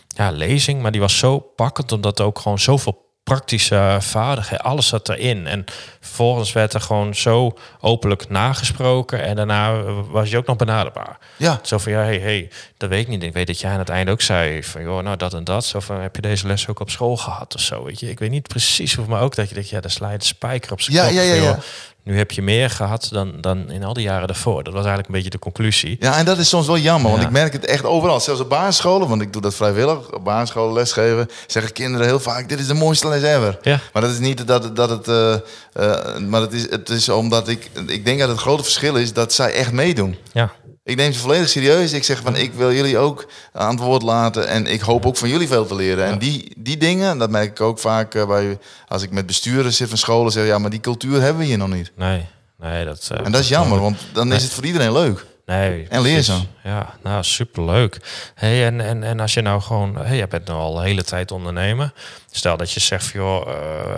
ja, 0.07 0.31
lezing, 0.31 0.81
maar 0.81 0.91
die 0.91 1.01
was 1.01 1.17
zo 1.17 1.39
pakkend, 1.39 1.91
omdat 1.91 2.19
er 2.19 2.25
ook 2.25 2.39
gewoon 2.39 2.59
zoveel 2.59 3.07
praktische 3.29 3.97
vaardigheden, 3.99 4.65
alles 4.65 4.87
zat 4.87 5.09
erin. 5.09 5.47
En 5.47 5.65
vervolgens 5.99 6.51
werd 6.53 6.73
er 6.73 6.81
gewoon 6.81 7.15
zo 7.15 7.57
openlijk 7.79 8.29
nagesproken 8.29 9.23
en 9.23 9.35
daarna 9.35 9.81
was 9.91 10.29
je 10.29 10.37
ook 10.37 10.45
nog 10.45 10.55
benaderbaar. 10.55 11.17
Ja. 11.37 11.59
Zo 11.63 11.77
van, 11.77 11.91
ja, 11.91 11.99
hey, 11.99 12.17
hey, 12.19 12.49
dat 12.77 12.89
weet 12.89 13.01
ik 13.01 13.07
niet. 13.07 13.23
Ik 13.23 13.33
weet 13.33 13.47
dat 13.47 13.59
jij 13.59 13.71
aan 13.71 13.79
het 13.79 13.89
einde 13.89 14.11
ook 14.11 14.21
zei 14.21 14.63
van, 14.63 14.81
joh, 14.83 15.03
nou 15.03 15.17
dat 15.17 15.33
en 15.33 15.43
dat. 15.43 15.65
Zo 15.65 15.79
van, 15.79 15.99
heb 16.01 16.15
je 16.15 16.21
deze 16.21 16.47
les 16.47 16.67
ook 16.67 16.79
op 16.79 16.89
school 16.89 17.17
gehad 17.17 17.55
of 17.55 17.61
zo, 17.61 17.83
weet 17.83 17.99
je. 17.99 18.09
Ik 18.09 18.19
weet 18.19 18.29
niet 18.31 18.47
precies 18.47 18.97
of, 18.97 19.07
maar 19.07 19.21
ook 19.21 19.35
dat 19.35 19.47
je 19.47 19.53
denkt, 19.53 19.69
ja, 19.69 19.79
daar 19.79 19.91
sla 19.91 20.11
je 20.11 20.17
de 20.17 20.25
spijker 20.25 20.71
op 20.71 20.81
zijn 20.81 20.95
Ja, 20.97 21.03
kop. 21.05 21.13
ja, 21.13 21.21
ja, 21.21 21.33
ja. 21.33 21.43
joh, 21.43 21.57
Nu 22.03 22.17
heb 22.17 22.31
je 22.31 22.41
meer 22.41 22.69
gehad 22.69 23.07
dan, 23.11 23.33
dan 23.41 23.69
in 23.71 23.83
al 23.83 23.93
die 23.93 24.03
jaren 24.03 24.27
daarvoor. 24.27 24.63
Dat 24.63 24.73
was 24.73 24.85
eigenlijk 24.85 25.07
een 25.07 25.13
beetje 25.15 25.29
de 25.29 25.39
conclusie. 25.39 25.97
Ja, 25.99 26.17
en 26.17 26.25
dat 26.25 26.37
is 26.37 26.49
soms 26.49 26.67
wel 26.67 26.77
jammer, 26.77 27.09
want 27.09 27.21
Ja. 27.21 27.27
ik 27.27 27.33
merk 27.33 27.53
het 27.53 27.65
echt 27.65 27.83
overal. 27.85 28.19
Zelfs 28.19 28.41
op 28.41 28.49
basisscholen, 28.49 29.07
want 29.07 29.21
ik 29.21 29.33
doe 29.33 29.41
dat 29.41 29.55
vrijwillig. 29.55 30.11
Op 30.13 30.23
basisscholen 30.23 30.73
lesgeven 30.73 31.27
zeggen 31.47 31.73
kinderen 31.73 32.07
heel 32.07 32.19
vaak: 32.19 32.49
dit 32.49 32.59
is 32.59 32.67
de 32.67 32.73
mooiste 32.73 33.07
les 33.07 33.21
ever. 33.23 33.57
Ja. 33.61 33.79
Maar 33.93 34.01
dat 34.01 34.11
is 34.11 34.19
niet 34.19 34.47
dat, 34.47 34.63
het- 34.63 34.75
dat 34.75 34.89
het. 34.89 35.07
eh, 35.07 35.33
eh, 35.33 36.17
maar 36.27 36.41
het 36.41 36.53
is, 36.53 36.69
het 36.69 36.89
is 36.89 37.09
omdat 37.09 37.47
ik. 37.47 37.69
Ik 37.87 38.05
denk 38.05 38.19
dat 38.19 38.29
het 38.29 38.37
grote 38.39 38.63
verschil 38.63 38.95
is 38.95 39.13
dat 39.13 39.33
zij 39.33 39.53
echt 39.53 39.71
meedoen. 39.71 40.17
Ja, 40.31 40.51
Ik 40.89 40.95
neem 40.95 41.13
ze 41.13 41.19
volledig 41.19 41.49
serieus. 41.49 41.93
Ik 41.93 42.03
zeg 42.03 42.21
van 42.21 42.35
ik 42.35 42.53
wil 42.53 42.73
jullie 42.73 42.97
ook 42.97 43.25
aan 43.53 43.69
het 43.75 43.79
woord 43.79 44.01
laten. 44.01 44.47
En 44.47 44.65
ik 44.65 44.81
hoop 44.81 45.05
ook 45.05 45.17
van 45.17 45.29
jullie 45.29 45.47
veel 45.47 45.65
te 45.65 45.75
leren. 45.75 46.05
En 46.05 46.19
die, 46.19 46.51
die 46.57 46.77
dingen, 46.77 47.17
dat 47.17 47.29
merk 47.29 47.49
ik 47.49 47.61
ook 47.61 47.79
vaak 47.79 48.15
eh, 48.15 48.27
bij, 48.27 48.57
als 48.87 49.03
ik 49.03 49.11
met 49.11 49.25
besturen 49.25 49.73
zit 49.73 49.89
van 49.89 49.97
scholen. 49.97 50.31
Zeg 50.31 50.45
ja, 50.45 50.57
maar 50.57 50.69
die 50.69 50.79
cultuur 50.79 51.21
hebben 51.21 51.41
we 51.41 51.47
hier 51.47 51.57
nog 51.57 51.69
niet. 51.69 51.91
nee. 51.95 52.25
Nee, 52.61 52.85
dat... 52.85 53.09
eh, 53.11 53.25
En 53.25 53.31
dat 53.31 53.41
is 53.41 53.47
jammer, 53.49 53.79
want 53.79 53.97
dan 54.13 54.33
is 54.33 54.43
het 54.43 54.51
voor 54.51 54.65
iedereen 54.65 54.91
leuk. 54.93 55.25
Nee, 55.49 55.87
En 55.89 56.01
leerzaam. 56.01 56.47
Ja, 56.63 56.93
nou 57.03 57.23
superleuk. 57.23 57.97
Hey, 58.35 58.65
en, 58.65 58.81
en, 58.81 59.03
en 59.03 59.19
als 59.19 59.33
je 59.33 59.41
nou 59.41 59.61
gewoon, 59.61 59.97
hey, 59.97 60.17
je 60.17 60.27
bent 60.27 60.47
nu 60.47 60.53
al 60.53 60.73
de 60.73 60.81
hele 60.81 61.03
tijd 61.03 61.31
ondernemer. 61.31 61.91
Stel 62.31 62.57
dat 62.57 62.71
je 62.71 62.79
zegt, 62.79 63.11
joh, 63.11 63.47
uh, 63.47 63.53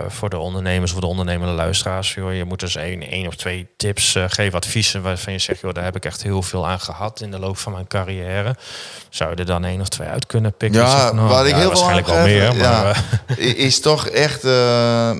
voor 0.08 0.30
de 0.30 0.38
ondernemers, 0.38 0.92
voor 0.92 1.00
de 1.00 1.06
ondernemende 1.06 1.52
luisteraars, 1.54 2.14
joh, 2.14 2.34
je 2.34 2.44
moet 2.44 2.60
dus 2.60 2.76
één, 2.76 3.02
één 3.02 3.26
of 3.26 3.34
twee 3.34 3.68
tips 3.76 4.14
uh, 4.14 4.24
geven, 4.28 4.58
adviezen 4.58 5.02
waarvan 5.02 5.32
je 5.32 5.38
zegt, 5.38 5.60
joh, 5.60 5.74
daar 5.74 5.84
heb 5.84 5.96
ik 5.96 6.04
echt 6.04 6.22
heel 6.22 6.42
veel 6.42 6.66
aan 6.68 6.80
gehad 6.80 7.20
in 7.20 7.30
de 7.30 7.38
loop 7.38 7.58
van 7.58 7.72
mijn 7.72 7.86
carrière. 7.86 8.56
Zou 9.08 9.30
je 9.30 9.36
er 9.36 9.46
dan 9.46 9.64
één 9.64 9.80
of 9.80 9.88
twee 9.88 10.08
uit 10.08 10.26
kunnen 10.26 10.56
pikken? 10.56 10.80
Ja, 10.80 11.00
zeg, 11.00 11.12
nou, 11.12 11.28
waar 11.28 11.46
ik 11.46 11.50
ja, 11.50 11.58
heel 11.58 11.68
waarschijnlijk 11.68 12.06
wel 12.06 12.16
aan 12.16 12.24
meer. 12.24 12.56
Maar, 12.56 13.04
uh, 13.38 13.58
is 13.58 13.80
toch 13.80 14.06
echt 14.06 14.42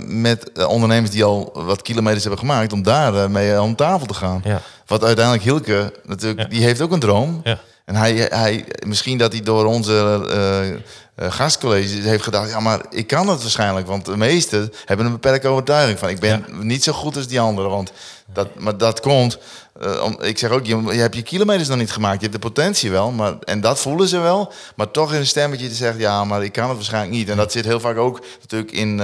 met 0.07 0.67
ondernemers 0.67 1.11
die 1.11 1.25
al 1.25 1.51
wat 1.55 1.83
kilometers 1.83 2.23
hebben 2.23 2.41
gemaakt, 2.41 2.73
om 2.73 2.83
daar 2.83 3.31
mee 3.31 3.57
aan 3.57 3.75
tafel 3.75 4.07
te 4.07 4.15
gaan. 4.15 4.41
ja, 4.45 4.61
Wat 4.93 5.05
uiteindelijk 5.05 5.45
Hilke, 5.45 5.93
natuurlijk, 6.05 6.51
die 6.51 6.63
heeft 6.63 6.81
ook 6.81 6.93
een 6.93 7.01
droom. 7.01 7.41
ja, 7.45 7.59
En 7.85 7.95
hij, 7.95 8.13
hij, 8.15 8.65
misschien 8.87 9.19
dat 9.19 9.33
hij 9.33 9.43
door 9.43 9.65
onze 9.65 10.23
eh, 10.31 10.69
eh, 10.69 11.33
gastcolleges 11.33 11.93
heeft 11.93 12.23
gedacht, 12.23 12.51
ja, 12.51 12.61
maar 12.61 12.81
ik 12.91 13.07
kan 13.07 13.29
het 13.29 13.43
waarschijnlijk. 13.43 13.87
Want 13.87 14.05
de 14.05 14.17
meesten 14.17 14.73
hebben 14.85 15.07
een 15.07 15.13
beperkte 15.13 15.49
overtuiging 15.49 15.99
van, 15.99 16.09
ik 16.09 16.21
ben 16.21 16.45
niet 16.61 16.83
zo 16.83 16.93
goed 16.93 17.17
als 17.17 17.27
die 17.27 17.41
anderen. 17.41 17.71
Want 17.71 17.93
dat, 18.33 18.59
maar 18.59 18.77
dat 18.77 19.01
komt, 19.01 19.39
eh, 19.81 20.03
om, 20.03 20.17
ik 20.21 20.39
zeg 20.39 20.51
ook, 20.51 20.67
je, 20.67 20.77
je 20.77 21.01
hebt 21.01 21.15
je 21.15 21.23
kilometers 21.23 21.69
nog 21.69 21.79
niet 21.79 21.93
gemaakt. 21.93 22.21
Je 22.21 22.29
hebt 22.29 22.43
de 22.43 22.49
potentie 22.49 22.91
wel, 22.91 23.11
maar, 23.11 23.39
en 23.39 23.61
dat 23.61 23.81
voelen 23.81 24.09
ze 24.09 24.19
wel. 24.19 24.53
Maar 24.77 24.91
toch 24.91 25.13
in 25.13 25.19
een 25.19 25.27
stemmetje 25.27 25.69
te 25.69 25.75
zeggen, 25.75 26.01
ja, 26.01 26.25
maar 26.25 26.45
ik 26.45 26.53
kan 26.53 26.69
het 26.69 26.77
waarschijnlijk 26.77 27.13
niet. 27.13 27.29
En 27.29 27.37
dat 27.37 27.53
zit 27.53 27.65
heel 27.65 27.81
vaak 27.81 27.97
ook 27.97 28.25
natuurlijk 28.41 28.73
in... 28.73 29.01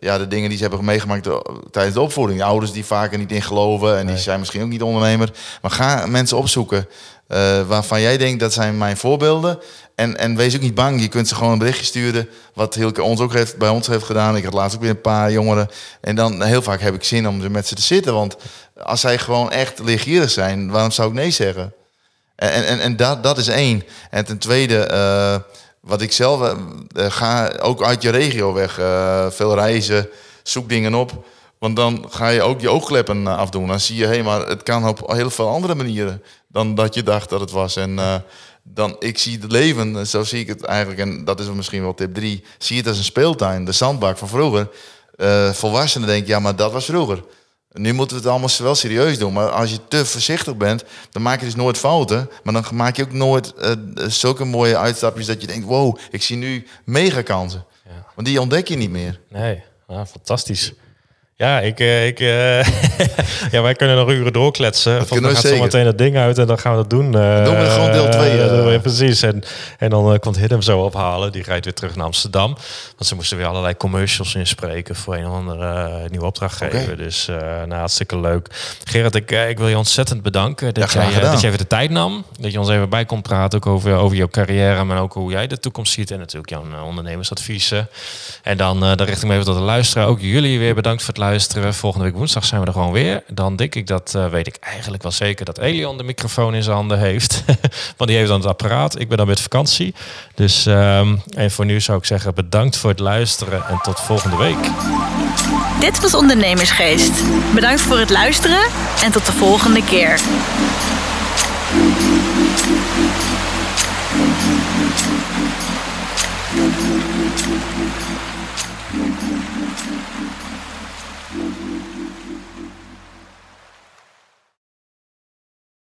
eh, 0.00 0.08
ja, 0.08 0.18
de 0.18 0.28
dingen 0.28 0.48
die 0.48 0.58
ze 0.58 0.64
hebben 0.64 0.84
meegemaakt 0.84 1.24
do- 1.24 1.42
tijdens 1.70 1.94
de 1.94 2.00
opvoeding. 2.00 2.38
De 2.38 2.44
ouders 2.44 2.72
die 2.72 2.84
vaker 2.84 3.18
niet 3.18 3.32
in 3.32 3.42
geloven 3.42 3.98
en 3.98 4.06
die 4.06 4.16
zijn 4.16 4.38
misschien 4.38 4.62
ook 4.62 4.68
niet 4.68 4.82
ondernemer. 4.82 5.30
Maar 5.62 5.70
ga 5.70 6.06
mensen 6.06 6.36
opzoeken 6.36 6.88
eh, 7.26 7.62
waarvan 7.66 8.00
jij 8.00 8.16
denkt 8.16 8.40
dat 8.40 8.52
zijn 8.52 8.78
mijn 8.78 8.96
voorbeelden. 8.96 9.58
En, 9.94 10.16
en 10.18 10.36
wees 10.36 10.54
ook 10.54 10.60
niet 10.60 10.74
bang. 10.74 11.00
Je 11.00 11.08
kunt 11.08 11.28
ze 11.28 11.34
gewoon 11.34 11.52
een 11.52 11.58
berichtje 11.58 11.84
sturen. 11.84 12.28
Wat 12.54 12.74
Hilke 12.74 13.02
ons 13.02 13.20
ook 13.20 13.32
heeft, 13.32 13.56
bij 13.56 13.68
ons 13.68 13.86
heeft 13.86 14.04
gedaan. 14.04 14.36
Ik 14.36 14.44
had 14.44 14.52
laatst 14.52 14.76
ook 14.76 14.82
weer 14.82 14.90
een 14.90 15.00
paar 15.00 15.32
jongeren. 15.32 15.68
En 16.00 16.14
dan 16.16 16.42
heel 16.42 16.62
vaak 16.62 16.80
heb 16.80 16.94
ik 16.94 17.04
zin 17.04 17.28
om 17.28 17.42
er 17.42 17.50
met 17.50 17.66
ze 17.66 17.74
te 17.74 17.82
zitten. 17.82 18.14
Want 18.14 18.36
als 18.82 19.00
zij 19.00 19.18
gewoon 19.18 19.50
echt 19.50 19.78
leergierig 19.78 20.30
zijn, 20.30 20.70
waarom 20.70 20.90
zou 20.90 21.08
ik 21.08 21.14
nee 21.14 21.30
zeggen? 21.30 21.74
En, 22.36 22.66
en, 22.66 22.80
en 22.80 22.96
dat, 22.96 23.22
dat 23.22 23.38
is 23.38 23.48
één. 23.48 23.82
En 24.10 24.24
ten 24.24 24.38
tweede, 24.38 24.78
eh, 24.78 25.36
wat 25.80 26.00
ik 26.00 26.12
zelf 26.12 26.42
eh, 26.42 26.56
eh, 27.04 27.12
ga 27.12 27.52
ook 27.60 27.82
uit 27.82 28.02
je 28.02 28.10
regio 28.10 28.52
weg. 28.52 28.78
eh, 28.78 29.30
veel 29.30 29.54
reizen, 29.54 30.08
zoek 30.42 30.68
dingen 30.68 30.94
op. 30.94 31.24
Want 31.58 31.76
dan 31.76 32.06
ga 32.10 32.28
je 32.28 32.42
ook 32.42 32.60
je 32.60 32.68
oogkleppen 32.68 33.26
afdoen. 33.26 33.66
Dan 33.66 33.80
zie 33.80 33.96
je, 33.96 34.06
hé, 34.06 34.22
maar 34.22 34.46
het 34.46 34.62
kan 34.62 34.88
op 34.88 35.12
heel 35.12 35.30
veel 35.30 35.48
andere 35.48 35.74
manieren 35.74 36.22
dan 36.48 36.74
dat 36.74 36.94
je 36.94 37.02
dacht 37.02 37.28
dat 37.28 37.40
het 37.40 37.50
was. 37.50 37.76
En 37.76 37.98
dan, 38.62 38.96
ik 38.98 39.18
zie 39.18 39.38
het 39.40 39.52
leven, 39.52 40.06
zo 40.06 40.24
zie 40.24 40.40
ik 40.40 40.46
het 40.46 40.64
eigenlijk, 40.64 41.00
en 41.00 41.24
dat 41.24 41.40
is 41.40 41.46
misschien 41.46 41.82
wel 41.82 41.94
tip 41.94 42.14
drie, 42.14 42.44
zie 42.58 42.76
het 42.76 42.86
als 42.86 42.98
een 42.98 43.04
speeltuin, 43.04 43.64
de 43.64 43.72
zandbak 43.72 44.18
van 44.18 44.28
vroeger. 44.28 44.68
Volwassenen 45.52 46.08
denken, 46.08 46.28
ja, 46.28 46.38
maar 46.38 46.56
dat 46.56 46.72
was 46.72 46.84
vroeger. 46.84 47.24
Nu 47.72 47.92
moeten 47.92 48.16
we 48.16 48.22
het 48.22 48.30
allemaal 48.30 48.50
wel 48.58 48.74
serieus 48.74 49.18
doen. 49.18 49.32
Maar 49.32 49.50
als 49.50 49.70
je 49.70 49.78
te 49.88 50.04
voorzichtig 50.04 50.56
bent, 50.56 50.84
dan 51.10 51.22
maak 51.22 51.38
je 51.38 51.44
dus 51.44 51.54
nooit 51.54 51.78
fouten. 51.78 52.30
Maar 52.42 52.52
dan 52.52 52.64
maak 52.72 52.96
je 52.96 53.02
ook 53.02 53.12
nooit 53.12 53.54
eh, 53.54 53.72
zulke 54.06 54.44
mooie 54.44 54.76
uitstapjes 54.76 55.26
dat 55.26 55.40
je 55.40 55.46
denkt, 55.46 55.66
wow, 55.66 55.98
ik 56.10 56.22
zie 56.22 56.36
nu 56.36 56.66
mega 56.84 57.22
kansen. 57.22 57.64
Ja. 57.84 58.06
Want 58.14 58.26
die 58.26 58.40
ontdek 58.40 58.68
je 58.68 58.76
niet 58.76 58.90
meer. 58.90 59.20
nee, 59.28 59.62
ja, 59.88 60.06
fantastisch. 60.06 60.72
Ja, 61.40 61.60
ik, 61.60 61.80
eh, 61.80 62.06
ik, 62.06 62.20
eh, 62.20 62.62
ja, 63.54 63.62
wij 63.62 63.74
kunnen 63.74 63.96
nog 63.96 64.10
uren 64.10 64.32
doorkletsen. 64.32 64.92
Volgens 64.96 65.20
mij 65.20 65.28
we 65.30 65.34
gaat 65.36 65.44
zo 65.46 65.62
meteen 65.62 65.86
het 65.86 65.98
ding 65.98 66.16
uit 66.16 66.38
en 66.38 66.46
dan 66.46 66.58
gaan 66.58 66.72
we 66.72 66.78
dat 66.78 66.90
doen. 66.90 67.04
eh, 67.14 67.44
doen 67.44 67.58
we 67.58 67.64
gewoon 67.70 67.92
deel 67.92 68.08
twee, 68.10 68.30
eh, 68.30 68.44
eh. 68.44 68.48
doen 68.50 68.66
we- 68.72 68.80
precies. 68.80 69.22
En, 69.22 69.42
en 69.78 69.90
dan 69.90 70.12
eh, 70.12 70.18
komt 70.18 70.38
Hid 70.38 70.50
hem 70.50 70.62
zo 70.62 70.80
ophalen. 70.80 71.32
Die 71.32 71.42
rijdt 71.42 71.64
weer 71.64 71.74
terug 71.74 71.96
naar 71.96 72.04
Amsterdam. 72.06 72.52
Want 72.96 73.06
ze 73.06 73.14
moesten 73.14 73.36
weer 73.36 73.46
allerlei 73.46 73.76
commercials 73.76 74.34
inspreken 74.34 74.94
voor 74.96 75.14
een 75.16 75.26
of 75.26 75.34
andere 75.34 75.66
eh, 75.74 76.10
nieuwe 76.10 76.26
opdrachtgever. 76.26 76.82
Oké. 76.82 76.96
Dus 76.96 77.28
eh 77.28 77.36
nou, 77.36 77.74
hartstikke 77.74 78.18
leuk. 78.20 78.48
Gerard, 78.84 79.14
ik, 79.14 79.30
eh, 79.30 79.48
ik 79.48 79.58
wil 79.58 79.68
je 79.68 79.76
ontzettend 79.78 80.22
bedanken 80.22 80.74
dat, 80.74 80.92
Ja, 80.92 81.02
jij, 81.10 81.20
eh, 81.22 81.30
dat 81.30 81.40
je 81.40 81.46
even 81.46 81.58
de 81.58 81.66
tijd 81.66 81.90
nam. 81.90 82.24
Dat 82.40 82.52
je 82.52 82.58
ons 82.58 82.68
even 82.68 82.88
bij 82.88 83.04
kon 83.04 83.22
praten 83.22 83.58
ook 83.58 83.66
over, 83.66 83.94
over 83.94 84.16
jouw 84.16 84.28
carrière, 84.28 84.84
maar 84.84 85.00
ook 85.00 85.12
hoe 85.12 85.30
jij 85.30 85.46
de 85.46 85.58
toekomst 85.58 85.92
ziet. 85.92 86.10
En 86.10 86.18
natuurlijk 86.18 86.50
jouw 86.50 86.64
eh, 86.72 86.86
ondernemersadviezen. 86.86 87.88
En 88.42 88.56
dan, 88.56 88.84
eh 88.84 88.96
dan 88.96 89.06
richt 89.06 89.22
ik 89.22 89.28
me 89.28 89.32
even 89.34 89.44
tot 89.46 89.56
de 89.56 89.60
luisteraar. 89.62 90.06
Ook 90.06 90.20
jullie 90.20 90.58
weer 90.58 90.74
bedankt 90.74 90.98
voor 90.98 91.08
het 91.08 91.16
luisteren. 91.16 91.28
Volgende 91.70 92.06
week 92.06 92.16
woensdag 92.16 92.44
zijn 92.44 92.60
we 92.60 92.66
er 92.66 92.72
gewoon 92.72 92.92
weer. 92.92 93.22
Dan 93.28 93.56
denk 93.56 93.74
ik 93.74 93.86
dat, 93.86 94.14
eh, 94.14 94.26
weet 94.26 94.46
ik 94.46 94.56
eigenlijk 94.60 95.02
wel 95.02 95.12
zeker, 95.12 95.44
dat 95.44 95.58
Elion 95.58 95.96
de 95.96 96.02
microfoon 96.02 96.54
in 96.54 96.62
zijn 96.62 96.76
handen 96.76 96.98
heeft. 96.98 97.44
Want 97.96 98.10
die 98.10 98.16
heeft 98.16 98.28
dan 98.28 98.40
het 98.40 98.48
apparaat. 98.48 99.00
Ik 99.00 99.08
ben 99.08 99.16
dan 99.16 99.26
met 99.26 99.40
vakantie. 99.40 99.94
Dus, 100.34 100.66
ehm, 100.66 101.16
en 101.34 101.50
voor 101.50 101.64
nu 101.64 101.80
zou 101.80 101.98
ik 101.98 102.04
zeggen 102.04 102.34
bedankt 102.34 102.76
voor 102.76 102.90
het 102.90 102.98
luisteren 102.98 103.66
en 103.66 103.78
tot 103.82 104.00
volgende 104.00 104.36
week. 104.36 104.70
Dit 105.80 106.00
was 106.00 106.14
Ondernemersgeest. 106.14 107.22
Bedankt 107.54 107.80
voor 107.80 107.98
het 107.98 108.10
luisteren 108.10 108.62
en 109.02 109.12
tot 109.12 109.26
de 109.26 109.32
volgende 109.32 109.84
keer. 109.84 110.20